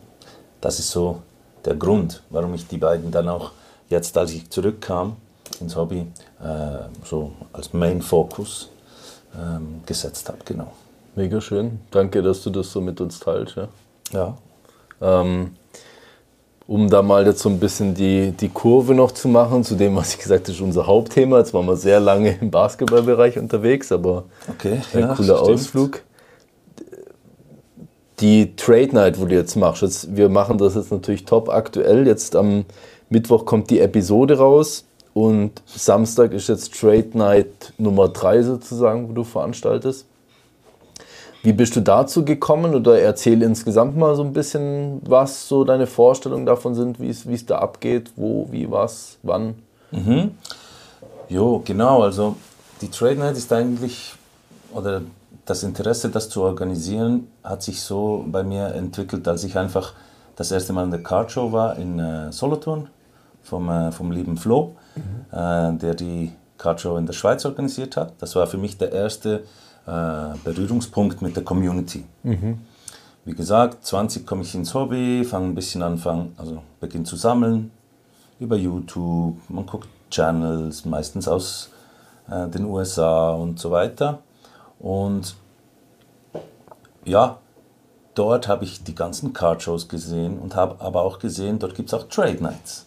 das 0.61 0.79
ist 0.79 0.91
so 0.91 1.23
der 1.65 1.75
Grund, 1.75 2.23
warum 2.29 2.55
ich 2.55 2.67
die 2.69 2.79
beiden 2.79 3.11
dann 3.11 3.29
auch 3.29 3.53
jetzt, 3.89 4.19
als 4.19 4.33
ich 4.33 4.51
zurückkam 4.51 5.17
ins 5.61 5.77
Hobby, 5.77 6.07
äh, 6.43 6.89
so 7.05 7.33
als 7.53 7.73
Main 7.73 8.03
Focus 8.03 8.71
ähm, 9.37 9.81
gesetzt 9.87 10.29
habe. 10.29 10.39
Genau. 10.45 10.73
Mega 11.17 11.41
schön. 11.41 11.81
Danke, 11.91 12.23
dass 12.23 12.43
du 12.43 12.51
das 12.51 12.73
so 12.73 12.81
mit 12.81 13.01
uns 13.01 13.21
teilst. 13.21 13.57
Ja. 13.57 13.69
Ja. 14.13 14.37
Ähm, 15.01 15.51
um 16.67 16.89
da 16.89 17.03
mal 17.03 17.27
jetzt 17.27 17.41
so 17.41 17.49
ein 17.51 17.61
bisschen 17.61 17.95
die, 17.95 18.33
die 18.33 18.49
Kurve 18.49 18.95
noch 18.95 19.13
zu 19.13 19.29
machen, 19.29 19.65
zu 19.65 19.75
dem, 19.75 19.95
was 19.97 20.15
ich 20.15 20.19
gesagt 20.19 20.45
habe, 20.45 20.53
ist 20.53 20.61
unser 20.61 20.87
Hauptthema. 20.87 21.39
Jetzt 21.39 21.53
waren 21.53 21.67
wir 21.67 21.77
sehr 21.77 22.01
lange 22.01 22.37
im 22.41 22.51
Basketballbereich 22.51 23.39
unterwegs, 23.39 23.93
aber 23.93 24.25
Okay, 24.49 24.81
ein 24.95 25.01
ja, 25.01 25.15
cooler 25.15 25.37
stimmt. 25.37 25.51
Ausflug. 25.51 26.03
Die 28.21 28.57
Trade 28.57 28.95
Night, 28.95 29.21
wo 29.21 29.27
du 29.27 29.35
jetzt 29.35 29.57
machst, 29.57 29.83
jetzt, 29.83 30.17
wir 30.17 30.29
machen 30.29 30.57
das 30.57 30.75
jetzt 30.75 30.91
natürlich 30.91 31.25
top 31.27 31.49
aktuell. 31.49 32.07
Jetzt 32.07 32.35
am 32.37 32.65
Mittwoch 33.11 33.45
kommt 33.45 33.71
die 33.71 33.81
Episode 33.81 34.39
raus 34.39 34.85
und 35.15 35.63
Samstag 35.67 36.33
ist 36.33 36.49
jetzt 36.49 36.79
Trade 36.79 37.11
Night 37.15 37.73
Nummer 37.79 38.09
3 38.09 38.43
sozusagen, 38.43 39.09
wo 39.09 39.13
du 39.13 39.25
veranstaltest. 39.25 40.07
Wie 41.45 41.53
bist 41.53 41.77
du 41.77 41.81
dazu 41.81 42.25
gekommen 42.25 42.75
oder 42.75 42.99
erzähl 43.01 43.43
insgesamt 43.43 43.97
mal 43.97 44.17
so 44.17 44.25
ein 44.25 44.33
bisschen, 44.33 45.01
was 45.07 45.47
so 45.47 45.63
deine 45.63 45.87
Vorstellungen 45.87 46.47
davon 46.47 46.75
sind, 46.75 46.99
wie 47.01 47.11
es 47.11 47.47
da 47.47 47.59
abgeht, 47.59 48.13
wo, 48.17 48.49
wie, 48.51 48.71
was, 48.71 49.19
wann? 49.23 49.55
Jo, 51.29 51.63
genau. 51.65 52.03
Also 52.03 52.37
die 52.81 52.91
Trade 52.91 53.17
Night 53.17 53.37
ist 53.37 53.53
eigentlich, 53.53 54.15
oder 54.73 55.03
das 55.45 55.63
Interesse, 55.63 56.09
das 56.09 56.29
zu 56.29 56.43
organisieren, 56.43 57.29
hat 57.43 57.63
sich 57.63 57.83
so 57.83 58.25
bei 58.27 58.43
mir 58.43 58.69
entwickelt, 58.69 59.29
als 59.29 59.45
ich 59.45 59.57
einfach 59.57 59.93
das 60.37 60.51
erste 60.51 60.73
Mal 60.73 60.85
in 60.85 60.91
der 60.91 61.03
Card 61.03 61.31
Show 61.31 61.53
war 61.53 61.77
in 61.77 61.99
äh, 61.99 62.33
Solothurn 62.33 62.89
vom, 63.43 63.69
äh, 63.69 63.93
vom 63.93 64.11
lieben 64.11 64.37
Flo, 64.37 64.75
äh, 65.33 65.73
der 65.79 65.95
die 65.95 66.33
Card 66.59 66.81
Show 66.81 66.97
in 66.97 67.07
der 67.07 67.13
Schweiz 67.13 67.45
organisiert 67.45 67.97
hat. 67.97 68.15
Das 68.21 68.37
war 68.37 68.47
für 68.47 68.59
mich 68.59 68.79
der 68.79 68.93
erste 68.93 69.45
äh, 69.87 70.37
Berührungspunkt 70.45 71.23
mit 71.23 71.37
der 71.37 71.45
Community. 71.45 72.05
Wie 73.25 73.35
gesagt, 73.35 73.85
20 73.87 74.27
komme 74.27 74.43
ich 74.43 74.55
ins 74.55 74.75
Hobby, 74.75 75.25
fange 75.25 75.47
ein 75.47 75.55
bisschen 75.55 75.83
an, 75.83 75.99
fang, 75.99 76.33
also 76.37 76.63
beginne 76.81 77.05
zu 77.05 77.17
sammeln 77.17 77.71
über 78.39 78.57
YouTube, 78.57 79.39
man 79.49 79.67
guckt 79.67 79.89
Channels, 80.11 80.85
meistens 80.85 81.27
aus 81.29 81.71
äh, 82.31 82.49
den 82.49 82.65
USA 82.65 83.31
und 83.31 83.59
so 83.59 83.71
weiter. 83.71 84.19
Und 84.79 85.35
ja, 87.05 87.39
dort 88.15 88.49
habe 88.49 88.65
ich 88.65 88.85
die 88.85 88.95
ganzen 88.95 89.33
Card-Shows 89.33 89.89
gesehen 89.89 90.39
und 90.39 90.57
habe 90.57 90.81
aber 90.81 91.03
auch 91.03 91.19
gesehen, 91.19 91.59
dort 91.59 91.75
gibt 91.75 91.89
es 91.89 91.95
auch 91.95 92.09
Trade 92.09 92.43
Nights. 92.43 92.87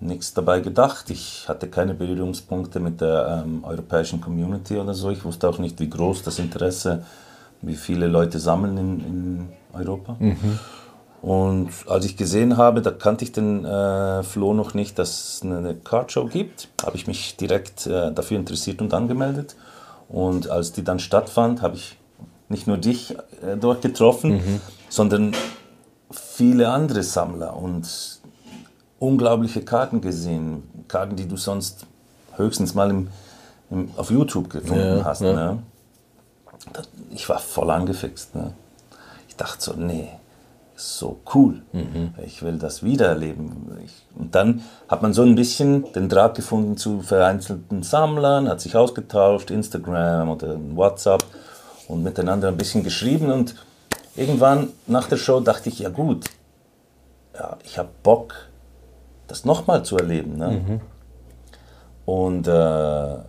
Nichts 0.00 0.32
dabei 0.32 0.60
gedacht. 0.60 1.10
Ich 1.10 1.48
hatte 1.48 1.68
keine 1.68 1.94
Berührungspunkte 1.94 2.78
mit 2.78 3.00
der 3.00 3.42
ähm, 3.44 3.64
europäischen 3.64 4.20
Community 4.20 4.76
oder 4.76 4.94
so. 4.94 5.10
Ich 5.10 5.24
wusste 5.24 5.48
auch 5.48 5.58
nicht, 5.58 5.80
wie 5.80 5.90
groß 5.90 6.22
das 6.22 6.38
Interesse, 6.38 7.04
wie 7.62 7.74
viele 7.74 8.06
Leute 8.06 8.38
sammeln 8.38 8.76
in, 8.78 9.00
in 9.00 9.48
Europa. 9.72 10.16
Und 11.20 11.70
als 11.88 12.04
ich 12.04 12.16
gesehen 12.16 12.56
habe, 12.56 12.80
da 12.80 12.92
kannte 12.92 13.24
ich 13.24 13.32
den 13.32 13.64
äh, 13.64 14.22
Flo 14.22 14.54
noch 14.54 14.74
nicht, 14.74 14.98
dass 15.00 15.34
es 15.34 15.42
eine 15.42 15.74
Cardshow 15.74 16.26
gibt, 16.26 16.68
habe 16.84 16.96
ich 16.96 17.08
mich 17.08 17.36
direkt 17.36 17.86
äh, 17.86 18.12
dafür 18.12 18.38
interessiert 18.38 18.80
und 18.80 18.94
angemeldet. 18.94 19.56
Und 20.08 20.48
als 20.48 20.72
die 20.72 20.84
dann 20.84 21.00
stattfand, 21.00 21.60
habe 21.60 21.74
ich 21.74 21.98
nicht 22.48 22.68
nur 22.68 22.78
dich 22.78 23.16
äh, 23.42 23.56
dort 23.60 23.82
getroffen, 23.82 24.40
sondern 24.88 25.34
viele 26.10 26.68
andere 26.68 27.02
Sammler 27.02 27.56
und 27.56 28.17
unglaubliche 28.98 29.62
Karten 29.62 30.00
gesehen. 30.00 30.62
Karten, 30.88 31.16
die 31.16 31.26
du 31.28 31.36
sonst 31.36 31.86
höchstens 32.36 32.74
mal 32.74 32.90
im, 32.90 33.08
im 33.70 33.90
auf 33.96 34.10
YouTube 34.10 34.50
gefunden 34.50 34.98
Ja, 34.98 35.04
hast. 35.04 35.20
ja. 35.22 35.32
Ne? 35.32 35.58
Ich 37.10 37.28
war 37.28 37.38
voll 37.38 37.70
angefixt. 37.70 38.34
Ne? 38.34 38.52
Ich 39.28 39.36
dachte 39.36 39.62
so, 39.62 39.72
nee, 39.74 40.08
so 40.76 41.18
cool. 41.34 41.62
Ich 42.24 42.42
will 42.42 42.58
das 42.58 42.82
wiedererleben. 42.82 43.52
Ich, 43.84 43.92
und 44.16 44.34
dann 44.34 44.62
hat 44.88 45.02
man 45.02 45.12
so 45.12 45.22
ein 45.22 45.34
bisschen 45.34 45.92
den 45.92 46.08
Draht 46.08 46.34
gefunden 46.36 46.76
zu 46.76 47.00
vereinzelten 47.02 47.82
Sammlern, 47.82 48.48
hat 48.48 48.60
sich 48.60 48.76
ausgetauscht, 48.76 49.50
Instagram 49.50 50.30
oder 50.30 50.56
WhatsApp 50.74 51.24
und 51.88 52.02
miteinander 52.02 52.48
ein 52.48 52.56
bisschen 52.56 52.82
geschrieben. 52.84 53.30
Und 53.32 53.54
irgendwann 54.16 54.68
nach 54.86 55.08
der 55.08 55.16
Show 55.16 55.40
dachte 55.40 55.68
ich, 55.68 55.80
ja 55.80 55.88
gut, 55.88 56.26
ja, 57.34 57.56
ich 57.64 57.78
habe 57.78 57.88
Bock, 58.02 58.34
das 59.28 59.44
nochmal 59.44 59.84
zu 59.84 59.96
erleben. 59.96 60.36
Ne? 60.36 60.80
Und 62.04 62.48
äh, 62.48 62.50
ja, 62.50 63.22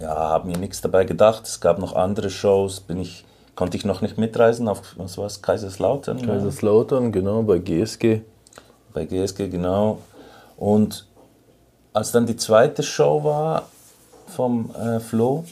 habe 0.00 0.48
mir 0.48 0.58
nichts 0.58 0.80
dabei 0.80 1.04
gedacht. 1.04 1.46
Es 1.46 1.60
gab 1.60 1.78
noch 1.78 1.94
andere 1.94 2.28
Shows, 2.30 2.80
bin 2.80 2.98
ich, 2.98 3.24
konnte 3.54 3.76
ich 3.76 3.84
noch 3.84 4.02
nicht 4.02 4.18
mitreisen 4.18 4.68
auf 4.68 4.94
was 4.96 5.16
war's, 5.16 5.40
Kaiserslautern. 5.40 6.20
Kaiserslautern, 6.20 7.12
genau, 7.12 7.42
bei 7.42 7.58
GSG. 7.58 8.22
bei 8.92 9.04
GSG, 9.04 9.48
genau. 9.48 9.98
Und 10.56 11.06
als 11.92 12.12
dann 12.12 12.26
die 12.26 12.36
zweite 12.36 12.82
Show 12.82 13.24
war 13.24 13.62
vom 14.26 14.74
äh, 14.74 15.00
Flo, 15.00 15.44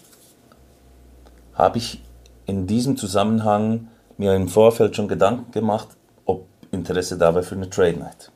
habe 1.54 1.78
ich 1.78 2.02
in 2.46 2.66
diesem 2.66 2.96
Zusammenhang 2.96 3.88
mir 4.16 4.34
im 4.34 4.48
Vorfeld 4.48 4.96
schon 4.96 5.08
Gedanken 5.08 5.52
gemacht, 5.52 5.88
ob 6.26 6.46
Interesse 6.70 7.16
da 7.16 7.34
wäre 7.34 7.44
für 7.44 7.54
eine 7.54 7.70
Trade 7.70 7.98
Night. 7.98 8.30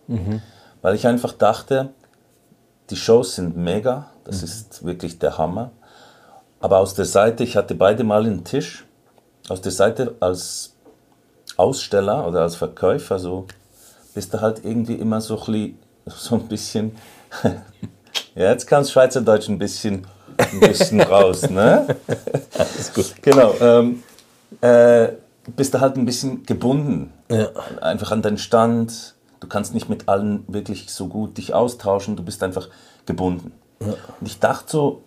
Weil 0.82 0.94
ich 0.94 1.06
einfach 1.06 1.32
dachte, 1.32 1.90
die 2.90 2.96
Shows 2.96 3.34
sind 3.34 3.56
mega, 3.56 4.06
das 4.24 4.42
ist 4.42 4.84
wirklich 4.84 5.18
der 5.18 5.36
Hammer. 5.38 5.70
Aber 6.60 6.78
aus 6.78 6.94
der 6.94 7.04
Seite, 7.04 7.44
ich 7.44 7.56
hatte 7.56 7.74
beide 7.74 8.04
Mal 8.04 8.24
einen 8.24 8.44
Tisch, 8.44 8.84
aus 9.48 9.60
der 9.60 9.72
Seite 9.72 10.14
als 10.20 10.74
Aussteller 11.56 12.26
oder 12.26 12.42
als 12.42 12.56
Verkäufer 12.56 13.18
so, 13.18 13.46
bist 14.14 14.32
du 14.34 14.40
halt 14.40 14.64
irgendwie 14.64 14.94
immer 14.94 15.20
so, 15.20 15.34
ein 15.36 15.44
bisschen- 15.46 15.78
so 16.06 16.34
ein 16.36 16.48
bisschen, 16.48 16.96
ja 18.34 18.50
jetzt 18.50 18.70
das 18.70 18.90
Schweizerdeutsch 18.92 19.48
ein 19.48 19.58
bisschen, 19.58 20.06
ein 20.36 20.60
bisschen 20.60 21.00
raus, 21.14 21.48
ne? 21.50 21.96
Alles 22.56 22.92
gut. 22.94 23.14
Genau, 23.22 23.54
ähm, 23.60 24.02
äh, 24.60 25.08
bist 25.56 25.74
du 25.74 25.80
halt 25.80 25.96
ein 25.96 26.04
bisschen 26.04 26.44
gebunden. 26.44 27.12
Ja. 27.30 27.48
Einfach 27.80 28.12
an 28.12 28.22
deinen 28.22 28.38
Stand. 28.38 29.14
Du 29.40 29.46
kannst 29.46 29.74
nicht 29.74 29.88
mit 29.88 30.08
allen 30.08 30.44
wirklich 30.48 30.90
so 30.92 31.08
gut 31.08 31.38
dich 31.38 31.54
austauschen. 31.54 32.16
Du 32.16 32.22
bist 32.22 32.42
einfach 32.42 32.68
gebunden. 33.06 33.52
Und 33.80 34.26
ich 34.26 34.40
dachte 34.40 34.70
so, 34.70 35.02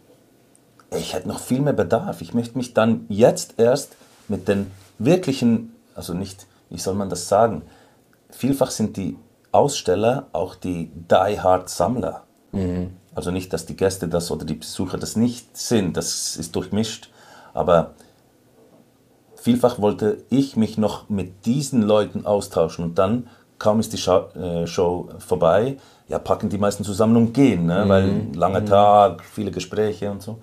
ich 0.96 1.14
hätte 1.14 1.28
noch 1.28 1.40
viel 1.40 1.62
mehr 1.62 1.74
Bedarf. 1.74 2.22
Ich 2.22 2.34
möchte 2.34 2.58
mich 2.58 2.74
dann 2.74 3.06
jetzt 3.10 3.56
erst 3.58 3.96
mit 4.28 4.48
den 4.48 4.72
wirklichen, 5.00 5.76
also 5.96 6.14
nicht, 6.14 6.48
wie 6.70 6.80
soll 6.80 6.96
man 6.96 7.10
das 7.10 7.28
sagen? 7.28 7.64
Vielfach 8.30 8.72
sind 8.72 8.98
die 8.98 9.18
Aussteller 9.52 10.28
auch 10.32 10.56
die 10.56 10.92
Die-Hard-Sammler. 11.10 12.24
Also 13.14 13.32
nicht, 13.32 13.52
dass 13.54 13.66
die 13.66 13.76
Gäste 13.76 14.08
das 14.08 14.32
oder 14.32 14.46
die 14.46 14.54
Besucher 14.56 14.98
das 14.98 15.16
nicht 15.16 15.58
sind, 15.58 15.98
das 15.98 16.38
ist 16.38 16.56
durchmischt. 16.56 17.10
Aber 17.54 17.92
vielfach 19.36 19.80
wollte 19.80 20.24
ich 20.30 20.56
mich 20.56 20.78
noch 20.78 21.10
mit 21.10 21.46
diesen 21.46 21.82
Leuten 21.82 22.26
austauschen 22.26 22.86
und 22.86 23.00
dann 23.00 23.28
kaum 23.62 23.80
ist 23.80 23.94
die 23.94 23.98
Show, 23.98 24.26
äh, 24.36 24.66
Show 24.66 25.10
vorbei, 25.20 25.78
ja, 26.08 26.18
packen 26.18 26.50
die 26.50 26.58
meisten 26.58 26.84
zusammen 26.84 27.16
und 27.16 27.34
gehen, 27.34 27.68
ne? 27.68 27.84
weil 27.88 28.28
langer 28.36 28.66
Tag, 28.66 29.24
viele 29.24 29.52
Gespräche 29.52 30.10
und 30.10 30.24
so. 30.24 30.40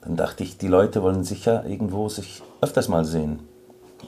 Dann 0.00 0.16
dachte 0.16 0.42
ich, 0.42 0.56
die 0.56 0.68
Leute 0.68 1.02
wollen 1.02 1.24
sicher 1.24 1.64
irgendwo 1.66 2.08
sich 2.08 2.42
öfters 2.62 2.88
mal 2.88 3.04
sehen, 3.04 3.40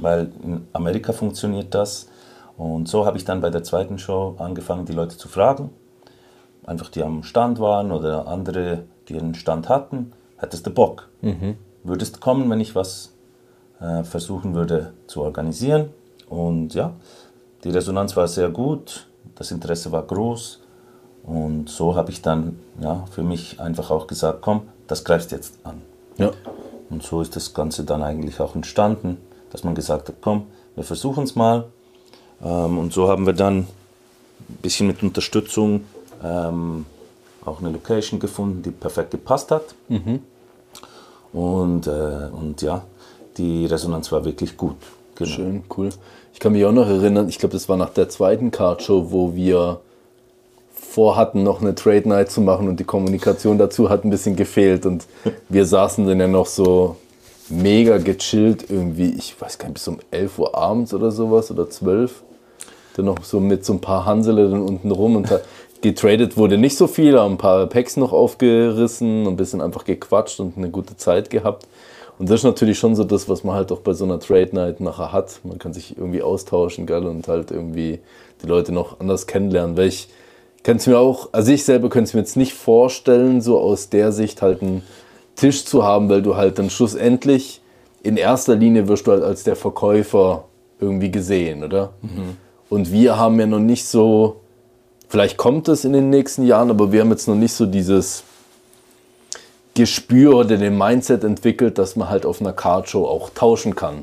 weil 0.01 0.33
in 0.43 0.67
Amerika 0.73 1.13
funktioniert 1.13 1.75
das. 1.75 2.09
Und 2.57 2.89
so 2.89 3.05
habe 3.05 3.19
ich 3.19 3.27
dann 3.27 3.43
bei 3.43 3.51
der 3.51 3.63
zweiten 3.63 3.99
Show 3.99 4.37
angefangen, 4.39 4.87
die 4.87 4.95
Leute 4.95 5.19
zu 5.19 5.29
fragen, 5.29 5.69
einfach 6.65 6.89
die 6.89 7.03
am 7.03 7.23
Stand 7.25 7.61
waren 7.61 7.93
oder 7.93 8.27
andere, 8.27 8.85
die 9.09 9.19
einen 9.19 9.35
Stand 9.35 9.69
hatten, 9.69 10.13
hättest 10.39 10.67
du 10.67 10.71
Bock? 10.71 11.09
Würdest 11.85 12.17
du 12.17 12.21
kommen, 12.21 12.49
wenn 12.49 12.61
ich 12.61 12.75
was 12.75 13.13
äh, 13.81 14.03
versuchen 14.03 14.55
würde 14.55 14.95
zu 15.07 15.21
organisieren? 15.23 15.91
Und 16.29 16.75
ja, 16.75 16.95
die 17.67 17.73
Resonanz 17.73 18.17
war 18.17 18.29
sehr 18.29 18.49
gut, 18.49 19.09
das 19.35 19.51
Interesse 19.51 19.91
war 19.91 20.05
groß 20.05 20.61
und 21.25 21.69
so 21.69 21.97
habe 21.97 22.12
ich 22.12 22.23
dann 22.23 22.61
ja, 22.81 23.05
für 23.11 23.25
mich 23.25 23.59
einfach 23.59 23.91
auch 23.91 24.07
gesagt, 24.07 24.39
komm, 24.41 24.69
das 24.87 25.03
greifst 25.03 25.33
jetzt 25.33 25.55
an. 25.64 25.83
Ja. 26.17 26.31
Und 26.91 27.03
so 27.03 27.21
ist 27.21 27.35
das 27.35 27.55
Ganze 27.55 27.83
dann 27.83 28.05
eigentlich 28.05 28.39
auch 28.39 28.55
entstanden, 28.55 29.17
dass 29.51 29.64
man 29.64 29.75
gesagt 29.75 30.09
hat, 30.09 30.14
komm, 30.21 30.47
wir 30.77 30.85
versuchen 30.85 31.25
es 31.25 31.35
mal. 31.35 31.64
Ähm, 32.41 32.79
und 32.79 32.93
so 32.93 33.09
haben 33.09 33.27
wir 33.27 33.33
dann 33.33 33.59
ein 33.59 34.59
bisschen 34.62 34.87
mit 34.87 35.03
Unterstützung 35.03 35.87
ähm, 36.23 36.87
auch 37.45 37.59
eine 37.59 37.71
Location 37.71 38.21
gefunden, 38.21 38.62
die 38.62 38.71
perfekt 38.71 39.11
gepasst 39.11 39.51
hat. 39.51 39.75
Und, 41.33 41.89
äh, 41.89 42.29
und 42.31 42.62
ja, 42.62 42.83
die 43.37 43.67
Resonanz 43.67 44.12
war 44.12 44.25
wirklich 44.25 44.57
gut. 44.57 44.77
Genau. 45.17 45.31
Schön, 45.31 45.64
cool. 45.77 45.91
Ich 46.37 46.41
kann 46.41 46.53
mich 46.53 46.66
auch 46.66 46.72
noch 46.72 46.87
erinnern, 46.87 47.30
ich 47.30 47.39
glaube, 47.39 47.55
das 47.55 47.66
war 47.66 47.78
nach 47.78 47.89
der 47.89 48.11
zweiten 48.11 48.51
Card-Show, 48.51 49.07
wo 49.11 49.34
wir 49.34 49.80
vorhatten, 50.74 51.43
noch 51.43 51.62
eine 51.62 51.74
Trade 51.74 52.07
Night 52.07 52.30
zu 52.30 52.43
machen 52.43 52.68
und 52.68 52.78
die 52.78 52.84
Kommunikation 52.84 53.57
dazu 53.57 53.89
hat 53.89 54.05
ein 54.05 54.11
bisschen 54.11 54.37
gefehlt 54.37 54.84
und 54.84 55.07
wir 55.49 55.64
saßen 55.64 56.07
dann 56.07 56.20
ja 56.20 56.28
noch 56.28 56.45
so 56.45 56.97
mega 57.49 57.97
gechillt 57.97 58.66
irgendwie, 58.68 59.14
ich 59.16 59.41
weiß 59.41 59.57
gar 59.57 59.68
nicht, 59.68 59.76
bis 59.76 59.89
um 59.89 59.97
11 60.11 60.39
Uhr 60.39 60.55
abends 60.55 60.93
oder 60.93 61.11
sowas 61.11 61.51
oder 61.51 61.70
12. 61.70 62.22
Dann 62.97 63.07
noch 63.07 63.24
so 63.24 63.41
mit 63.41 63.64
so 63.64 63.72
ein 63.72 63.80
paar 63.80 64.05
Hansele 64.05 64.51
dann 64.51 64.61
unten 64.61 64.91
rum 64.91 65.16
und 65.16 65.30
getradet 65.80 66.37
wurde 66.37 66.59
nicht 66.59 66.76
so 66.76 66.87
viel, 66.87 67.18
haben 67.18 67.37
ein 67.37 67.39
paar 67.39 67.66
Packs 67.66 67.97
noch 67.97 68.12
aufgerissen 68.12 69.26
und 69.26 69.32
ein 69.32 69.37
bisschen 69.39 69.62
einfach 69.62 69.87
gequatscht 69.87 70.39
und 70.41 70.59
eine 70.59 70.68
gute 70.68 70.99
Zeit 70.99 71.30
gehabt. 71.30 71.66
Und 72.19 72.31
das 72.31 72.41
ist 72.41 72.45
natürlich 72.45 72.79
schon 72.79 72.95
so 72.95 73.05
das, 73.05 73.29
was 73.29 73.45
man 73.45 73.55
halt 73.55 73.71
auch 73.73 73.81
bei 73.81 73.93
so 73.93 74.05
einer 74.05 74.19
Trade 74.19 74.51
Night 74.53 74.81
nachher 74.81 75.12
hat. 75.12 75.41
Man 75.45 75.59
kann 75.59 75.73
sich 75.73 75.99
irgendwie 75.99 76.23
austauschen, 76.23 76.87
gell, 76.87 77.05
und 77.05 77.29
halt 77.29 77.51
irgendwie 77.51 77.99
die 78.43 78.47
Leute 78.47 78.73
noch 78.73 79.01
anders 79.01 79.27
kennenlernen. 79.27 79.77
Weil 79.77 79.89
ich 79.89 80.09
kann 80.62 80.79
es 80.79 80.87
mir 80.87 80.99
auch, 80.99 81.29
also 81.33 81.53
ich 81.53 81.64
selber 81.64 81.89
könnte 81.91 82.09
es 82.09 82.14
mir 82.14 82.21
jetzt 82.21 82.37
nicht 82.37 82.55
vorstellen, 82.55 83.41
so 83.41 83.59
aus 83.61 83.91
der 83.91 84.12
Sicht 84.12 84.41
halt 84.43 84.62
einen 84.62 84.83
Tisch 85.35 85.64
zu 85.67 85.85
haben, 85.85 86.09
weil 86.09 86.23
du 86.23 86.37
halt 86.37 86.59
dann 86.59 86.71
schlussendlich 86.71 87.61
in 88.03 88.17
erster 88.17 88.55
Linie 88.55 88.89
wirst 88.89 89.07
du 89.07 89.12
halt 89.12 89.23
als 89.23 89.45
der 89.45 89.57
Verkäufer 89.57 90.45
irgendwie 90.81 91.11
gesehen, 91.11 91.64
oder? 91.64 91.93
Und 92.71 92.91
wir 92.93 93.19
haben 93.19 93.39
ja 93.39 93.47
noch 93.47 93.61
nicht 93.61 93.87
so, 93.87 94.37
vielleicht 95.09 95.37
kommt 95.37 95.69
es 95.69 95.85
in 95.85 95.93
den 95.93 96.09
nächsten 96.11 96.47
Jahren, 96.47 96.71
aber 96.71 96.93
wir 96.93 97.01
haben 97.01 97.11
jetzt 97.11 97.29
noch 97.29 97.35
nicht 97.35 97.53
so 97.53 97.67
dieses 97.67 98.25
Gespür 99.77 100.35
oder 100.35 100.57
den 100.57 100.77
Mindset 100.77 101.22
entwickelt, 101.22 101.79
dass 101.79 101.95
man 101.95 102.09
halt 102.11 102.27
auf 102.27 102.41
einer 102.41 102.53
Cardshow 102.53 103.07
auch 103.07 103.31
tauschen 103.31 103.77
kann. 103.77 104.03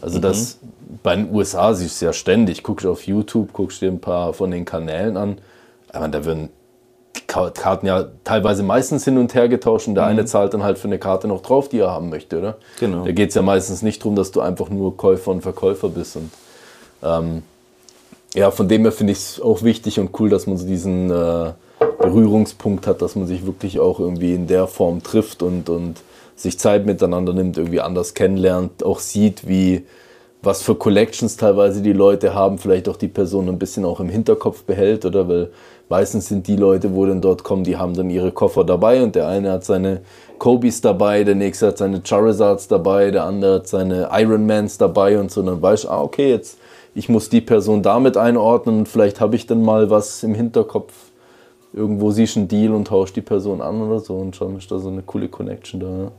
Also 0.00 0.18
das 0.18 0.58
bei 1.02 1.14
den 1.14 1.32
USA 1.32 1.74
siehst 1.74 2.00
du 2.00 2.06
ja 2.06 2.12
ständig, 2.12 2.62
guckst 2.62 2.84
du 2.84 2.90
auf 2.90 3.06
YouTube, 3.06 3.52
guckst 3.52 3.82
dir 3.82 3.90
ein 3.90 4.00
paar 4.00 4.32
von 4.32 4.50
den 4.50 4.64
Kanälen 4.64 5.16
an, 5.16 5.38
aber 5.92 6.08
da 6.08 6.24
werden 6.24 6.48
die 7.16 7.20
Ka- 7.26 7.50
Karten 7.50 7.86
ja 7.86 8.06
teilweise 8.24 8.62
meistens 8.62 9.04
hin 9.04 9.18
und 9.18 9.34
her 9.34 9.48
getauscht 9.48 9.86
und 9.88 9.96
der 9.96 10.06
eine 10.06 10.24
zahlt 10.24 10.54
dann 10.54 10.62
halt 10.62 10.78
für 10.78 10.88
eine 10.88 10.98
Karte 10.98 11.28
noch 11.28 11.42
drauf, 11.42 11.68
die 11.68 11.80
er 11.80 11.90
haben 11.90 12.08
möchte, 12.08 12.38
oder? 12.38 12.56
Genau. 12.80 13.04
Da 13.04 13.12
geht 13.12 13.28
es 13.30 13.34
ja 13.34 13.42
meistens 13.42 13.82
nicht 13.82 14.00
darum, 14.00 14.16
dass 14.16 14.30
du 14.30 14.40
einfach 14.40 14.70
nur 14.70 14.96
Käufer 14.96 15.30
und 15.32 15.42
Verkäufer 15.42 15.88
bist. 15.88 16.16
Und 16.16 16.30
ähm, 17.02 17.42
ja, 18.34 18.50
von 18.50 18.68
dem 18.68 18.82
her 18.82 18.92
finde 18.92 19.12
ich 19.12 19.18
es 19.18 19.40
auch 19.40 19.62
wichtig 19.62 19.98
und 20.00 20.18
cool, 20.20 20.30
dass 20.30 20.46
man 20.46 20.56
so 20.56 20.66
diesen 20.66 21.10
äh, 21.10 21.50
Berührungspunkt 21.98 22.86
hat, 22.86 23.02
dass 23.02 23.16
man 23.16 23.26
sich 23.26 23.46
wirklich 23.46 23.80
auch 23.80 24.00
irgendwie 24.00 24.34
in 24.34 24.46
der 24.46 24.66
Form 24.66 25.02
trifft 25.02 25.42
und, 25.42 25.68
und 25.68 26.00
sich 26.36 26.58
Zeit 26.58 26.86
miteinander 26.86 27.32
nimmt, 27.32 27.58
irgendwie 27.58 27.80
anders 27.80 28.14
kennenlernt, 28.14 28.84
auch 28.84 29.00
sieht, 29.00 29.48
wie 29.48 29.84
was 30.40 30.62
für 30.62 30.76
Collections 30.76 31.36
teilweise 31.36 31.82
die 31.82 31.92
Leute 31.92 32.32
haben, 32.32 32.58
vielleicht 32.58 32.88
auch 32.88 32.96
die 32.96 33.08
Person 33.08 33.48
ein 33.48 33.58
bisschen 33.58 33.84
auch 33.84 33.98
im 33.98 34.08
Hinterkopf 34.08 34.62
behält, 34.62 35.04
oder? 35.04 35.28
Weil 35.28 35.50
meistens 35.88 36.28
sind 36.28 36.46
die 36.46 36.54
Leute, 36.54 36.94
wo 36.94 37.06
dann 37.06 37.20
dort 37.20 37.42
kommen, 37.42 37.64
die 37.64 37.76
haben 37.76 37.94
dann 37.94 38.08
ihre 38.08 38.30
Koffer 38.30 38.62
dabei 38.62 39.02
und 39.02 39.16
der 39.16 39.26
eine 39.26 39.50
hat 39.50 39.64
seine 39.64 40.02
Kobis 40.38 40.80
dabei, 40.80 41.24
der 41.24 41.34
nächste 41.34 41.68
hat 41.68 41.78
seine 41.78 42.02
Charizards 42.04 42.68
dabei, 42.68 43.10
der 43.10 43.24
andere 43.24 43.56
hat 43.56 43.66
seine 43.66 44.10
Ironmans 44.12 44.78
dabei 44.78 45.18
und 45.18 45.32
so. 45.32 45.40
Und 45.40 45.46
dann 45.46 45.60
weißt 45.60 45.84
du, 45.84 45.88
ah, 45.88 46.02
okay, 46.02 46.30
jetzt 46.30 46.58
ich 46.94 47.08
muss 47.08 47.28
die 47.28 47.40
Person 47.40 47.82
damit 47.82 48.16
einordnen 48.16 48.80
und 48.80 48.88
vielleicht 48.88 49.20
habe 49.20 49.36
ich 49.36 49.46
dann 49.46 49.62
mal 49.62 49.90
was 49.90 50.22
im 50.22 50.34
Hinterkopf. 50.34 50.92
Irgendwo 51.72 52.10
siehst 52.10 52.36
du 52.36 52.40
einen 52.40 52.48
Deal 52.48 52.72
und 52.74 52.86
tauschst 52.86 53.16
die 53.16 53.20
Person 53.20 53.60
an 53.60 53.82
oder 53.82 54.00
so 54.00 54.16
und 54.16 54.34
schon 54.34 54.56
ist 54.56 54.70
da 54.70 54.78
so 54.78 54.88
eine 54.88 55.02
coole 55.02 55.28
Connection 55.28 55.80
da. 55.80 55.86
ja. 55.86 56.10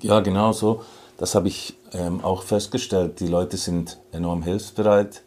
Ja, 0.00 0.20
genau 0.20 0.52
so. 0.52 0.82
Das 1.16 1.34
habe 1.34 1.48
ich 1.48 1.74
ähm, 1.92 2.20
auch 2.22 2.42
festgestellt, 2.42 3.20
die 3.20 3.26
Leute 3.26 3.56
sind 3.56 3.98
enorm 4.12 4.42
hilfsbereit 4.42 5.22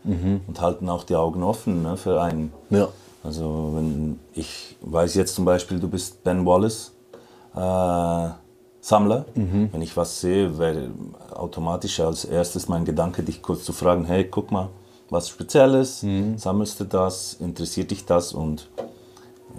und 0.47 0.61
halten 0.61 0.89
auch 0.89 1.03
die 1.03 1.15
Augen 1.15 1.41
offen 1.41 1.83
ne, 1.83 1.97
für 1.97 2.21
einen. 2.21 2.51
Ja. 2.69 2.89
Also 3.23 3.71
wenn 3.75 4.19
ich 4.33 4.77
weiß 4.81 5.15
jetzt 5.15 5.35
zum 5.35 5.45
Beispiel, 5.45 5.79
du 5.79 5.87
bist 5.87 6.23
Ben 6.23 6.45
Wallace, 6.45 6.91
äh, 7.55 8.29
Sammler. 8.81 9.25
Wenn 9.33 9.81
ich 9.81 9.97
was 9.97 10.21
sehe, 10.21 10.59
wäre 10.59 10.89
automatisch 11.33 11.99
als 11.99 12.23
erstes 12.23 12.67
mein 12.67 12.85
Gedanke, 12.85 13.23
dich 13.23 13.41
kurz 13.41 13.63
zu 13.63 13.73
fragen, 13.73 14.05
hey, 14.05 14.25
guck 14.25 14.51
mal, 14.51 14.69
was 15.09 15.27
Spezielles, 15.27 16.05
sammelst 16.35 16.79
du 16.79 16.83
das, 16.83 17.33
interessiert 17.39 17.89
dich 17.89 18.05
das? 18.05 18.31
Und 18.33 18.69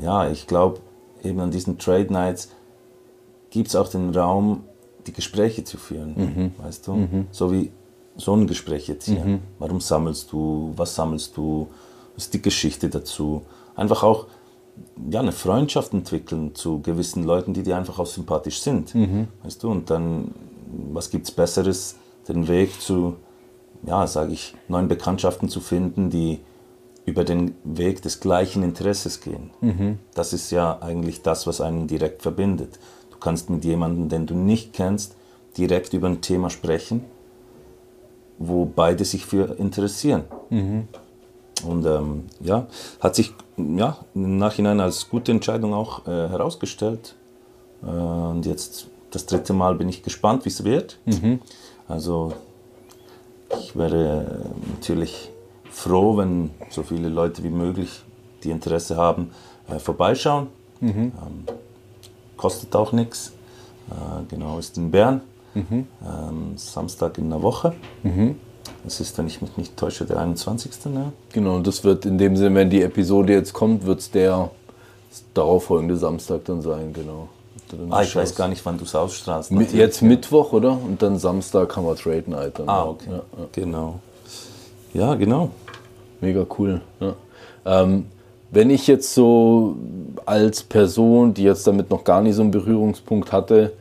ja, 0.01 0.30
ich 0.30 0.47
glaube, 0.47 0.80
eben 1.22 1.40
an 1.40 1.51
diesen 1.51 1.78
Trade 1.78 2.12
Nights 2.12 2.51
gibt 3.51 3.68
es 3.68 3.76
auch 3.76 3.88
den 3.88 4.14
Raum, 4.14 4.64
die 5.07 5.12
Gespräche 5.12 5.64
zu 5.64 5.78
führen, 5.78 6.53
weißt 6.59 6.86
du? 6.86 7.09
So 7.30 7.53
wie 7.53 7.70
so 8.16 8.34
ein 8.34 8.47
Gespräch 8.47 8.88
jetzt 8.88 9.07
hier. 9.07 9.40
Warum 9.59 9.80
sammelst 9.80 10.32
du? 10.32 10.72
Was 10.76 10.94
sammelst 10.94 11.36
du? 11.36 11.68
Was 12.14 12.24
ist 12.24 12.34
die 12.34 12.42
Geschichte 12.42 12.88
dazu? 12.88 13.42
Einfach 13.74 14.03
auch 14.03 14.26
ja, 15.11 15.20
eine 15.20 15.32
Freundschaft 15.32 15.92
entwickeln 15.92 16.55
zu 16.55 16.80
gewissen 16.80 17.24
Leuten, 17.24 17.55
die 17.55 17.62
dir 17.62 17.76
einfach 17.76 17.99
auch 17.99 18.07
sympathisch 18.07 18.61
sind. 18.61 18.94
Weißt 19.42 19.62
du? 19.62 19.70
Und 19.70 19.90
dann, 19.90 20.32
was 20.92 21.11
gibt 21.11 21.26
es 21.26 21.30
Besseres, 21.30 21.97
den 22.28 22.49
Weg 22.49 22.80
zu, 22.80 23.16
ja, 23.86 24.07
sage 24.07 24.32
ich, 24.32 24.55
neuen 24.68 24.88
Bekanntschaften 24.88 25.49
zu 25.49 25.61
finden, 25.61 26.11
die 26.11 26.40
über 27.07 27.24
den 27.24 27.54
Weg 27.64 28.02
des 28.02 28.20
gleichen 28.20 28.62
Interesses 28.62 29.20
gehen. 29.20 29.50
Das 30.14 30.32
ist 30.32 30.50
ja 30.50 30.78
eigentlich 30.82 31.22
das, 31.22 31.46
was 31.46 31.61
einen 31.61 31.86
direkt 31.86 32.20
verbindet. 32.22 32.78
Du 33.11 33.16
kannst 33.18 33.48
mit 33.48 33.64
jemandem, 33.64 34.09
den 34.09 34.26
du 34.26 34.34
nicht 34.34 34.72
kennst, 34.72 35.16
direkt 35.57 35.94
über 35.94 36.09
ein 36.09 36.20
Thema 36.20 36.50
sprechen, 36.50 37.04
wo 38.38 38.66
beide 38.66 39.04
sich 39.04 39.24
für 39.24 39.59
interessieren. 39.59 40.24
Und 41.64 41.86
ähm, 41.86 42.24
ja, 42.40 42.66
hat 43.00 43.14
sich 43.14 43.32
ja, 43.57 43.96
im 44.14 44.36
Nachhinein 44.36 44.80
als 44.80 45.09
gute 45.09 45.32
Entscheidung 45.32 45.72
auch 45.72 46.07
äh, 46.07 46.11
herausgestellt. 46.11 47.14
Äh, 47.82 47.86
und 47.86 48.44
jetzt 48.44 48.88
das 49.11 49.24
dritte 49.24 49.54
Mal 49.54 49.76
bin 49.76 49.88
ich 49.88 50.02
gespannt, 50.02 50.44
wie 50.44 50.50
es 50.50 50.64
wird. 50.64 50.98
Also 51.88 52.34
ich 53.59 53.74
wäre 53.76 54.42
äh, 54.44 54.70
natürlich 54.74 55.30
froh, 55.77 56.16
wenn 56.16 56.51
so 56.70 56.83
viele 56.83 57.09
Leute 57.11 57.45
wie 57.45 57.51
möglich, 57.51 58.03
die 58.43 58.51
Interesse 58.51 58.97
haben, 58.97 59.31
äh, 59.68 59.79
vorbeischauen. 59.79 60.49
Ähm, 60.81 61.12
kostet 62.37 62.74
auch 62.74 62.93
nichts. 62.93 63.33
Äh, 63.91 64.24
genau, 64.29 64.59
ist 64.59 64.77
in 64.79 64.91
Bern. 64.91 65.20
Ähm, 65.55 66.53
Samstag 66.57 67.16
in 67.18 67.31
der 67.31 67.41
Woche. 67.43 67.72
Es 68.87 69.01
ist, 69.01 69.16
wenn 69.16 69.27
ich 69.27 69.41
mich 69.41 69.57
nicht 69.57 69.77
täusche, 69.77 70.05
der 70.05 70.18
21. 70.18 70.70
Ne? 70.87 71.12
Genau, 71.33 71.57
und 71.57 71.66
das 71.66 71.83
wird 71.85 72.05
in 72.05 72.18
dem 72.18 72.37
Sinne, 72.37 72.55
wenn 72.57 72.70
die 72.70 72.83
Episode 72.83 73.33
jetzt 73.33 73.53
kommt, 73.53 73.87
wird 73.87 74.01
es 74.01 74.11
der 74.11 74.51
darauffolgende 75.35 75.97
Samstag 75.97 76.45
dann 76.45 76.61
sein, 76.62 76.93
genau. 76.93 77.29
Dann 77.70 77.91
Ah, 77.93 78.03
ich 78.03 78.14
weiß 78.14 78.35
gar 78.35 78.49
nicht, 78.49 78.64
wann 78.66 78.77
du 78.79 78.85
es 78.85 78.95
ausstrahlst. 78.95 79.51
Natürlich. 79.51 79.72
Jetzt 79.72 80.03
Mittwoch, 80.03 80.53
oder? 80.53 80.72
Und 80.72 81.01
dann 81.03 81.18
Samstag 81.18 81.74
haben 81.77 81.87
wir 81.87 81.97
Trade 81.97 82.24
Night. 82.27 82.59
Dann. 82.59 82.68
Ah, 82.68 82.85
okay. 82.85 83.11
Ja, 83.11 83.16
ja. 83.16 83.22
Genau. 83.53 84.01
Ja, 84.93 85.14
genau. 85.14 85.51
Mega 86.20 86.46
cool. 86.58 86.80
Ja. 87.00 87.14
Ähm, 87.64 88.06
wenn 88.50 88.70
ich 88.70 88.86
jetzt 88.86 89.12
so 89.12 89.76
als 90.24 90.62
Person, 90.62 91.34
die 91.34 91.42
jetzt 91.42 91.66
damit 91.66 91.90
noch 91.90 92.04
gar 92.04 92.22
nicht 92.22 92.36
so 92.36 92.42
einen 92.42 92.50
Berührungspunkt 92.50 93.32
hatte, 93.32 93.72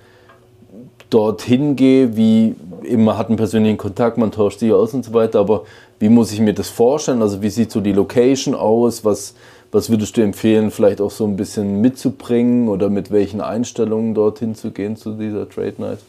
dorthin 1.09 1.75
gehe, 1.75 2.17
wie 2.17 2.55
immer 2.83 3.17
hat 3.17 3.27
einen 3.27 3.37
persönlichen 3.37 3.77
Kontakt, 3.77 4.17
man 4.17 4.31
tauscht 4.31 4.59
sich 4.59 4.73
aus 4.73 4.93
und 4.93 5.05
so 5.05 5.13
weiter, 5.13 5.39
aber 5.39 5.63
wie 5.99 6.09
muss 6.09 6.31
ich 6.31 6.39
mir 6.39 6.53
das 6.53 6.69
vorstellen? 6.69 7.21
Also 7.21 7.41
wie 7.41 7.49
sieht 7.49 7.71
so 7.71 7.79
die 7.79 7.93
Location 7.93 8.53
aus? 8.53 9.05
Was, 9.05 9.35
was 9.71 9.89
würdest 9.89 10.17
du 10.17 10.21
empfehlen, 10.21 10.71
vielleicht 10.71 10.99
auch 10.99 11.11
so 11.11 11.25
ein 11.25 11.37
bisschen 11.37 11.81
mitzubringen 11.81 12.67
oder 12.67 12.89
mit 12.89 13.11
welchen 13.11 13.41
Einstellungen 13.41 14.13
dorthin 14.13 14.55
zu 14.55 14.71
gehen 14.71 14.97
zu 14.97 15.13
dieser 15.13 15.47
Trade 15.49 15.75
Night? 15.77 15.99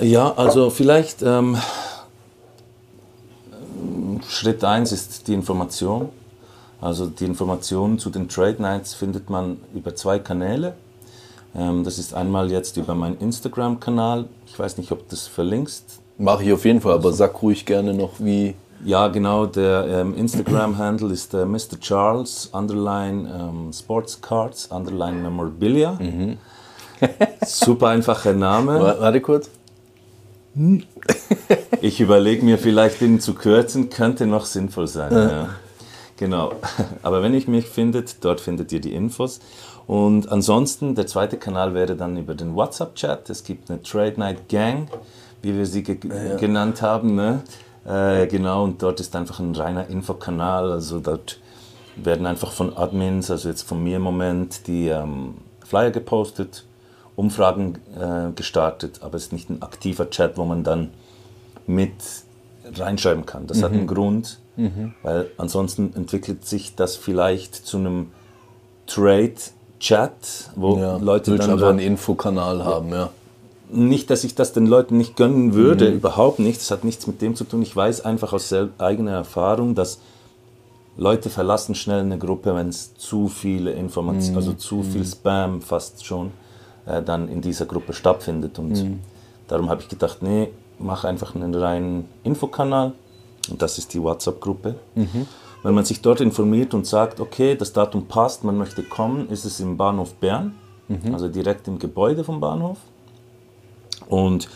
Ja, 0.00 0.32
also 0.36 0.70
vielleicht 0.70 1.22
ähm, 1.22 1.56
Schritt 4.32 4.64
1 4.64 4.92
ist 4.92 5.28
die 5.28 5.34
Information. 5.34 6.08
Also 6.80 7.06
die 7.06 7.26
Informationen 7.26 7.98
zu 7.98 8.08
den 8.10 8.28
Trade 8.28 8.60
Nights 8.60 8.94
findet 8.94 9.28
man 9.30 9.58
über 9.74 9.94
zwei 9.94 10.18
Kanäle. 10.18 10.72
Ähm, 11.54 11.84
das 11.84 11.98
ist 11.98 12.14
einmal 12.14 12.50
jetzt 12.50 12.76
über 12.78 12.94
meinen 12.94 13.18
Instagram-Kanal. 13.18 14.24
Ich 14.46 14.58
weiß 14.58 14.78
nicht, 14.78 14.90
ob 14.90 15.00
du 15.00 15.04
das 15.10 15.26
verlinkst. 15.26 16.00
Mache 16.18 16.44
ich 16.44 16.52
auf 16.52 16.64
jeden 16.64 16.80
Fall, 16.80 16.94
aber 16.94 17.12
sag 17.12 17.40
ruhig 17.42 17.66
gerne 17.66 17.92
noch, 17.94 18.12
wie. 18.18 18.54
Ja, 18.84 19.08
genau. 19.08 19.46
Der 19.46 19.86
ähm, 19.86 20.16
Instagram-Handle 20.16 21.12
ist 21.12 21.34
äh, 21.34 21.44
Mr. 21.44 21.78
Charles, 21.78 22.48
underline 22.52 23.28
ähm, 23.32 23.72
Sports 23.72 24.20
Cards, 24.20 24.66
underline 24.72 25.20
Memorabilia. 25.22 25.96
Super 27.44 27.88
einfacher 27.88 28.32
Name. 28.32 28.80
Wa- 28.80 28.96
Warte 28.98 29.20
kurz. 29.20 29.50
Ich 31.80 32.00
überlege 32.00 32.44
mir 32.44 32.58
vielleicht, 32.58 33.00
den 33.00 33.18
zu 33.18 33.34
kürzen, 33.34 33.90
könnte 33.90 34.24
noch 34.26 34.44
sinnvoll 34.44 34.86
sein. 34.86 35.12
Ja. 35.12 35.48
Genau. 36.16 36.52
Aber 37.02 37.24
wenn 37.24 37.34
ich 37.34 37.48
mich 37.48 37.66
findet, 37.66 38.24
dort 38.24 38.40
findet 38.40 38.70
ihr 38.70 38.80
die 38.80 38.94
Infos. 38.94 39.40
Und 39.88 40.30
ansonsten, 40.30 40.94
der 40.94 41.08
zweite 41.08 41.38
Kanal 41.38 41.74
wäre 41.74 41.96
dann 41.96 42.16
über 42.16 42.34
den 42.36 42.54
WhatsApp-Chat. 42.54 43.28
Es 43.30 43.42
gibt 43.42 43.68
eine 43.68 43.82
Trade 43.82 44.14
Night 44.16 44.48
Gang, 44.48 44.88
wie 45.42 45.56
wir 45.56 45.66
sie 45.66 45.82
ge 45.82 45.98
genannt 46.38 46.82
haben. 46.82 47.16
Ne? 47.16 47.42
Äh, 47.84 48.28
genau, 48.28 48.62
und 48.62 48.80
dort 48.80 49.00
ist 49.00 49.16
einfach 49.16 49.40
ein 49.40 49.54
reiner 49.54 49.88
Infokanal. 49.88 50.70
Also 50.70 51.00
dort 51.00 51.40
werden 51.96 52.26
einfach 52.26 52.52
von 52.52 52.76
Admins, 52.76 53.30
also 53.30 53.48
jetzt 53.48 53.62
von 53.62 53.82
mir 53.82 53.96
im 53.96 54.02
Moment, 54.02 54.66
die 54.66 54.88
ähm, 54.88 55.34
Flyer 55.64 55.90
gepostet, 55.90 56.64
Umfragen 57.22 57.78
äh, 57.98 58.32
gestartet, 58.34 59.00
aber 59.02 59.14
es 59.16 59.24
ist 59.26 59.32
nicht 59.32 59.48
ein 59.50 59.62
aktiver 59.62 60.10
Chat, 60.10 60.36
wo 60.38 60.44
man 60.44 60.64
dann 60.64 60.90
mit 61.66 61.92
reinschreiben 62.74 63.24
kann. 63.26 63.46
Das 63.46 63.62
hat 63.62 63.72
einen 63.72 63.86
Grund, 63.86 64.38
weil 65.02 65.30
ansonsten 65.38 65.92
entwickelt 65.94 66.44
sich 66.44 66.74
das 66.74 66.96
vielleicht 66.96 67.54
zu 67.54 67.76
einem 67.78 68.08
Trade-Chat, 68.86 70.50
wo 70.56 70.78
Ja, 70.78 70.96
Leute 70.96 71.36
dann 71.36 71.50
aber 71.50 71.60
da- 71.60 71.70
einen 71.70 71.78
Infokanal 71.78 72.64
haben, 72.64 72.90
ja. 72.90 73.10
nicht, 73.70 74.10
dass 74.10 74.24
ich 74.24 74.34
das 74.34 74.52
den 74.52 74.66
Leuten 74.66 74.96
nicht 74.98 75.16
gönnen 75.16 75.54
würde, 75.54 75.88
überhaupt 75.88 76.38
nicht. 76.38 76.60
Das 76.60 76.70
hat 76.70 76.84
nichts 76.84 77.06
mit 77.06 77.22
dem 77.22 77.34
zu 77.36 77.44
tun. 77.44 77.62
Ich 77.62 77.74
weiß 77.74 78.04
einfach 78.04 78.32
aus 78.32 78.52
eigener 78.78 79.12
Erfahrung, 79.12 79.74
dass 79.74 79.98
Leute 80.98 81.30
verlassen 81.30 81.74
schnell 81.74 82.00
eine 82.00 82.18
Gruppe, 82.18 82.54
wenn 82.54 82.68
es 82.68 82.94
zu 82.96 83.28
viele 83.28 83.72
Informationen, 83.72 84.36
also 84.36 84.52
zu 84.52 84.82
viel 84.82 85.04
Spam 85.06 85.62
fast 85.62 86.04
schon, 86.04 86.32
äh, 86.86 87.02
dann 87.02 87.28
in 87.28 87.40
dieser 87.40 87.66
Gruppe 87.66 87.92
stattfindet. 87.92 88.58
Und 88.58 89.00
darum 89.48 89.68
habe 89.70 89.82
ich 89.82 89.88
gedacht, 89.88 90.22
nee, 90.22 90.48
mach 90.78 91.04
einfach 91.04 91.34
einen 91.34 91.54
reinen 91.54 92.08
Infokanal. 92.24 92.92
Und 93.50 93.60
das 93.60 93.78
ist 93.78 93.92
die 93.94 94.02
WhatsApp-Gruppe. 94.02 94.76
Wenn 95.62 95.74
man 95.74 95.84
sich 95.84 96.00
dort 96.02 96.20
informiert 96.20 96.74
und 96.74 96.86
sagt, 96.86 97.20
okay, 97.20 97.54
das 97.54 97.72
Datum 97.72 98.06
passt, 98.06 98.44
man 98.44 98.58
möchte 98.58 98.82
kommen, 98.82 99.28
ist 99.28 99.44
es 99.44 99.60
im 99.60 99.76
Bahnhof 99.76 100.14
Bern, 100.14 100.54
also 101.12 101.28
direkt 101.28 101.68
im 101.68 101.78
Gebäude 101.78 102.24
vom 102.24 102.40
Bahnhof. 102.40 102.78
Und 104.08 104.48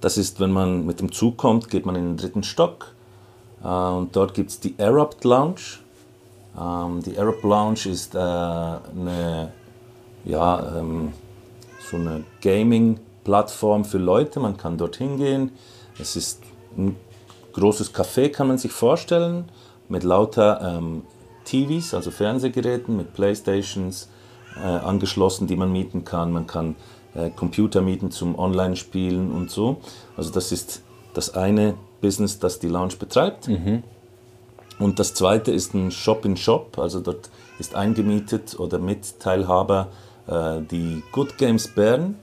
das 0.00 0.18
ist, 0.18 0.40
wenn 0.40 0.52
man 0.52 0.84
mit 0.84 1.00
dem 1.00 1.12
Zug 1.12 1.36
kommt, 1.36 1.70
geht 1.70 1.86
man 1.86 1.96
in 1.96 2.04
den 2.04 2.16
dritten 2.16 2.42
Stock. 2.42 2.94
Äh, 3.62 3.68
und 3.68 4.14
dort 4.16 4.34
gibt 4.34 4.50
es 4.50 4.60
die 4.60 4.74
Arab 4.78 5.22
Lounge. 5.24 5.78
Ähm, 6.60 7.02
die 7.02 7.18
Arab 7.18 7.42
Lounge 7.42 7.86
ist 7.86 8.14
äh, 8.14 8.18
eine, 8.18 9.52
ja, 10.24 10.78
ähm, 10.78 11.12
so 11.90 11.96
eine 11.96 12.24
Gaming-Plattform 12.40 13.84
für 13.84 13.98
Leute. 13.98 14.40
Man 14.40 14.56
kann 14.56 14.78
dort 14.78 14.96
hingehen. 14.96 15.52
Es 15.98 16.16
ist 16.16 16.42
ein 16.76 16.96
großes 17.52 17.94
Café, 17.94 18.30
kann 18.30 18.48
man 18.48 18.58
sich 18.58 18.72
vorstellen, 18.72 19.44
mit 19.88 20.02
lauter 20.02 20.60
ähm, 20.62 21.02
TVs, 21.44 21.94
also 21.94 22.10
Fernsehgeräten, 22.10 22.96
mit 22.96 23.14
Playstations 23.14 24.08
äh, 24.56 24.60
angeschlossen, 24.60 25.46
die 25.46 25.56
man 25.56 25.70
mieten 25.70 26.04
kann. 26.04 26.32
Man 26.32 26.46
kann 26.46 26.74
äh, 27.14 27.30
Computer 27.30 27.80
mieten 27.80 28.10
zum 28.10 28.38
Online-Spielen 28.38 29.30
und 29.30 29.50
so. 29.50 29.78
Also 30.16 30.30
das 30.30 30.52
ist 30.52 30.82
das 31.12 31.34
eine 31.34 31.74
Business, 32.00 32.38
das 32.38 32.58
die 32.58 32.68
Lounge 32.68 32.96
betreibt. 32.98 33.48
Und 34.78 34.98
das 34.98 35.14
zweite 35.14 35.52
ist 35.52 35.74
ein 35.74 35.92
Shop-in-Shop, 35.92 36.78
also 36.78 37.00
dort 37.00 37.30
ist 37.60 37.76
eingemietet 37.76 38.58
oder 38.58 38.80
Mitteilhaber 38.80 39.88
äh, 39.90 40.13
die 40.26 41.02
Good 41.12 41.36
Games 41.38 41.68
Bern, 41.68 42.16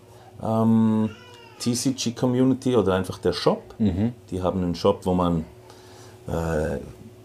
ähm, 0.44 1.10
TCG 1.60 2.12
Community 2.16 2.76
oder 2.76 2.96
einfach 2.96 3.20
der 3.20 3.34
Shop. 3.34 3.62
Die 3.80 4.42
haben 4.42 4.64
einen 4.64 4.74
Shop, 4.76 5.02
wo 5.06 5.14
man 5.14 5.46
äh, 6.28 6.78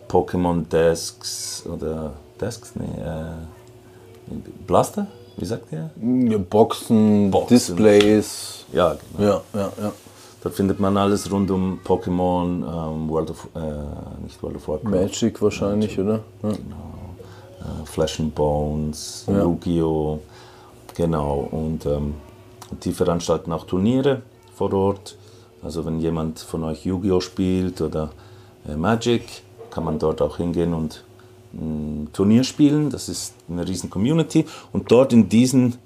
Pokémon 0.09 0.69
Desks 0.69 1.65
oder 1.67 2.13
Desks, 2.41 2.73
nee, 2.77 2.85
äh, 3.03 4.35
Blaster, 4.67 5.07
wie 5.39 5.45
sagt 5.47 5.73
ihr? 5.73 5.91
Ja, 6.31 6.39
Boxen, 6.39 7.31
Boxen. 7.31 7.55
Displays. 7.55 8.65
Ja, 8.73 8.97
genau. 9.17 9.29
Ja, 9.29 9.41
ja, 9.55 9.73
ja. 9.83 9.93
Dort 10.43 10.55
findet 10.55 10.79
man 10.81 10.97
alles 10.97 11.31
rund 11.31 11.51
um 11.51 11.81
Pokémon, 11.85 12.45
ähm, 12.63 13.09
World 13.09 13.31
of, 13.31 13.49
äh, 13.55 13.61
nicht 14.23 14.43
World 14.43 14.57
of 14.57 14.69
Warcraft. 14.69 14.91
Magic 14.91 15.41
wahrscheinlich, 15.43 15.99
oder? 15.99 16.21
Ja. 16.43 16.51
Äh, 16.51 16.55
Flesh 17.87 18.21
and 18.21 18.35
Bones, 18.35 19.25
Ja. 19.29 19.43
Yu-Gi-Oh! 19.43 20.21
Genau. 20.97 21.49
Und 21.51 21.87
ähm, 21.87 22.15
die 22.83 22.93
veranstalten 22.93 23.53
auch 23.53 23.65
Turniere 23.65 24.23
vor 24.55 24.73
Ort. 24.73 25.17
Also 25.63 25.85
wenn 25.85 26.01
jemand 26.01 26.41
von 26.41 26.65
euch 26.65 26.85
Yu-Gi-Oh! 26.85 27.21
spielt 27.21 27.81
oder 27.81 28.11
äh, 28.69 28.77
Magic, 28.77 29.23
kann 29.71 29.85
man 29.85 29.99
dort 29.99 30.23
auch 30.23 30.39
hingehen 30.39 30.73
und 30.73 31.05
ein 31.53 32.09
Turnier 32.13 32.45
spielen. 32.45 32.91
Das 32.91 33.09
ist 33.09 33.35
eine 33.49 33.67
riesen 33.67 33.91
Community. 33.91 34.47
Und 34.73 34.91
dort 34.91 35.13
in 35.13 35.29
diesen 35.29 35.77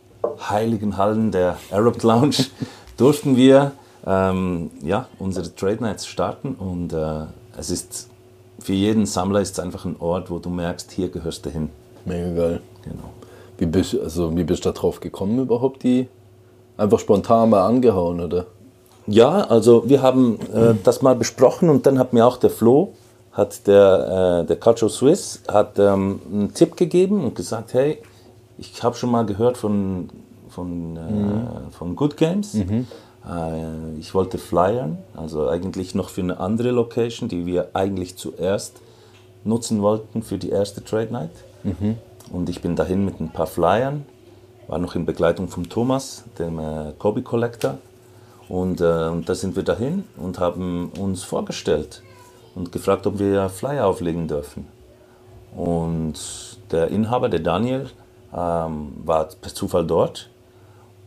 heiligen 0.48 0.96
Hallen 0.96 1.32
der 1.32 1.58
Arab 1.70 2.02
Lounge 2.02 2.46
durften 2.96 3.36
wir 3.36 3.72
ähm, 4.06 4.70
ja, 4.82 5.08
unsere 5.18 5.54
Trade 5.54 5.82
Nights 5.82 6.06
starten. 6.06 6.54
Und 6.54 6.92
äh, 6.92 7.26
es 7.56 7.70
ist 7.70 8.08
für 8.60 8.74
jeden 8.74 9.06
Sammler 9.06 9.40
ist 9.40 9.52
es 9.52 9.58
einfach 9.58 9.84
ein 9.86 9.96
Ort, 9.98 10.30
wo 10.30 10.38
du 10.38 10.50
merkst, 10.50 10.92
hier 10.92 11.08
gehörst 11.08 11.46
du 11.46 11.50
hin. 11.50 11.70
Mega 12.04 12.32
geil. 12.34 12.60
Genau. 12.84 13.10
Wie 13.60 13.66
bist, 13.66 13.94
also, 13.94 14.34
wie 14.36 14.44
bist 14.44 14.64
du 14.64 14.70
da 14.70 14.78
drauf 14.78 15.00
gekommen 15.00 15.38
überhaupt? 15.38 15.82
Die 15.82 16.08
einfach 16.78 16.98
spontan 16.98 17.50
mal 17.50 17.66
angehauen, 17.66 18.20
oder? 18.20 18.46
Ja, 19.06 19.42
also 19.42 19.86
wir 19.86 20.00
haben 20.00 20.38
äh, 20.54 20.74
das 20.82 21.02
mal 21.02 21.14
besprochen 21.14 21.68
und 21.68 21.84
dann 21.84 21.98
hat 21.98 22.14
mir 22.14 22.26
auch 22.26 22.38
der 22.38 22.48
Flo, 22.48 22.94
hat 23.32 23.66
der, 23.66 24.42
äh, 24.42 24.46
der 24.46 24.56
Culture 24.56 24.90
Swiss, 24.90 25.42
hat 25.46 25.78
ähm, 25.78 26.20
einen 26.32 26.54
Tipp 26.54 26.74
gegeben 26.76 27.22
und 27.22 27.34
gesagt, 27.34 27.74
hey, 27.74 27.98
ich 28.56 28.82
habe 28.82 28.96
schon 28.96 29.10
mal 29.10 29.26
gehört 29.26 29.58
von, 29.58 30.08
von, 30.48 30.96
äh, 30.96 31.70
von 31.72 31.96
Good 31.96 32.16
Games. 32.16 32.54
Äh, 33.28 33.98
ich 33.98 34.14
wollte 34.14 34.38
flyern, 34.38 34.96
also 35.14 35.48
eigentlich 35.48 35.94
noch 35.94 36.08
für 36.08 36.22
eine 36.22 36.40
andere 36.40 36.70
Location, 36.70 37.28
die 37.28 37.44
wir 37.44 37.68
eigentlich 37.74 38.16
zuerst 38.16 38.80
nutzen 39.44 39.82
wollten 39.82 40.22
für 40.22 40.38
die 40.38 40.48
erste 40.48 40.82
Trade 40.82 41.12
Night. 41.12 41.30
Und 42.30 42.48
ich 42.48 42.62
bin 42.62 42.76
dahin 42.76 43.04
mit 43.04 43.20
ein 43.20 43.30
paar 43.30 43.46
Flyern, 43.46 44.06
war 44.68 44.78
noch 44.78 44.94
in 44.94 45.04
Begleitung 45.04 45.48
von 45.48 45.68
Thomas, 45.68 46.24
dem 46.38 46.58
äh, 46.58 46.92
Kobe 46.98 47.22
Collector. 47.22 47.78
Und, 48.48 48.80
äh, 48.80 49.08
und 49.08 49.28
da 49.28 49.34
sind 49.34 49.56
wir 49.56 49.62
dahin 49.62 50.04
und 50.16 50.38
haben 50.38 50.90
uns 50.98 51.22
vorgestellt 51.24 52.02
und 52.54 52.72
gefragt, 52.72 53.06
ob 53.06 53.18
wir 53.18 53.48
Flyer 53.48 53.86
auflegen 53.86 54.28
dürfen. 54.28 54.66
Und 55.56 56.14
der 56.70 56.88
Inhaber, 56.88 57.28
der 57.28 57.40
Daniel, 57.40 57.90
ähm, 58.32 58.92
war 59.04 59.24
per 59.26 59.54
Zufall 59.54 59.86
dort 59.86 60.30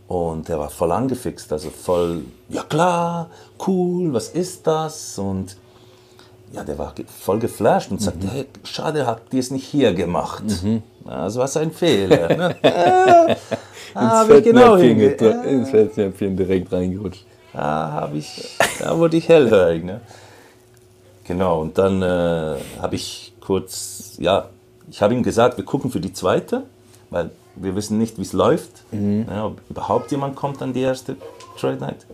und 0.07 0.47
der 0.47 0.59
war 0.59 0.69
voll 0.69 0.91
angefixt, 0.91 1.51
also 1.53 1.69
voll, 1.69 2.25
ja 2.49 2.63
klar, 2.63 3.29
cool, 3.65 4.13
was 4.13 4.29
ist 4.29 4.67
das? 4.67 5.17
Und 5.17 5.55
ja, 6.51 6.63
der 6.63 6.77
war 6.77 6.93
voll 7.07 7.39
geflasht 7.39 7.89
und 7.91 8.01
sagte, 8.01 8.27
hey, 8.27 8.45
schade, 8.63 9.07
habt 9.07 9.33
ihr 9.33 9.39
es 9.39 9.49
nicht 9.51 9.65
hier 9.65 9.93
gemacht. 9.93 10.43
Ja, 10.47 10.81
Das 11.05 11.35
war 11.37 11.47
sein 11.47 11.71
Fehler. 11.71 12.35
Ne? 12.35 12.55
Ah, 13.95 14.21
hab 14.21 14.29
ich 14.31 14.43
genau 14.43 14.75
hinge 14.75 15.09
gedr- 15.09 15.43
ins 15.43 15.69
Fettnäpfchen 15.69 16.35
direkt 16.35 16.73
reingerutscht. 16.73 17.25
da 17.53 17.91
habe 17.91 18.17
ich, 18.17 18.57
da 18.79 18.97
wurde 18.97 19.17
ich 19.17 19.29
hellhörig. 19.29 19.83
Ne? 19.83 20.01
Genau, 21.25 21.61
und 21.61 21.77
dann 21.77 22.01
äh, 22.01 22.55
habe 22.81 22.95
ich 22.95 23.33
kurz, 23.39 24.15
ja, 24.17 24.49
ich 24.89 24.99
habe 25.03 25.13
ihm 25.13 25.21
gesagt, 25.21 25.57
wir 25.57 25.65
gucken 25.65 25.91
für 25.91 25.99
die 25.99 26.11
zweite, 26.11 26.63
weil 27.11 27.29
wir 27.55 27.75
wissen 27.75 27.99
nicht, 27.99 28.17
wie 28.17 28.23
es 28.23 28.33
läuft, 28.33 28.71
ja, 28.91 29.45
ob 29.45 29.61
überhaupt 29.69 30.09
jemand 30.09 30.35
kommt 30.35 30.59
an 30.63 30.73
die 30.73 30.81
erste 30.81 31.15
Trade 31.59 31.77
Night. 31.77 32.07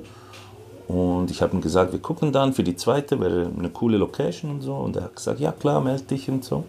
Und 0.90 1.32
ich 1.32 1.42
habe 1.42 1.56
ihm 1.56 1.62
gesagt, 1.62 1.94
wir 1.94 2.00
gucken 2.02 2.34
dann 2.34 2.52
für 2.52 2.64
die 2.64 2.76
zweite, 2.76 3.22
wäre 3.22 3.50
eine 3.58 3.70
coole 3.70 3.96
Location 3.98 4.52
und 4.52 4.62
so. 4.64 4.74
Und 4.76 4.98
er 4.98 5.04
hat 5.04 5.16
gesagt, 5.16 5.40
ja 5.40 5.54
klar, 5.54 5.80
melde 5.80 6.04
dich 6.04 6.30
und 6.30 6.44
so. 6.44 6.66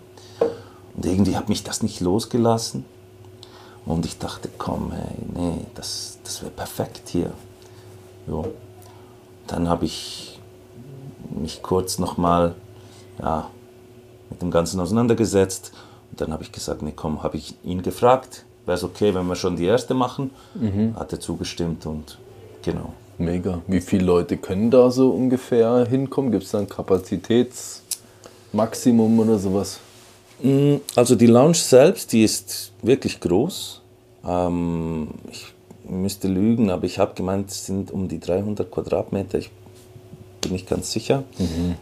Und 0.96 1.06
irgendwie 1.06 1.36
hat 1.36 1.48
mich 1.48 1.62
das 1.62 1.82
nicht 1.82 2.00
losgelassen. 2.00 2.84
Und 3.86 4.04
ich 4.04 4.18
dachte, 4.18 4.50
komm, 4.58 4.92
hey, 4.92 5.14
nee, 5.34 5.64
das, 5.74 6.18
das 6.24 6.42
wäre 6.42 6.50
perfekt 6.50 7.08
hier. 7.08 7.30
Jo. 8.26 8.52
Dann 9.46 9.68
habe 9.68 9.86
ich 9.86 10.38
mich 11.30 11.62
kurz 11.62 11.98
nochmal 11.98 12.54
ja, 13.20 13.48
mit 14.28 14.42
dem 14.42 14.50
Ganzen 14.50 14.80
auseinandergesetzt. 14.80 15.72
Und 16.10 16.20
dann 16.20 16.32
habe 16.32 16.42
ich 16.42 16.50
gesagt, 16.52 16.82
nee, 16.82 16.92
komm, 16.94 17.22
habe 17.22 17.36
ich 17.36 17.54
ihn 17.64 17.82
gefragt, 17.82 18.44
wäre 18.66 18.76
es 18.76 18.84
okay, 18.84 19.14
wenn 19.14 19.26
wir 19.26 19.36
schon 19.36 19.56
die 19.56 19.64
erste 19.64 19.94
machen? 19.94 20.30
Hat 20.96 21.12
er 21.12 21.20
zugestimmt 21.20 21.86
und 21.86 22.18
genau. 22.62 22.92
Mega. 23.18 23.60
Wie 23.66 23.80
viele 23.82 24.04
Leute 24.04 24.38
können 24.38 24.70
da 24.70 24.90
so 24.90 25.10
ungefähr 25.10 25.86
hinkommen? 25.86 26.32
Gibt 26.32 26.44
es 26.44 26.52
da 26.52 26.58
ein 26.58 26.68
Kapazitätsmaximum 26.68 29.18
oder 29.18 29.38
sowas? 29.38 29.80
Mm, 30.42 30.76
Also 30.96 31.14
die 31.16 31.26
Lounge 31.26 31.54
selbst, 31.54 32.12
die 32.12 32.22
ist 32.24 32.72
wirklich 32.82 33.20
groß. 33.20 33.80
Ähm, 34.26 35.08
ich 35.30 35.46
müsste 35.88 36.28
lügen, 36.28 36.70
aber 36.70 36.84
ich 36.84 36.98
habe 36.98 37.14
gemeint, 37.14 37.50
es 37.50 37.66
sind 37.66 37.90
um 37.90 38.08
die 38.08 38.20
300 38.20 38.70
Quadratmeter. 38.70 39.38
Ich 39.38 39.50
bin 40.40 40.52
nicht 40.52 40.68
ganz 40.68 40.92
sicher. 40.92 41.24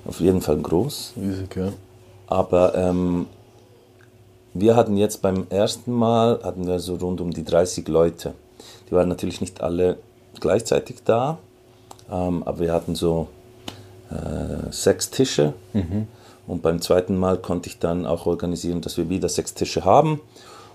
Auf 0.04 0.20
jeden 0.20 0.40
Fall 0.40 0.56
groß. 0.59 1.14
Riesig, 1.16 1.56
ja. 1.56 1.72
Aber 2.26 2.74
ähm, 2.74 3.26
wir 4.54 4.76
hatten 4.76 4.96
jetzt 4.96 5.22
beim 5.22 5.46
ersten 5.50 5.92
Mal 5.92 6.40
hatten 6.42 6.66
wir 6.66 6.78
so 6.80 6.96
rund 6.96 7.20
um 7.20 7.30
die 7.30 7.44
30 7.44 7.86
Leute. 7.88 8.34
Die 8.88 8.92
waren 8.94 9.09
natürlich 9.09 9.40
nicht 9.40 9.61
alle 9.61 9.98
gleichzeitig 10.40 10.96
da, 11.04 11.38
ähm, 12.11 12.42
aber 12.44 12.61
wir 12.61 12.72
hatten 12.72 12.94
so 12.94 13.28
äh, 14.11 14.70
sechs 14.72 15.11
Tische. 15.11 15.52
Und 16.49 16.62
beim 16.62 16.80
zweiten 16.80 17.16
Mal 17.16 17.38
konnte 17.38 17.68
ich 17.68 17.78
dann 17.78 18.07
auch 18.07 18.26
organisieren, 18.26 18.80
dass 18.80 18.96
wir 18.96 19.09
wieder 19.09 19.28
sechs 19.28 19.55
Tische 19.55 19.84
haben. 19.84 20.20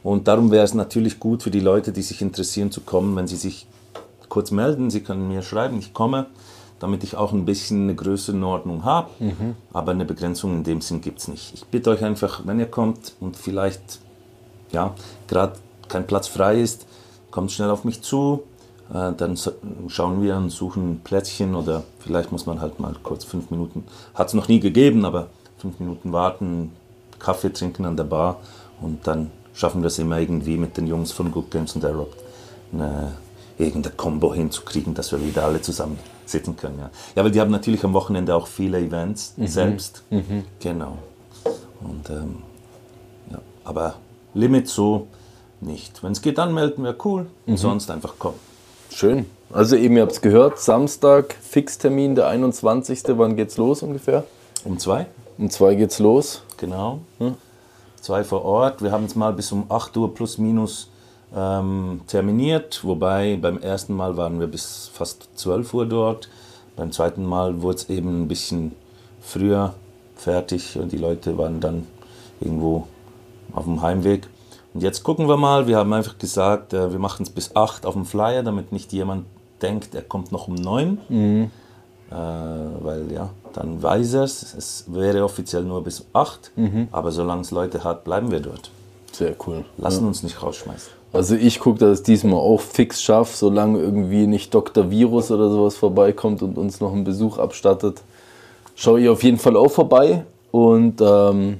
Und 0.03 0.28
darum 0.28 0.51
wäre 0.51 0.63
es 0.63 0.74
natürlich 0.74 1.19
gut 1.19 1.43
für 1.43 1.51
die 1.51 1.59
Leute, 1.59 1.91
die 1.91 2.03
sich 2.03 2.21
interessieren, 2.21 2.71
zu 2.71 2.82
kommen, 2.82 3.15
wenn 3.15 3.28
sie 3.28 3.36
sich 3.38 3.67
kurz 4.30 4.51
melden. 4.51 4.91
Sie 4.91 5.01
können 5.01 5.28
mir 5.28 5.41
schreiben, 5.41 5.80
ich 5.80 5.93
komme, 5.93 6.28
damit 6.80 7.03
ich 7.03 7.15
auch 7.15 7.34
ein 7.34 7.45
bisschen 7.45 7.84
eine 7.84 7.95
Größenordnung 7.95 8.86
habe. 8.86 9.09
Aber 9.74 9.91
eine 9.91 10.05
Begrenzung 10.05 10.53
in 10.53 10.63
dem 10.63 10.82
Sinn 10.82 11.01
gibt 11.01 11.19
es 11.19 11.28
nicht. 11.28 11.53
Ich 11.55 11.65
bitte 11.65 11.89
euch 11.89 12.03
einfach, 12.03 12.45
wenn 12.45 12.59
ihr 12.59 12.67
kommt 12.67 13.13
und 13.19 13.36
vielleicht 13.36 13.99
ja, 14.71 14.93
gerade 15.28 15.53
kein 15.88 16.05
Platz 16.05 16.28
frei 16.28 16.59
ist, 16.61 16.86
kommt 17.32 17.51
schnell 17.51 17.69
auf 17.69 17.84
mich 17.84 18.01
zu. 18.01 18.43
Äh, 18.93 19.13
dann 19.13 19.38
schauen 19.88 20.21
wir 20.21 20.36
und 20.36 20.49
suchen 20.49 20.93
ein 20.93 20.99
Plätzchen 21.03 21.55
oder 21.55 21.84
vielleicht 21.99 22.32
muss 22.32 22.45
man 22.45 22.59
halt 22.59 22.80
mal 22.80 22.95
kurz 23.01 23.24
fünf 23.24 23.49
Minuten, 23.49 23.86
hat 24.13 24.28
es 24.28 24.34
noch 24.34 24.47
nie 24.47 24.59
gegeben, 24.59 25.05
aber 25.05 25.30
fünf 25.64 25.80
Minuten 25.80 26.11
warten, 26.11 26.74
Kaffee 27.20 27.51
trinken 27.51 27.86
an 27.86 27.95
der 27.95 28.03
Bar 28.03 28.41
und 28.82 29.07
dann 29.07 29.32
schaffen 29.53 29.82
wir 29.82 29.88
es 29.88 29.97
immer 29.97 30.20
irgendwie 30.20 30.57
mit 30.57 30.76
den 30.76 30.88
Jungs 30.88 31.14
von 31.14 31.32
Good 31.32 31.51
Games 31.51 31.74
und 31.76 31.86
Aerob 31.86 32.14
eine, 32.74 33.14
irgendeine 33.57 33.95
Combo 33.95 34.34
hinzukriegen, 34.34 34.93
dass 34.93 35.14
wir 35.14 35.26
wieder 35.26 35.45
alle 35.45 35.61
zusammen 35.61 35.97
sitzen 36.26 36.57
können. 36.57 36.80
Ja, 36.80 36.89
ja 37.16 37.24
weil 37.24 37.32
die 37.32 37.39
haben 37.39 37.51
natürlich 37.51 37.82
am 37.86 37.93
Wochenende 37.93 38.36
auch 38.36 38.47
viele 38.47 38.78
Events 38.80 39.36
selbst. 39.38 40.03
Genau. 40.59 40.97
Und 41.80 42.09
ähm, 42.09 42.36
ja, 43.32 43.39
aber 43.64 43.95
Limit 44.34 44.68
so 44.68 45.07
nicht. 45.61 46.03
Wenn 46.03 46.11
es 46.11 46.22
geht, 46.22 46.39
anmelden 46.39 46.84
wäre 46.84 46.97
cool. 47.05 47.28
Sonst 47.55 47.89
einfach 47.89 48.20
kommen. 48.20 48.39
Schön. 48.89 49.28
Also 49.49 49.78
eben, 49.78 49.95
ihr 49.95 50.01
habt 50.01 50.11
es 50.11 50.22
gehört, 50.22 50.59
Samstag, 50.59 51.36
Fixtermin, 51.41 52.16
der 52.16 52.28
21. 52.28 53.03
Wann 53.07 53.38
geht's 53.38 53.55
los 53.55 53.82
ungefähr? 53.82 54.26
Um 54.66 54.78
zwei, 54.80 55.07
Um 55.38 55.49
zwei 55.49 55.75
geht's 55.75 55.99
los. 55.99 56.43
genau. 56.57 56.99
Zwei 57.99 58.23
vor 58.25 58.43
Ort. 58.43 58.81
Wir 58.81 58.91
haben 58.91 59.05
es 59.05 59.15
mal 59.15 59.31
bis 59.31 59.51
um 59.53 59.65
8 59.69 59.95
Uhr 59.95 60.13
plus 60.13 60.38
minus 60.38 60.89
ähm, 61.34 62.01
terminiert. 62.07 62.81
Wobei 62.84 63.38
beim 63.41 63.57
ersten 63.59 63.95
Mal 63.95 64.17
waren 64.17 64.39
wir 64.41 64.47
bis 64.47 64.89
fast 64.93 65.29
12 65.36 65.73
Uhr 65.73 65.86
dort. 65.86 66.29
Beim 66.75 66.91
zweiten 66.91 67.25
Mal 67.25 67.61
wurde 67.61 67.77
es 67.77 67.89
eben 67.89 68.23
ein 68.23 68.27
bisschen 68.27 68.73
früher 69.21 69.73
fertig 70.15 70.77
und 70.77 70.91
die 70.91 70.97
Leute 70.97 71.38
waren 71.38 71.61
dann 71.61 71.88
irgendwo 72.41 72.88
auf 73.53 73.63
dem 73.63 73.81
Heimweg. 73.81 74.27
Und 74.73 74.81
jetzt 74.84 75.03
gucken 75.03 75.27
wir 75.29 75.38
mal. 75.38 75.67
Wir 75.67 75.77
haben 75.77 75.93
einfach 75.93 76.17
gesagt, 76.17 76.73
äh, 76.73 76.91
wir 76.91 76.99
machen 76.99 77.23
es 77.23 77.29
bis 77.29 77.55
8 77.55 77.86
auf 77.86 77.93
dem 77.93 78.05
Flyer, 78.05 78.43
damit 78.43 78.71
nicht 78.73 78.91
jemand 78.91 79.25
denkt, 79.61 79.95
er 79.95 80.01
kommt 80.01 80.31
noch 80.34 80.47
um 80.49 80.55
9. 80.55 80.97
Äh, 82.11 82.15
weil 82.15 83.11
ja, 83.11 83.29
dann 83.54 83.82
weiß 83.82 84.16
er 84.16 84.24
es. 84.24 84.54
Es 84.54 84.86
wäre 84.88 85.24
offiziell 85.24 85.64
nur 85.64 85.84
bis 85.84 86.06
8, 86.14 86.51
aber 86.91 87.12
solange 87.12 87.41
es 87.41 87.51
Leute 87.51 87.84
hat, 87.84 88.04
bleiben 88.04 88.32
wir 88.32 88.39
dort. 88.39 88.72
Sehr 89.12 89.36
cool. 89.45 89.64
Lassen 89.78 90.08
uns 90.08 90.24
nicht 90.24 90.41
rausschmeißen. 90.41 90.91
Also 91.14 91.36
ich 91.36 91.60
gucke, 91.60 91.78
dass 91.78 91.89
ich 91.89 91.99
es 91.99 92.04
diesmal 92.04 92.39
auch 92.39 92.60
fix 92.60 93.01
schaffe, 93.04 93.38
solange 93.38 93.78
irgendwie 93.80 94.26
nicht 94.26 94.51
Dr. 94.54 94.89
Virus 94.89 95.30
oder 95.30 95.49
sowas 95.49 95.76
vorbeikommt 95.76 96.41
und 96.41 96.58
uns 96.58 96.82
noch 96.82 96.91
einen 96.91 97.04
Besuch 97.04 97.38
abstattet. 97.38 98.01
Schaue 98.76 99.01
ich 99.01 99.10
auf 99.10 99.22
jeden 99.24 99.38
Fall 99.38 99.56
auch 99.56 99.70
vorbei 99.70 100.26
und 100.49 100.99
ähm, 101.01 101.60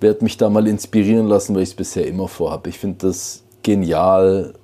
werde 0.00 0.24
mich 0.24 0.36
da 0.36 0.50
mal 0.50 0.66
inspirieren 0.66 1.28
lassen, 1.28 1.54
weil 1.54 1.62
ich 1.62 1.70
es 1.70 1.74
bisher 1.76 2.08
immer 2.08 2.26
vorhabe. 2.26 2.68
Ich 2.70 2.78
finde 2.80 3.06
das 3.06 3.42
genial. 3.62 4.54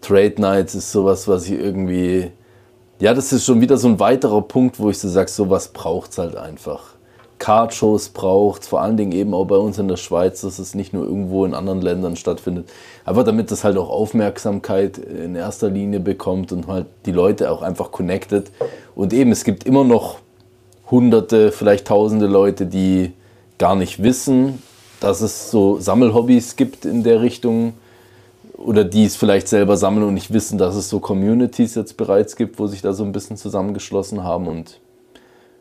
Trade 0.00 0.34
Nights 0.38 0.76
ist 0.76 0.92
sowas, 0.92 1.26
was 1.26 1.46
ich 1.46 1.58
irgendwie 1.58 2.30
Ja, 3.02 3.14
das 3.14 3.32
ist 3.32 3.44
schon 3.44 3.60
wieder 3.60 3.78
so 3.78 3.88
ein 3.88 3.98
weiterer 3.98 4.42
Punkt, 4.42 4.78
wo 4.78 4.88
ich 4.88 4.96
so 4.96 5.08
sage, 5.08 5.28
sowas 5.28 5.66
braucht 5.66 6.12
es 6.12 6.18
halt 6.18 6.36
einfach. 6.36 6.94
Card-Shows 7.40 8.10
braucht, 8.10 8.64
vor 8.64 8.80
allen 8.80 8.96
Dingen 8.96 9.10
eben 9.10 9.34
auch 9.34 9.44
bei 9.44 9.56
uns 9.56 9.76
in 9.76 9.88
der 9.88 9.96
Schweiz, 9.96 10.42
dass 10.42 10.60
es 10.60 10.76
nicht 10.76 10.92
nur 10.92 11.04
irgendwo 11.04 11.44
in 11.44 11.52
anderen 11.52 11.82
Ländern 11.82 12.14
stattfindet. 12.14 12.70
Aber 13.04 13.24
damit 13.24 13.50
das 13.50 13.64
halt 13.64 13.76
auch 13.76 13.90
Aufmerksamkeit 13.90 14.98
in 14.98 15.34
erster 15.34 15.68
Linie 15.68 15.98
bekommt 15.98 16.52
und 16.52 16.68
halt 16.68 16.86
die 17.04 17.10
Leute 17.10 17.50
auch 17.50 17.62
einfach 17.62 17.90
connected. 17.90 18.52
Und 18.94 19.12
eben, 19.12 19.32
es 19.32 19.42
gibt 19.42 19.64
immer 19.64 19.82
noch 19.82 20.18
hunderte, 20.88 21.50
vielleicht 21.50 21.88
tausende 21.88 22.28
Leute, 22.28 22.66
die 22.66 23.14
gar 23.58 23.74
nicht 23.74 24.00
wissen, 24.00 24.62
dass 25.00 25.22
es 25.22 25.50
so 25.50 25.80
Sammelhobbys 25.80 26.54
gibt 26.54 26.84
in 26.84 27.02
der 27.02 27.20
Richtung 27.20 27.72
oder 28.64 28.84
die 28.84 29.04
es 29.04 29.16
vielleicht 29.16 29.48
selber 29.48 29.76
sammeln 29.76 30.06
und 30.06 30.14
nicht 30.14 30.32
wissen, 30.32 30.58
dass 30.58 30.74
es 30.74 30.88
so 30.88 31.00
Communities 31.00 31.74
jetzt 31.74 31.96
bereits 31.96 32.36
gibt, 32.36 32.58
wo 32.58 32.66
sich 32.66 32.82
da 32.82 32.92
so 32.92 33.04
ein 33.04 33.12
bisschen 33.12 33.36
zusammengeschlossen 33.36 34.22
haben 34.22 34.46
und 34.46 34.78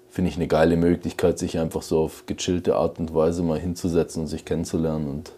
finde 0.10 0.30
ich 0.30 0.36
eine 0.36 0.48
geile 0.48 0.78
Möglichkeit, 0.78 1.40
sich 1.40 1.58
einfach 1.58 1.82
so 1.82 2.02
auf 2.02 2.26
gechillte 2.26 2.76
Art 2.76 3.00
und 3.00 3.16
Weise 3.16 3.44
mal 3.44 3.60
hinzusetzen 3.60 4.24
und 4.24 4.28
sich 4.28 4.46
kennenzulernen 4.46 5.08
und 5.08 5.32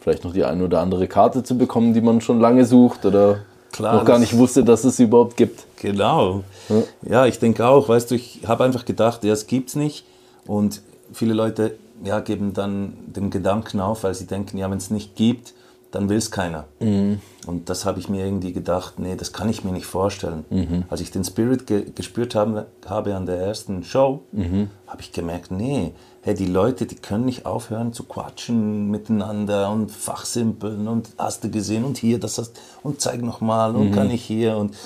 vielleicht 0.00 0.24
noch 0.24 0.32
die 0.32 0.44
eine 0.44 0.64
oder 0.64 0.80
andere 0.80 1.06
Karte 1.06 1.42
zu 1.42 1.56
bekommen, 1.56 1.92
die 1.92 2.00
man 2.00 2.20
schon 2.20 2.40
lange 2.40 2.64
sucht 2.64 3.04
oder 3.04 3.40
Klar, 3.72 3.96
noch 3.96 4.04
gar 4.04 4.18
nicht 4.18 4.36
wusste, 4.36 4.64
dass 4.64 4.82
es 4.84 4.96
sie 4.96 5.04
überhaupt 5.04 5.36
gibt. 5.36 5.64
Genau. 5.76 6.42
Ja, 6.68 6.82
ja 7.02 7.26
ich 7.26 7.38
denke 7.38 7.66
auch, 7.66 7.88
weißt 7.88 8.10
du, 8.10 8.14
ich 8.16 8.40
habe 8.46 8.64
einfach 8.64 8.84
gedacht, 8.84 9.22
ja, 9.22 9.32
es 9.32 9.46
gibt 9.46 9.68
es 9.68 9.76
nicht 9.76 10.04
und 10.46 10.80
viele 11.12 11.34
Leute 11.34 11.76
ja, 12.02 12.20
geben 12.20 12.54
dann 12.54 12.94
den 13.06 13.30
Gedanken 13.30 13.80
auf, 13.80 14.04
weil 14.04 14.14
sie 14.14 14.26
denken, 14.26 14.56
ja, 14.56 14.70
wenn 14.70 14.78
es 14.78 14.90
nicht 14.90 15.14
gibt, 15.14 15.52
dann 15.90 16.08
will 16.08 16.18
es 16.18 16.30
keiner. 16.30 16.66
Mhm. 16.78 17.20
Und 17.46 17.68
das 17.68 17.84
habe 17.84 17.98
ich 17.98 18.08
mir 18.08 18.24
irgendwie 18.24 18.52
gedacht, 18.52 18.98
nee, 18.98 19.16
das 19.16 19.32
kann 19.32 19.48
ich 19.48 19.64
mir 19.64 19.72
nicht 19.72 19.86
vorstellen. 19.86 20.44
Mhm. 20.50 20.84
Als 20.88 21.00
ich 21.00 21.10
den 21.10 21.24
Spirit 21.24 21.66
ge 21.66 21.86
gespürt 21.94 22.34
habe, 22.34 22.66
habe 22.86 23.14
an 23.16 23.26
der 23.26 23.38
ersten 23.38 23.82
Show, 23.82 24.22
mhm. 24.32 24.70
habe 24.86 25.00
ich 25.00 25.12
gemerkt, 25.12 25.50
nee, 25.50 25.92
hey, 26.22 26.34
die 26.34 26.46
Leute, 26.46 26.86
die 26.86 26.96
können 26.96 27.24
nicht 27.24 27.46
aufhören 27.46 27.92
zu 27.92 28.04
quatschen 28.04 28.90
miteinander 28.90 29.70
und 29.70 29.90
fachsimpeln 29.90 30.86
und 30.86 31.10
hast 31.18 31.44
du 31.44 31.50
gesehen 31.50 31.84
und 31.84 31.98
hier, 31.98 32.20
das 32.20 32.38
hast 32.38 32.60
und 32.82 33.00
zeig 33.00 33.22
nochmal 33.22 33.74
und 33.74 33.92
kann 33.92 34.10
ich 34.10 34.22
hier 34.22 34.56
und 34.56 34.76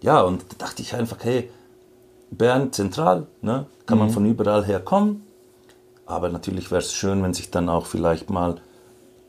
ja, 0.00 0.20
und 0.20 0.42
da 0.50 0.66
dachte 0.66 0.82
ich 0.82 0.94
einfach, 0.94 1.18
hey, 1.22 1.48
Bern 2.30 2.72
zentral, 2.72 3.26
ne, 3.40 3.66
kann 3.86 3.98
man 3.98 4.08
mhm. 4.08 4.12
von 4.12 4.26
überall 4.26 4.64
her 4.66 4.80
kommen, 4.80 5.22
aber 6.04 6.28
natürlich 6.28 6.70
wäre 6.70 6.80
es 6.80 6.92
schön, 6.92 7.22
wenn 7.22 7.32
sich 7.32 7.50
dann 7.50 7.68
auch 7.68 7.86
vielleicht 7.86 8.28
mal 8.28 8.56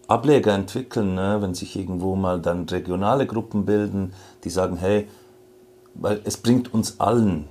Ableger 0.07 0.53
entwickeln, 0.53 1.15
ne? 1.15 1.37
wenn 1.41 1.53
sich 1.53 1.75
irgendwo 1.75 2.15
mal 2.15 2.39
dann 2.39 2.65
regionale 2.65 3.25
Gruppen 3.25 3.65
bilden, 3.65 4.13
die 4.43 4.49
sagen, 4.49 4.77
hey, 4.77 5.07
weil 5.95 6.21
es 6.23 6.37
bringt 6.37 6.73
uns 6.73 6.99
allen 6.99 7.47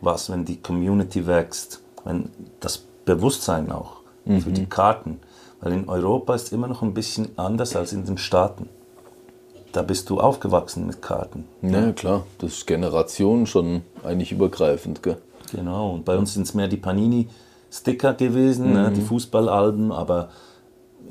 was, 0.00 0.30
wenn 0.30 0.44
die 0.44 0.60
Community 0.60 1.26
wächst, 1.26 1.80
wenn 2.04 2.30
das 2.60 2.84
Bewusstsein 3.04 3.70
auch 3.70 3.98
mhm. 4.24 4.40
für 4.40 4.52
die 4.52 4.62
mhm. 4.62 4.68
Karten, 4.68 5.20
weil 5.60 5.72
in 5.72 5.88
Europa 5.88 6.34
ist 6.34 6.52
immer 6.52 6.68
noch 6.68 6.82
ein 6.82 6.94
bisschen 6.94 7.30
anders 7.36 7.76
als 7.76 7.92
in 7.92 8.04
den 8.04 8.18
Staaten. 8.18 8.68
Da 9.72 9.82
bist 9.82 10.08
du 10.10 10.20
aufgewachsen 10.20 10.86
mit 10.86 11.02
Karten. 11.02 11.46
Ja, 11.62 11.68
ne? 11.68 11.92
klar, 11.94 12.26
das 12.38 12.52
ist 12.52 12.66
Generation 12.66 13.46
schon 13.46 13.82
eigentlich 14.04 14.30
übergreifend. 14.30 15.02
Gell? 15.02 15.16
Genau, 15.52 15.94
und 15.94 16.04
bei 16.04 16.16
uns 16.16 16.34
sind 16.34 16.42
es 16.42 16.54
mehr 16.54 16.68
die 16.68 16.76
Panini-Sticker 16.76 18.14
gewesen, 18.14 18.68
mhm. 18.68 18.72
ne? 18.72 18.92
die 18.92 19.00
Fußballalben, 19.00 19.90
aber 19.90 20.28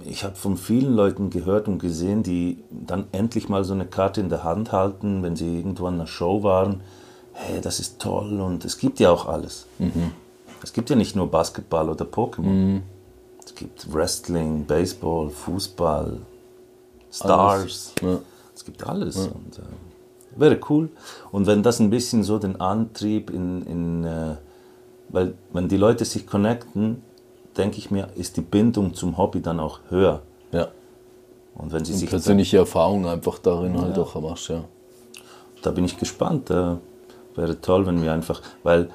ich 0.05 0.23
habe 0.23 0.35
von 0.35 0.57
vielen 0.57 0.95
Leuten 0.95 1.29
gehört 1.29 1.67
und 1.67 1.79
gesehen, 1.79 2.23
die 2.23 2.63
dann 2.69 3.05
endlich 3.11 3.49
mal 3.49 3.63
so 3.63 3.73
eine 3.73 3.85
Karte 3.85 4.21
in 4.21 4.29
der 4.29 4.43
Hand 4.43 4.71
halten, 4.71 5.23
wenn 5.23 5.35
sie 5.35 5.57
irgendwo 5.57 5.87
an 5.87 5.95
einer 5.95 6.07
Show 6.07 6.43
waren. 6.43 6.81
Hey, 7.33 7.61
das 7.61 7.79
ist 7.79 7.99
toll 7.99 8.39
und 8.39 8.63
es 8.65 8.77
gibt 8.77 8.99
ja 8.99 9.11
auch 9.11 9.27
alles. 9.27 9.65
Mhm. 9.79 10.11
Es 10.61 10.71
gibt 10.73 10.89
ja 10.89 10.95
nicht 10.95 11.15
nur 11.15 11.29
Basketball 11.29 11.89
oder 11.89 12.05
Pokémon. 12.05 12.41
Mhm. 12.41 12.83
Es 13.43 13.55
gibt 13.55 13.93
Wrestling, 13.93 14.65
Baseball, 14.65 15.29
Fußball, 15.29 16.21
Stars. 17.11 17.93
Ja. 18.01 18.19
Es 18.55 18.63
gibt 18.63 18.85
alles. 18.87 19.15
Ja. 19.15 19.23
Und, 19.23 19.59
äh, 19.59 20.39
wäre 20.39 20.59
cool. 20.69 20.89
Und 21.31 21.47
wenn 21.47 21.63
das 21.63 21.79
ein 21.79 21.89
bisschen 21.89 22.23
so 22.23 22.39
den 22.39 22.61
Antrieb 22.61 23.29
in, 23.29 23.65
in 23.65 24.03
äh, 24.05 24.35
weil 25.09 25.35
wenn 25.53 25.67
die 25.67 25.77
Leute 25.77 26.05
sich 26.05 26.25
connecten, 26.25 27.03
denke 27.57 27.77
ich 27.77 27.91
mir, 27.91 28.09
ist 28.15 28.37
die 28.37 28.41
Bindung 28.41 28.93
zum 28.93 29.17
Hobby 29.17 29.41
dann 29.41 29.59
auch 29.59 29.79
höher. 29.89 30.21
Ja. 30.51 30.69
Und 31.55 31.71
wenn 31.71 31.85
sie 31.85 31.93
und 31.93 31.99
sich 31.99 32.09
persönliche 32.09 32.57
Erfahrung 32.57 33.07
einfach 33.07 33.39
darin 33.39 33.73
halt 33.73 33.95
ja. 33.95 34.03
halt 34.03 34.15
auch 34.15 34.21
machst, 34.21 34.49
ja. 34.49 34.63
Da 35.61 35.71
bin 35.71 35.85
ich 35.85 35.97
gespannt. 35.97 36.49
Äh, 36.49 36.75
wäre 37.35 37.61
toll, 37.61 37.85
wenn 37.85 38.01
wir 38.01 38.11
einfach, 38.13 38.41
weil 38.63 38.89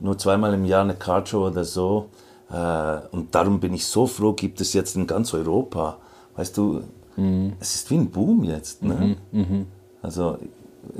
nur 0.00 0.18
zweimal 0.18 0.54
im 0.54 0.64
Jahr 0.64 0.82
eine 0.82 0.94
Cardshow 0.94 1.46
oder 1.46 1.64
so. 1.64 2.06
Äh, 2.50 2.98
und 3.12 3.34
darum 3.34 3.60
bin 3.60 3.74
ich 3.74 3.86
so 3.86 4.06
froh, 4.06 4.32
gibt 4.32 4.60
es 4.60 4.72
jetzt 4.72 4.96
in 4.96 5.06
ganz 5.06 5.32
Europa. 5.34 5.98
Weißt 6.36 6.56
du, 6.56 6.82
mhm. 7.16 7.54
es 7.60 7.74
ist 7.74 7.90
wie 7.90 7.98
ein 7.98 8.10
Boom 8.10 8.44
jetzt. 8.44 8.82
Ne? 8.82 9.16
Mhm. 9.30 9.40
Mhm. 9.40 9.66
Also 10.02 10.38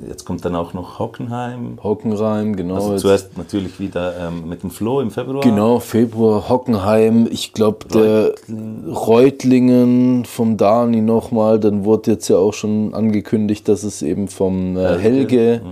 Jetzt 0.08 0.24
kommt 0.24 0.44
dann 0.44 0.54
auch 0.54 0.74
noch 0.74 0.98
Hockenheim. 0.98 1.78
Hockenheim, 1.82 2.54
genau. 2.54 2.74
Also 2.74 2.96
zuerst 2.96 3.36
natürlich 3.38 3.80
wieder 3.80 4.14
ähm, 4.18 4.48
mit 4.48 4.62
dem 4.62 4.70
Flo 4.70 5.00
im 5.00 5.10
Februar. 5.10 5.40
Genau, 5.40 5.80
Februar, 5.80 6.48
Hockenheim. 6.48 7.26
Ich 7.30 7.52
glaube, 7.52 7.86
der 7.92 8.34
Reutlingen 8.86 10.24
vom 10.26 10.56
Dani 10.56 11.00
nochmal. 11.00 11.58
Dann 11.58 11.84
wurde 11.84 12.12
jetzt 12.12 12.28
ja 12.28 12.36
auch 12.36 12.52
schon 12.52 12.94
angekündigt, 12.94 13.68
dass 13.68 13.82
es 13.82 14.02
eben 14.02 14.28
vom 14.28 14.76
äh, 14.76 14.98
Helge 14.98 15.62
mhm. 15.64 15.68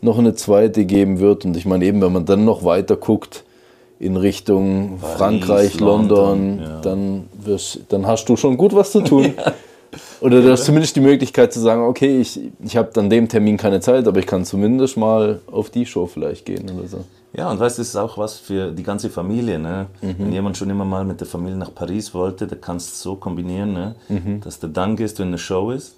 noch 0.00 0.18
eine 0.18 0.34
zweite 0.34 0.86
geben 0.86 1.20
wird. 1.20 1.44
Und 1.44 1.56
ich 1.56 1.66
meine, 1.66 1.84
eben, 1.84 2.00
wenn 2.00 2.12
man 2.12 2.24
dann 2.24 2.44
noch 2.44 2.64
weiter 2.64 2.96
guckt 2.96 3.44
in 3.98 4.16
Richtung 4.16 4.98
Paris, 5.00 5.16
Frankreich, 5.16 5.80
London, 5.80 6.18
London 6.18 6.60
ja. 6.60 6.80
dann, 6.80 7.28
wirst, 7.44 7.80
dann 7.90 8.06
hast 8.06 8.26
du 8.28 8.36
schon 8.36 8.56
gut 8.56 8.74
was 8.74 8.92
zu 8.92 9.02
tun. 9.02 9.24
ja. 9.36 9.52
Oder 10.20 10.42
du 10.42 10.50
hast 10.50 10.64
zumindest 10.64 10.96
die 10.96 11.00
Möglichkeit 11.00 11.52
zu 11.52 11.60
sagen, 11.60 11.82
okay, 11.82 12.20
ich, 12.20 12.40
ich 12.62 12.76
habe 12.76 12.98
an 13.00 13.08
dem 13.08 13.28
Termin 13.28 13.56
keine 13.56 13.80
Zeit, 13.80 14.06
aber 14.06 14.18
ich 14.18 14.26
kann 14.26 14.44
zumindest 14.44 14.96
mal 14.96 15.40
auf 15.50 15.70
die 15.70 15.86
Show 15.86 16.06
vielleicht 16.06 16.44
gehen 16.44 16.70
oder 16.70 16.86
so. 16.86 17.04
Ja, 17.32 17.50
und 17.50 17.60
weißt 17.60 17.78
du, 17.78 17.82
das 17.82 17.88
ist 17.90 17.96
auch 17.96 18.18
was 18.18 18.38
für 18.38 18.72
die 18.72 18.82
ganze 18.82 19.08
Familie. 19.08 19.58
Ne? 19.58 19.86
Mhm. 20.02 20.14
Wenn 20.18 20.32
jemand 20.32 20.56
schon 20.56 20.68
immer 20.68 20.84
mal 20.84 21.04
mit 21.04 21.20
der 21.20 21.28
Familie 21.28 21.56
nach 21.56 21.74
Paris 21.74 22.12
wollte, 22.12 22.46
der 22.46 22.58
kann 22.58 22.76
es 22.76 23.00
so 23.00 23.14
kombinieren, 23.14 23.72
ne? 23.72 23.94
Mhm. 24.08 24.40
dass 24.40 24.58
der 24.58 24.70
dann 24.70 24.96
gehst, 24.96 25.18
wenn 25.20 25.28
eine 25.28 25.38
Show 25.38 25.70
ist. 25.70 25.94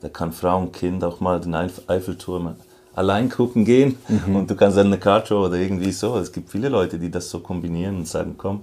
Da 0.00 0.08
kann 0.08 0.32
Frau 0.32 0.58
und 0.58 0.72
Kind 0.72 1.04
auch 1.04 1.20
mal 1.20 1.40
den 1.40 1.54
Eiffelturm 1.54 2.54
allein 2.94 3.28
gucken 3.28 3.64
gehen 3.64 3.96
mhm. 4.08 4.36
und 4.36 4.50
du 4.50 4.54
kannst 4.54 4.78
dann 4.78 4.86
eine 4.86 4.98
Cardshow 4.98 5.44
oder 5.46 5.56
irgendwie 5.56 5.92
so. 5.92 6.16
Es 6.16 6.32
gibt 6.32 6.50
viele 6.50 6.70
Leute, 6.70 6.98
die 6.98 7.10
das 7.10 7.28
so 7.28 7.40
kombinieren 7.40 7.98
und 7.98 8.08
sagen, 8.08 8.34
komm, 8.36 8.62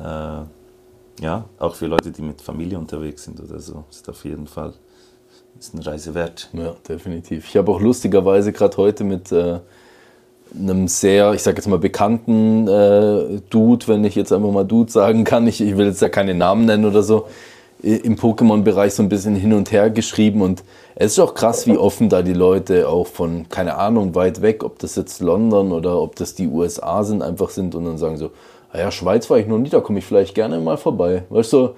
äh, 0.00 0.42
ja, 1.20 1.44
auch 1.58 1.74
für 1.74 1.86
Leute, 1.86 2.10
die 2.10 2.22
mit 2.22 2.40
Familie 2.40 2.78
unterwegs 2.78 3.24
sind 3.24 3.40
oder 3.40 3.60
so, 3.60 3.84
ist 3.90 4.08
auf 4.08 4.24
jeden 4.24 4.46
Fall 4.46 4.72
ist 5.58 5.74
eine 5.74 5.86
Reise 5.86 6.14
wert. 6.14 6.48
Ja, 6.52 6.74
definitiv. 6.88 7.48
Ich 7.48 7.56
habe 7.56 7.70
auch 7.70 7.80
lustigerweise 7.80 8.52
gerade 8.52 8.76
heute 8.78 9.04
mit 9.04 9.30
äh, 9.32 9.60
einem 10.58 10.88
sehr, 10.88 11.32
ich 11.34 11.42
sage 11.42 11.58
jetzt 11.58 11.68
mal 11.68 11.78
bekannten 11.78 12.66
äh, 12.68 13.40
Dude, 13.50 13.86
wenn 13.88 14.04
ich 14.04 14.14
jetzt 14.14 14.32
einfach 14.32 14.50
mal 14.50 14.64
Dude 14.64 14.90
sagen 14.90 15.24
kann, 15.24 15.46
ich, 15.46 15.60
ich 15.60 15.76
will 15.76 15.86
jetzt 15.86 16.02
ja 16.02 16.08
keine 16.08 16.34
Namen 16.34 16.66
nennen 16.66 16.84
oder 16.84 17.02
so, 17.02 17.26
im 17.82 18.16
Pokémon-Bereich 18.16 18.94
so 18.94 19.02
ein 19.02 19.08
bisschen 19.08 19.34
hin 19.34 19.52
und 19.52 19.72
her 19.72 19.90
geschrieben 19.90 20.40
und 20.40 20.62
es 20.94 21.12
ist 21.12 21.18
auch 21.18 21.34
krass, 21.34 21.66
wie 21.66 21.76
offen 21.76 22.08
da 22.08 22.22
die 22.22 22.32
Leute 22.32 22.88
auch 22.88 23.08
von, 23.08 23.48
keine 23.48 23.76
Ahnung, 23.76 24.14
weit 24.14 24.40
weg, 24.40 24.62
ob 24.62 24.78
das 24.78 24.94
jetzt 24.94 25.20
London 25.20 25.72
oder 25.72 26.00
ob 26.00 26.14
das 26.14 26.34
die 26.34 26.46
USA 26.46 27.02
sind, 27.02 27.22
einfach 27.22 27.50
sind 27.50 27.74
und 27.74 27.84
dann 27.84 27.98
sagen 27.98 28.18
so, 28.18 28.30
naja, 28.72 28.90
Schweiz 28.90 29.28
war 29.28 29.38
ich 29.38 29.46
noch 29.46 29.58
nie, 29.58 29.68
da 29.68 29.80
komme 29.80 29.98
ich 29.98 30.04
vielleicht 30.04 30.34
gerne 30.34 30.58
mal 30.58 30.76
vorbei. 30.76 31.24
Weißt 31.28 31.52
du, 31.52 31.70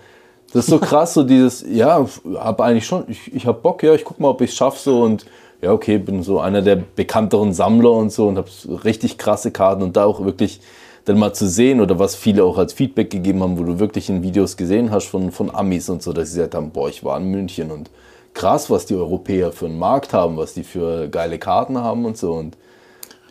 das 0.53 0.64
ist 0.64 0.70
so 0.70 0.78
krass, 0.78 1.14
so 1.14 1.24
dieses, 1.24 1.64
ja, 1.68 2.07
hab 2.36 2.61
eigentlich 2.61 2.86
schon, 2.86 3.05
ich, 3.09 3.34
ich 3.34 3.47
hab 3.47 3.62
Bock, 3.62 3.82
ja, 3.82 3.95
ich 3.95 4.05
guck 4.05 4.20
mal, 4.20 4.28
ob 4.28 4.40
ich 4.40 4.51
es 4.51 4.57
schaffe 4.57 4.78
so 4.78 5.03
und 5.03 5.26
ja, 5.61 5.72
okay, 5.72 5.99
bin 5.99 6.22
so 6.22 6.40
einer 6.40 6.62
der 6.62 6.76
bekannteren 6.76 7.53
Sammler 7.53 7.92
und 7.92 8.12
so 8.12 8.28
und 8.28 8.38
hab 8.38 8.49
richtig 8.84 9.18
krasse 9.18 9.51
Karten 9.51 9.82
und 9.82 9.97
da 9.97 10.05
auch 10.05 10.24
wirklich 10.24 10.61
dann 11.07 11.18
mal 11.18 11.32
zu 11.32 11.49
sehen 11.49 11.80
oder 11.80 11.99
was 11.99 12.14
viele 12.14 12.45
auch 12.45 12.59
als 12.59 12.72
Feedback 12.72 13.11
gegeben 13.11 13.42
haben, 13.42 13.59
wo 13.59 13.64
du 13.64 13.78
wirklich 13.78 14.09
in 14.09 14.22
Videos 14.22 14.57
gesehen 14.57 14.90
hast 14.90 15.07
von, 15.07 15.32
von 15.32 15.55
Amis 15.55 15.88
und 15.88 16.03
so, 16.03 16.12
dass 16.12 16.30
sie 16.30 16.36
gesagt 16.36 16.55
haben, 16.55 16.70
boah, 16.70 16.88
ich 16.88 17.05
war 17.05 17.18
in 17.18 17.30
München 17.30 17.70
und 17.70 17.90
krass, 18.32 18.70
was 18.70 18.86
die 18.86 18.95
Europäer 18.95 19.53
für 19.53 19.66
einen 19.66 19.78
Markt 19.78 20.12
haben, 20.12 20.36
was 20.36 20.55
die 20.55 20.64
für 20.64 21.09
geile 21.09 21.38
Karten 21.38 21.78
haben 21.78 22.05
und 22.05 22.16
so 22.16 22.34
und 22.34 22.57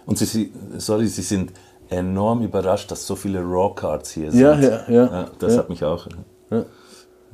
und 0.05 0.17
sie, 0.17 0.51
sorry, 0.77 1.07
sie 1.07 1.21
sind 1.21 1.53
enorm 1.97 2.41
überrascht, 2.41 2.91
dass 2.91 3.07
so 3.07 3.15
viele 3.15 3.41
Raw-Cards 3.41 4.11
hier 4.11 4.31
sind. 4.31 4.41
Ja, 4.41 4.59
ja, 4.59 4.81
ja. 4.87 5.05
ja 5.05 5.25
das 5.39 5.53
ja. 5.53 5.59
hat 5.59 5.69
mich 5.69 5.83
auch. 5.83 6.07
Ja. 6.49 6.65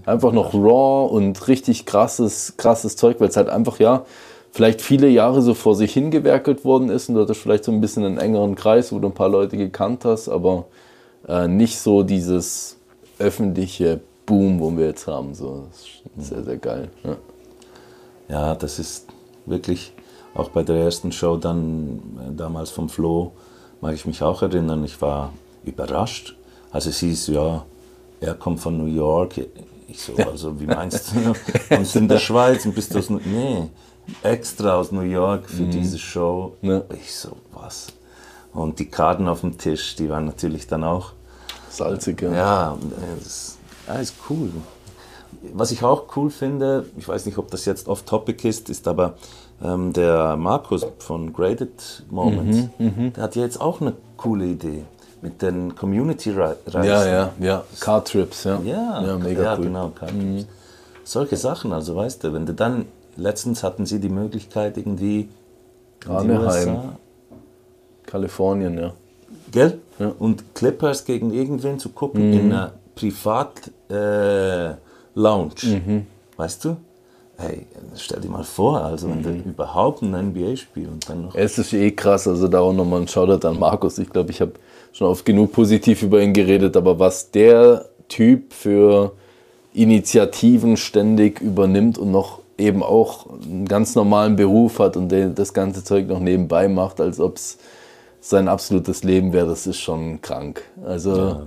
Einfach 0.06 0.32
noch 0.32 0.54
Raw 0.54 1.14
und 1.14 1.48
richtig 1.48 1.86
krasses, 1.86 2.56
krasses 2.58 2.96
Zeug, 2.96 3.20
weil 3.20 3.30
es 3.30 3.38
halt 3.38 3.50
einfach, 3.50 3.80
ja, 3.80 4.06
vielleicht 4.52 4.82
viele 4.82 5.08
Jahre 5.08 5.42
so 5.42 5.54
vor 5.54 5.76
sich 5.76 5.94
hingewerkelt 5.94 6.66
worden 6.66 6.90
ist 6.90 7.10
und 7.10 7.16
du 7.16 7.22
hattest 7.22 7.42
vielleicht 7.42 7.64
so 7.64 7.72
ein 7.72 7.82
bisschen 7.82 8.06
einen 8.06 8.18
engeren 8.18 8.56
Kreis, 8.56 8.92
wo 8.92 9.00
du 9.00 9.08
ein 9.10 9.14
paar 9.14 9.30
Leute 9.30 9.58
gekannt 9.58 10.06
hast, 10.06 10.30
aber 10.30 10.66
äh, 11.28 11.48
nicht 11.48 11.80
so 11.80 12.04
dieses 12.04 12.78
öffentliche 13.20 14.00
Boom, 14.26 14.60
wo 14.60 14.76
wir 14.76 14.88
jetzt 14.88 15.08
haben. 15.08 15.34
So, 15.34 15.66
das 15.70 15.82
ist 16.24 16.30
sehr, 16.30 16.44
sehr 16.44 16.58
geil. 16.58 16.90
Ja, 17.04 17.18
ja 18.30 18.56
das 18.56 18.80
ist 18.80 19.08
wirklich 19.46 19.94
auch 20.34 20.50
bei 20.50 20.64
der 20.64 20.78
ersten 20.78 21.12
Show 21.12 21.38
dann 21.38 22.00
äh, 22.18 22.36
damals 22.36 22.70
vom 22.70 22.90
Flo, 22.90 23.34
mag 23.82 23.94
ich 23.94 24.06
mich 24.06 24.22
auch 24.22 24.42
erinnern, 24.42 24.84
ich 24.84 25.02
war 25.02 25.34
überrascht. 25.64 26.36
Also 26.72 26.90
es 26.90 27.00
hieß, 27.00 27.28
ja, 27.28 27.66
er 28.20 28.36
kommt 28.36 28.60
von 28.60 28.78
New 28.78 28.94
York. 28.94 29.40
Ich 29.88 30.02
so, 30.02 30.16
also 30.16 30.60
wie 30.60 30.66
meinst 30.66 31.14
du? 31.14 31.34
Kommst 31.70 31.96
du 31.96 32.00
in 32.00 32.08
der 32.08 32.20
Schweiz 32.20 32.66
und 32.66 32.76
bist 32.76 32.94
du 32.94 33.00
aus... 33.00 33.10
Nee, 33.10 33.70
extra 34.24 34.76
aus 34.76 34.92
New 34.92 35.02
York 35.02 35.50
für 35.50 35.64
mhm. 35.64 35.72
diese 35.72 35.98
Show. 35.98 36.56
Ja. 36.62 36.84
Ich 36.94 37.16
so, 37.16 37.38
was? 37.54 37.88
Und 38.54 38.80
die 38.80 38.90
Karten 38.90 39.28
auf 39.28 39.42
dem 39.42 39.58
Tisch, 39.58 39.96
die 39.96 40.10
waren 40.10 40.26
natürlich 40.26 40.68
dann 40.68 40.84
auch... 40.84 41.14
Salzig, 41.70 42.22
ja. 42.22 42.34
Ja, 42.34 42.78
das, 43.20 43.58
ja, 43.88 43.96
ist 43.96 44.16
cool. 44.30 44.52
Was 45.54 45.72
ich 45.72 45.84
auch 45.84 46.16
cool 46.16 46.30
finde, 46.30 46.88
ich 46.98 47.08
weiß 47.08 47.26
nicht, 47.26 47.38
ob 47.38 47.52
das 47.52 47.66
jetzt 47.66 47.88
off-topic 47.88 48.48
ist, 48.48 48.70
ist 48.70 48.88
aber 48.88 49.16
ähm, 49.64 49.94
der 49.94 50.38
Markus 50.38 50.86
von 51.00 51.34
Graded 51.34 52.04
Moments, 52.10 52.70
mhm, 52.78 52.94
mhm. 52.96 53.14
der 53.14 53.24
hat 53.24 53.36
ja 53.36 53.44
jetzt 53.44 53.60
auch 53.60 53.82
eine 53.82 53.94
coole 54.18 54.46
Idee 54.46 54.84
mit 55.22 55.42
den 55.42 55.76
Community-Reisen. 55.76 56.84
Ja, 56.84 57.06
ja, 57.06 57.34
ja. 57.40 57.64
Car-Trips, 57.80 58.46
ja. 58.46 58.60
Ja, 58.64 59.04
ja 59.06 59.18
mega 59.18 59.44
ja, 59.44 59.58
cool. 59.58 59.66
genau, 59.66 59.90
Car-Trips. 59.90 60.24
Mhm. 60.24 60.46
Solche 61.04 61.38
Sachen, 61.38 61.74
also 61.74 61.96
weißt 61.96 62.24
du, 62.24 62.34
wenn 62.34 62.46
du 62.46 62.54
dann, 62.54 62.86
letztens 63.18 63.64
hatten 63.64 63.86
sie 63.86 64.00
die 64.00 64.10
Möglichkeit 64.10 64.78
irgendwie 64.78 65.30
Anaheim, 66.08 66.94
Kalifornien, 68.06 68.78
ja. 68.78 68.94
Gell? 69.52 69.80
Ja. 70.00 70.14
Und 70.20 70.56
Clippers 70.56 71.06
gegen 71.06 71.34
irgendwen 71.34 71.80
zu 71.80 71.90
gucken 71.90 72.28
mhm. 72.28 72.34
in 72.34 72.52
einer 72.52 72.74
Privat-Lounge. 72.96 75.54
Äh, 75.64 75.80
mhm. 75.80 76.08
Weißt 76.38 76.66
du? 76.66 76.78
Hey, 77.40 77.68
stell 77.96 78.20
dir 78.20 78.30
mal 78.30 78.44
vor, 78.44 78.84
also 78.84 79.10
wenn 79.10 79.24
du 79.24 79.30
mhm. 79.30 79.44
überhaupt 79.44 80.02
ein 80.02 80.12
NBA-Spiel 80.12 80.90
und 80.90 81.08
dann 81.08 81.24
noch. 81.24 81.36
Es 81.36 81.58
ist 81.58 81.72
eh 81.72 81.92
krass, 81.92 82.28
also 82.28 82.50
da 82.50 82.60
auch 82.60 82.74
nochmal 82.74 83.02
ein 83.02 83.08
Shoutout 83.08 83.48
an 83.48 83.58
Markus. 83.58 83.98
Ich 83.98 84.10
glaube, 84.10 84.32
ich 84.32 84.42
habe 84.42 84.54
schon 84.92 85.08
oft 85.08 85.26
genug 85.26 85.54
positiv 85.54 86.04
über 86.04 86.22
ihn 86.22 86.34
geredet, 86.34 86.76
aber 86.76 87.00
was 87.00 87.32
der 87.32 87.86
Typ 88.10 88.52
für 88.52 89.14
Initiativen 89.74 90.76
ständig 90.76 91.40
übernimmt 91.40 91.98
und 91.98 92.12
noch 92.12 92.40
eben 92.58 92.84
auch 92.84 93.28
einen 93.42 93.68
ganz 93.70 93.96
normalen 93.96 94.36
Beruf 94.36 94.80
hat 94.80 94.98
und 94.98 95.10
das 95.10 95.54
ganze 95.54 95.86
Zeug 95.86 96.08
noch 96.08 96.20
nebenbei 96.20 96.68
macht, 96.68 97.00
als 97.00 97.22
ob 97.22 97.38
es 97.38 97.58
sein 98.20 98.50
absolutes 98.50 99.06
Leben 99.06 99.32
wäre, 99.32 99.48
das 99.48 99.66
ist 99.66 99.80
schon 99.80 100.22
krank. 100.22 100.62
Also 100.84 101.16
ja 101.16 101.42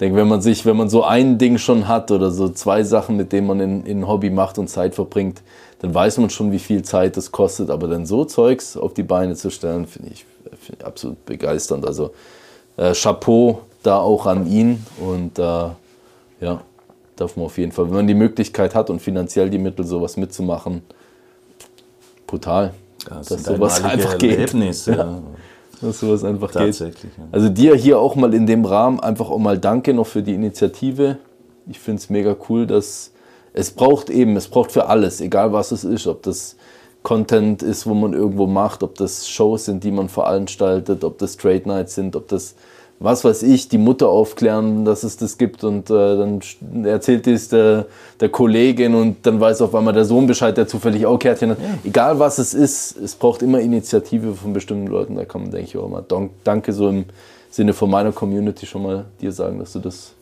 denke, 0.00 0.16
wenn 0.16 0.28
man 0.28 0.40
sich, 0.40 0.64
wenn 0.64 0.76
man 0.76 0.88
so 0.88 1.04
ein 1.04 1.38
Ding 1.38 1.58
schon 1.58 1.88
hat 1.88 2.10
oder 2.10 2.30
so 2.30 2.48
zwei 2.48 2.82
Sachen, 2.82 3.16
mit 3.16 3.32
denen 3.32 3.46
man 3.46 3.60
in, 3.60 3.84
in 3.84 4.06
Hobby 4.06 4.30
macht 4.30 4.58
und 4.58 4.68
Zeit 4.68 4.94
verbringt, 4.94 5.42
dann 5.80 5.94
weiß 5.94 6.18
man 6.18 6.30
schon, 6.30 6.52
wie 6.52 6.58
viel 6.58 6.82
Zeit 6.82 7.16
das 7.16 7.32
kostet. 7.32 7.70
Aber 7.70 7.88
dann 7.88 8.06
so 8.06 8.24
Zeugs 8.24 8.76
auf 8.76 8.94
die 8.94 9.02
Beine 9.02 9.34
zu 9.34 9.50
stellen, 9.50 9.86
finde 9.86 10.10
ich, 10.12 10.24
find 10.60 10.78
ich, 10.80 10.86
absolut 10.86 11.24
begeisternd. 11.26 11.86
Also 11.86 12.12
äh, 12.76 12.92
Chapeau 12.94 13.62
da 13.82 13.98
auch 13.98 14.26
an 14.26 14.46
ihn 14.46 14.84
und 15.00 15.38
äh, 15.38 15.42
ja, 16.40 16.60
darf 17.16 17.36
man 17.36 17.46
auf 17.46 17.58
jeden 17.58 17.72
Fall, 17.72 17.86
wenn 17.86 17.94
man 17.94 18.06
die 18.06 18.14
Möglichkeit 18.14 18.74
hat 18.74 18.90
und 18.90 19.00
finanziell 19.00 19.50
die 19.50 19.58
Mittel, 19.58 19.84
sowas 19.84 20.16
mitzumachen, 20.16 20.82
brutal. 22.26 22.74
Das 23.08 23.28
dass 23.28 23.44
sowas 23.44 23.82
einfach 23.84 24.18
geht. 24.18 24.32
Erlebnis, 24.32 24.86
ja 24.86 25.20
dass 25.80 26.00
sowas 26.00 26.24
einfach 26.24 26.50
Tatsächlich, 26.50 27.02
geht. 27.02 27.18
Ja. 27.18 27.24
Also 27.32 27.48
dir 27.48 27.74
hier 27.74 27.98
auch 27.98 28.16
mal 28.16 28.34
in 28.34 28.46
dem 28.46 28.64
Rahmen 28.64 29.00
einfach 29.00 29.30
auch 29.30 29.38
mal 29.38 29.58
Danke 29.58 29.94
noch 29.94 30.06
für 30.06 30.22
die 30.22 30.34
Initiative. 30.34 31.18
Ich 31.66 31.78
finde 31.78 32.00
es 32.00 32.10
mega 32.10 32.36
cool, 32.48 32.66
dass 32.66 33.12
es 33.52 33.70
braucht 33.70 34.10
eben, 34.10 34.36
es 34.36 34.48
braucht 34.48 34.72
für 34.72 34.86
alles, 34.86 35.20
egal 35.20 35.52
was 35.52 35.72
es 35.72 35.84
ist, 35.84 36.06
ob 36.06 36.22
das 36.22 36.56
Content 37.02 37.62
ist, 37.62 37.86
wo 37.86 37.94
man 37.94 38.12
irgendwo 38.12 38.46
macht, 38.46 38.82
ob 38.82 38.94
das 38.96 39.28
Shows 39.28 39.64
sind, 39.64 39.84
die 39.84 39.90
man 39.90 40.08
veranstaltet, 40.08 41.04
ob 41.04 41.18
das 41.18 41.36
Trade 41.36 41.62
Nights 41.66 41.94
sind, 41.94 42.16
ob 42.16 42.28
das 42.28 42.54
was 43.00 43.24
weiß 43.24 43.44
ich, 43.44 43.68
die 43.68 43.78
Mutter 43.78 44.08
aufklären, 44.08 44.84
dass 44.84 45.04
es 45.04 45.16
das 45.16 45.38
gibt 45.38 45.62
und 45.62 45.88
äh, 45.88 46.16
dann 46.16 46.40
erzählt 46.84 47.26
es 47.28 47.48
der, 47.48 47.86
der, 48.20 48.28
Kollegin 48.28 48.94
und 48.94 49.24
dann 49.24 49.40
weiß 49.40 49.62
auf 49.62 49.74
einmal 49.74 49.94
der 49.94 50.04
Sohn 50.04 50.26
Bescheid, 50.26 50.56
der 50.56 50.66
zufällig 50.66 51.06
auch 51.06 51.18
Kärtchen 51.18 51.50
hat. 51.50 51.60
Ja. 51.60 51.78
Egal 51.84 52.18
was 52.18 52.38
es 52.38 52.54
ist, 52.54 52.96
es 52.96 53.14
braucht 53.14 53.42
immer 53.42 53.60
Initiative 53.60 54.34
von 54.34 54.52
bestimmten 54.52 54.88
Leuten. 54.88 55.14
Da 55.14 55.24
kann 55.24 55.42
man, 55.42 55.50
denke 55.52 55.68
ich, 55.68 55.76
auch 55.76 55.88
mal 55.88 56.04
Danke 56.42 56.72
so 56.72 56.88
im 56.88 57.04
Sinne 57.50 57.72
von 57.72 57.88
meiner 57.88 58.10
Community 58.10 58.66
schon 58.66 58.82
mal 58.82 59.04
dir 59.20 59.30
sagen, 59.30 59.60
dass 59.60 59.72
du 59.72 59.78
das 59.78 60.12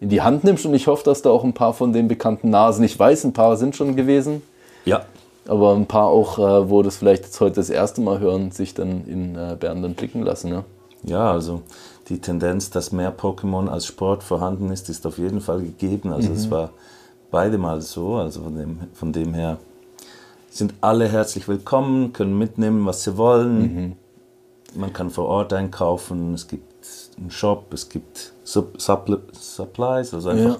in 0.00 0.08
die 0.08 0.22
Hand 0.22 0.44
nimmst 0.44 0.64
und 0.66 0.74
ich 0.74 0.86
hoffe, 0.86 1.04
dass 1.04 1.22
da 1.22 1.30
auch 1.30 1.42
ein 1.42 1.54
paar 1.54 1.74
von 1.74 1.92
den 1.92 2.06
bekannten 2.06 2.50
Nasen, 2.50 2.84
ich 2.84 2.98
weiß, 2.98 3.24
ein 3.24 3.32
paar 3.32 3.56
sind 3.56 3.74
schon 3.74 3.96
gewesen. 3.96 4.42
Ja. 4.84 5.04
Aber 5.48 5.74
ein 5.74 5.86
paar 5.86 6.06
auch, 6.06 6.38
äh, 6.38 6.70
wo 6.70 6.82
das 6.82 6.96
vielleicht 6.96 7.24
jetzt 7.24 7.40
heute 7.40 7.56
das 7.56 7.70
erste 7.70 8.00
Mal 8.00 8.18
hören, 8.18 8.50
sich 8.50 8.74
dann 8.74 9.04
in 9.06 9.36
äh, 9.36 9.56
Bern 9.58 9.82
dann 9.82 9.94
blicken 9.94 10.22
lassen. 10.22 10.50
Ja, 10.50 10.64
ja 11.04 11.30
also 11.30 11.62
die 12.08 12.20
Tendenz, 12.20 12.70
dass 12.70 12.92
mehr 12.92 13.16
Pokémon 13.16 13.68
als 13.68 13.86
Sport 13.86 14.22
vorhanden 14.22 14.70
ist, 14.70 14.88
ist 14.88 15.06
auf 15.06 15.18
jeden 15.18 15.40
Fall 15.40 15.60
gegeben. 15.60 16.12
Also 16.12 16.32
es 16.32 16.46
mhm. 16.46 16.50
war 16.52 16.70
beide 17.30 17.58
mal 17.58 17.80
so. 17.80 18.16
Also 18.16 18.42
von 18.42 18.56
dem, 18.56 18.78
von 18.94 19.12
dem 19.12 19.34
her 19.34 19.58
sind 20.50 20.74
alle 20.80 21.08
herzlich 21.08 21.48
willkommen, 21.48 22.12
können 22.12 22.38
mitnehmen, 22.38 22.86
was 22.86 23.02
sie 23.02 23.16
wollen. 23.16 23.60
Mhm. 23.60 23.96
Man 24.74 24.92
kann 24.92 25.10
vor 25.10 25.26
Ort 25.26 25.52
einkaufen. 25.52 26.34
Es 26.34 26.46
gibt 26.46 26.86
einen 27.18 27.30
Shop, 27.30 27.72
es 27.72 27.88
gibt 27.88 28.32
Supp 28.44 28.80
Suppl 28.80 29.20
Supplies, 29.32 30.14
also 30.14 30.28
einfach 30.28 30.58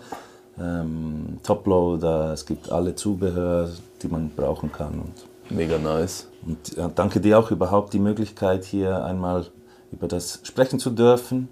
ja. 0.59 0.81
ähm, 0.81 1.39
Toploader. 1.43 2.33
Es 2.33 2.45
gibt 2.45 2.73
alle 2.73 2.95
Zubehör, 2.95 3.71
die 4.03 4.09
man 4.09 4.31
brauchen 4.35 4.73
kann. 4.73 5.01
Und, 5.01 5.57
Mega 5.57 5.79
nice. 5.79 6.27
Und 6.45 6.77
ja, 6.77 6.91
danke 6.93 7.21
dir 7.21 7.39
auch 7.39 7.53
überhaupt 7.53 7.93
die 7.93 8.01
Möglichkeit 8.01 8.65
hier 8.65 9.05
einmal 9.05 9.47
über 9.93 10.09
das 10.09 10.41
sprechen 10.43 10.79
zu 10.79 10.91
dürfen. 10.91 11.49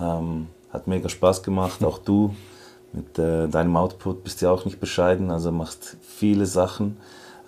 Ähm, 0.00 0.48
hat 0.70 0.86
mega 0.86 1.08
Spaß 1.08 1.42
gemacht, 1.42 1.84
auch 1.84 1.98
du 1.98 2.34
mit 2.92 3.18
äh, 3.18 3.48
deinem 3.48 3.76
Output 3.76 4.24
bist 4.24 4.40
ja 4.40 4.50
auch 4.50 4.64
nicht 4.64 4.80
bescheiden, 4.80 5.30
also 5.30 5.52
machst 5.52 5.96
viele 6.00 6.46
Sachen 6.46 6.96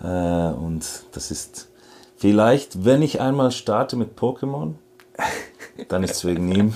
äh, 0.01 0.07
und 0.07 0.85
das 1.11 1.31
ist 1.31 1.69
vielleicht, 2.17 2.85
wenn 2.85 3.01
ich 3.01 3.21
einmal 3.21 3.51
starte 3.51 3.95
mit 3.95 4.17
Pokémon, 4.17 4.73
dann 5.87 6.03
ist 6.03 6.17
es 6.17 6.25
wegen 6.25 6.51
ihm. 6.51 6.73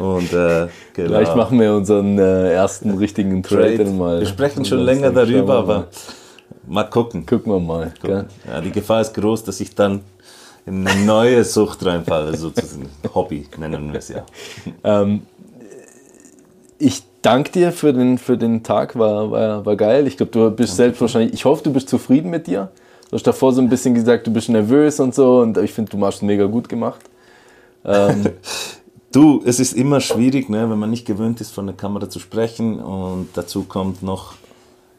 Und, 0.00 0.32
äh, 0.32 0.68
genau. 0.94 1.08
Vielleicht 1.08 1.36
machen 1.36 1.60
wir 1.60 1.74
unseren 1.74 2.18
äh, 2.18 2.52
ersten 2.52 2.96
richtigen 2.96 3.42
Trade, 3.42 3.76
Trade 3.76 3.90
mal. 3.90 4.20
Wir 4.20 4.26
sprechen 4.26 4.64
schon 4.64 4.80
länger 4.80 5.10
darüber, 5.10 5.58
aber 5.58 5.88
mal 6.66 6.84
gucken. 6.84 7.26
Gucken 7.26 7.52
wir 7.52 7.60
mal. 7.60 7.92
Gucken. 8.00 8.26
Ja, 8.46 8.60
die 8.60 8.70
Gefahr 8.70 9.00
ist 9.00 9.14
groß, 9.14 9.44
dass 9.44 9.60
ich 9.60 9.74
dann 9.74 10.00
in 10.66 10.86
eine 10.86 11.04
neue 11.04 11.44
Sucht 11.44 11.84
reinfalle, 11.84 12.36
sozusagen. 12.36 12.88
Hobby 13.14 13.46
nennen 13.58 13.92
wir 13.92 13.98
es 13.98 14.08
ja. 14.08 14.24
Ähm, 14.84 15.22
ich 16.78 17.02
danke 17.22 17.52
dir 17.52 17.72
für 17.72 17.92
den, 17.92 18.18
für 18.18 18.36
den 18.36 18.62
Tag, 18.62 18.98
war, 18.98 19.30
war, 19.30 19.66
war 19.66 19.76
geil. 19.76 20.06
Ich 20.06 20.16
glaube, 20.16 20.32
du 20.32 20.50
bist 20.50 20.76
selbst 20.76 21.00
wahrscheinlich, 21.00 21.34
ich 21.34 21.44
hoffe, 21.44 21.62
du 21.62 21.72
bist 21.72 21.88
zufrieden 21.88 22.30
mit 22.30 22.46
dir. 22.46 22.70
Du 23.10 23.16
hast 23.16 23.26
davor 23.26 23.52
so 23.52 23.60
ein 23.60 23.68
bisschen 23.68 23.94
gesagt, 23.94 24.26
du 24.26 24.32
bist 24.32 24.48
nervös 24.48 25.00
und 25.00 25.14
so 25.14 25.40
und 25.40 25.58
ich 25.58 25.72
finde, 25.72 25.90
du 25.90 25.96
machst 25.96 26.22
mega 26.22 26.46
gut 26.46 26.68
gemacht. 26.68 27.00
Ähm, 27.84 28.26
du, 29.12 29.42
es 29.44 29.58
ist 29.58 29.72
immer 29.72 30.00
schwierig, 30.00 30.48
ne, 30.48 30.70
wenn 30.70 30.78
man 30.78 30.90
nicht 30.90 31.06
gewöhnt 31.06 31.40
ist, 31.40 31.50
von 31.50 31.66
der 31.66 31.74
Kamera 31.74 32.08
zu 32.08 32.20
sprechen 32.20 32.80
und 32.80 33.28
dazu 33.34 33.64
kommt 33.64 34.02
noch 34.02 34.34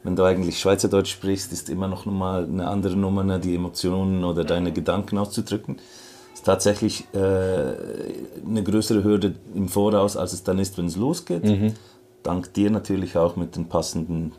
wenn 0.03 0.15
du 0.15 0.23
eigentlich 0.23 0.59
Schweizerdeutsch 0.59 1.11
sprichst, 1.11 1.51
ist 1.51 1.69
immer 1.69 1.87
noch 1.87 2.05
mal 2.05 2.45
eine 2.45 2.67
andere 2.67 2.95
Nummer, 2.95 3.23
ne, 3.23 3.39
die 3.39 3.55
Emotionen 3.55 4.23
oder 4.23 4.43
deine 4.43 4.71
Gedanken 4.71 5.17
auszudrücken. 5.17 5.77
Ist 6.33 6.45
tatsächlich 6.45 7.05
äh, 7.13 7.17
eine 7.17 8.63
größere 8.63 9.03
Hürde 9.03 9.35
im 9.53 9.69
Voraus, 9.69 10.17
als 10.17 10.33
es 10.33 10.43
dann 10.43 10.59
ist, 10.59 10.77
wenn 10.77 10.87
es 10.87 10.95
losgeht. 10.95 11.43
Mhm. 11.43 11.73
Dank 12.23 12.53
dir 12.53 12.71
natürlich 12.71 13.17
auch 13.17 13.35
mit 13.35 13.55
den 13.55 13.67
passenden 13.67 14.31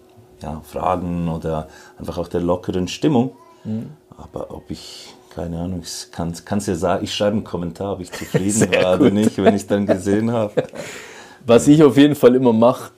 ja, 0.43 0.61
Fragen 0.65 1.29
oder 1.29 1.69
einfach 1.99 2.19
auch 2.19 2.29
der 2.29 2.41
lockeren 2.41 2.89
Stimmung. 2.89 3.33
Mhm. 3.65 3.91
Aber 4.17 4.51
ob 4.51 4.71
ich, 4.71 5.15
keine 5.35 5.61
Ahnung, 5.61 5.83
ich 5.83 6.11
kann 6.11 6.33
es 6.33 6.67
ja 6.67 6.75
sagen, 6.75 7.05
ich 7.05 7.15
schreibe 7.15 7.37
einen 7.37 7.45
Kommentar, 7.45 7.93
ob 7.93 8.01
ich 8.01 8.11
zufrieden 8.13 8.69
war 8.75 8.95
oder 8.95 9.11
nicht, 9.11 9.37
wenn 9.39 9.55
ich 9.55 9.67
dann 9.67 9.87
gesehen 9.87 10.33
habe. 10.33 10.65
Was 11.47 11.67
ich 11.67 11.83
auf 11.83 11.97
jeden 11.97 12.15
Fall 12.15 12.35
immer 12.37 12.53
mache, 12.53 12.91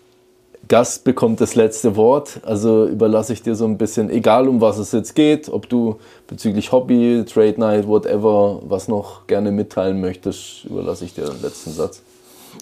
Gast 0.69 1.05
bekommt 1.05 1.41
das 1.41 1.55
letzte 1.55 1.97
Wort. 1.97 2.41
Also 2.43 2.87
überlasse 2.87 3.33
ich 3.33 3.43
dir 3.43 3.55
so 3.55 3.65
ein 3.65 3.77
bisschen, 3.77 4.11
egal 4.11 4.49
um 4.49 4.61
was 4.61 4.79
es 4.79 4.93
jetzt 4.93 5.15
geht, 5.15 5.49
ob 5.49 5.69
du 5.69 5.99
bezüglich 6.27 6.73
Hobby, 6.73 7.25
Trade 7.27 7.55
Night, 7.59 7.87
whatever, 7.87 8.61
was 8.65 8.89
noch 8.89 9.27
gerne 9.27 9.51
mitteilen 9.51 10.01
möchtest, 10.01 10.65
überlasse 10.65 11.05
ich 11.05 11.15
dir 11.15 11.25
den 11.25 11.43
letzten 11.43 11.71
Satz. 11.73 12.03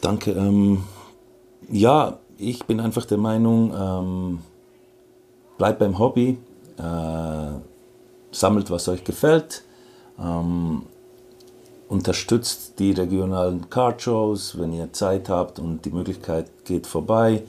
Danke. 0.00 0.32
Ähm, 0.32 0.84
ja, 1.70 2.18
ich 2.38 2.64
bin 2.64 2.80
einfach 2.80 3.04
der 3.04 3.18
Meinung, 3.18 3.72
ähm, 3.78 4.38
bleibt 5.58 5.78
beim 5.78 5.98
Hobby, 5.98 6.38
äh, 6.78 6.82
sammelt, 8.32 8.70
was 8.70 8.88
euch 8.88 9.04
gefällt, 9.04 9.62
ähm, 10.18 10.82
unterstützt 11.88 12.78
die 12.78 12.92
regionalen 12.92 13.68
Card-Shows, 13.68 14.58
wenn 14.58 14.72
ihr 14.72 14.92
Zeit 14.92 15.28
habt 15.28 15.58
und 15.58 15.84
die 15.84 15.90
Möglichkeit 15.90 16.46
geht 16.64 16.86
vorbei 16.86 17.42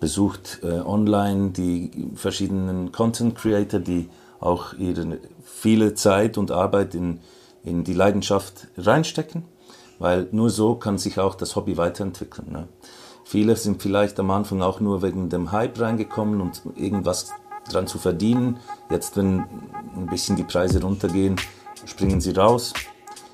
besucht 0.00 0.60
äh, 0.62 0.80
online 0.80 1.50
die 1.50 2.10
verschiedenen 2.14 2.92
Content 2.92 3.34
Creator, 3.34 3.80
die 3.80 4.08
auch 4.40 4.74
ihre 4.74 5.18
viele 5.44 5.94
Zeit 5.94 6.38
und 6.38 6.50
Arbeit 6.50 6.94
in, 6.94 7.20
in 7.64 7.84
die 7.84 7.94
Leidenschaft 7.94 8.68
reinstecken, 8.76 9.44
weil 9.98 10.28
nur 10.32 10.50
so 10.50 10.74
kann 10.74 10.98
sich 10.98 11.18
auch 11.18 11.34
das 11.34 11.56
Hobby 11.56 11.76
weiterentwickeln. 11.76 12.52
Ne? 12.52 12.68
Viele 13.24 13.56
sind 13.56 13.82
vielleicht 13.82 14.20
am 14.20 14.30
Anfang 14.30 14.62
auch 14.62 14.80
nur 14.80 15.02
wegen 15.02 15.30
dem 15.30 15.50
Hype 15.52 15.80
reingekommen 15.80 16.40
und 16.40 16.62
irgendwas 16.76 17.32
dran 17.68 17.86
zu 17.86 17.98
verdienen. 17.98 18.58
Jetzt, 18.90 19.16
wenn 19.16 19.44
ein 19.96 20.06
bisschen 20.06 20.36
die 20.36 20.44
Preise 20.44 20.80
runtergehen, 20.80 21.36
springen 21.86 22.20
sie 22.20 22.32
raus. 22.32 22.72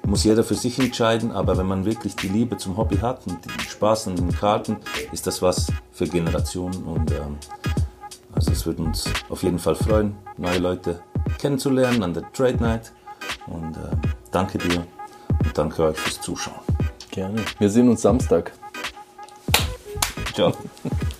Muss 0.05 0.24
jeder 0.24 0.44
für 0.44 0.55
sich 0.55 0.78
entscheiden, 0.78 1.30
aber 1.30 1.57
wenn 1.57 1.66
man 1.66 1.84
wirklich 1.84 2.16
die 2.16 2.28
Liebe 2.28 2.57
zum 2.57 2.76
Hobby 2.76 2.96
hat 2.96 3.26
und 3.26 3.44
den 3.44 3.61
Spaß 3.61 4.09
an 4.09 4.16
den 4.16 4.32
Karten, 4.32 4.76
ist 5.12 5.26
das 5.26 5.42
was 5.42 5.72
für 5.92 6.07
Generationen. 6.07 6.82
Und 6.82 7.11
ähm, 7.12 7.38
also 8.34 8.50
es 8.50 8.66
würde 8.66 8.82
uns 8.82 9.05
auf 9.28 9.42
jeden 9.42 9.59
Fall 9.59 9.74
freuen, 9.74 10.16
neue 10.36 10.59
Leute 10.59 11.00
kennenzulernen 11.38 12.03
an 12.03 12.14
der 12.14 12.30
Trade 12.32 12.57
Night. 12.57 12.92
Und 13.46 13.76
äh, 13.76 13.96
danke 14.30 14.59
dir 14.59 14.86
und 15.44 15.57
danke 15.57 15.84
euch 15.84 15.96
fürs 15.96 16.20
Zuschauen. 16.20 16.61
Gerne. 17.11 17.42
Wir 17.59 17.70
sehen 17.70 17.88
uns 17.88 18.03
Samstag. 18.03 18.53
Ciao. 20.34 20.53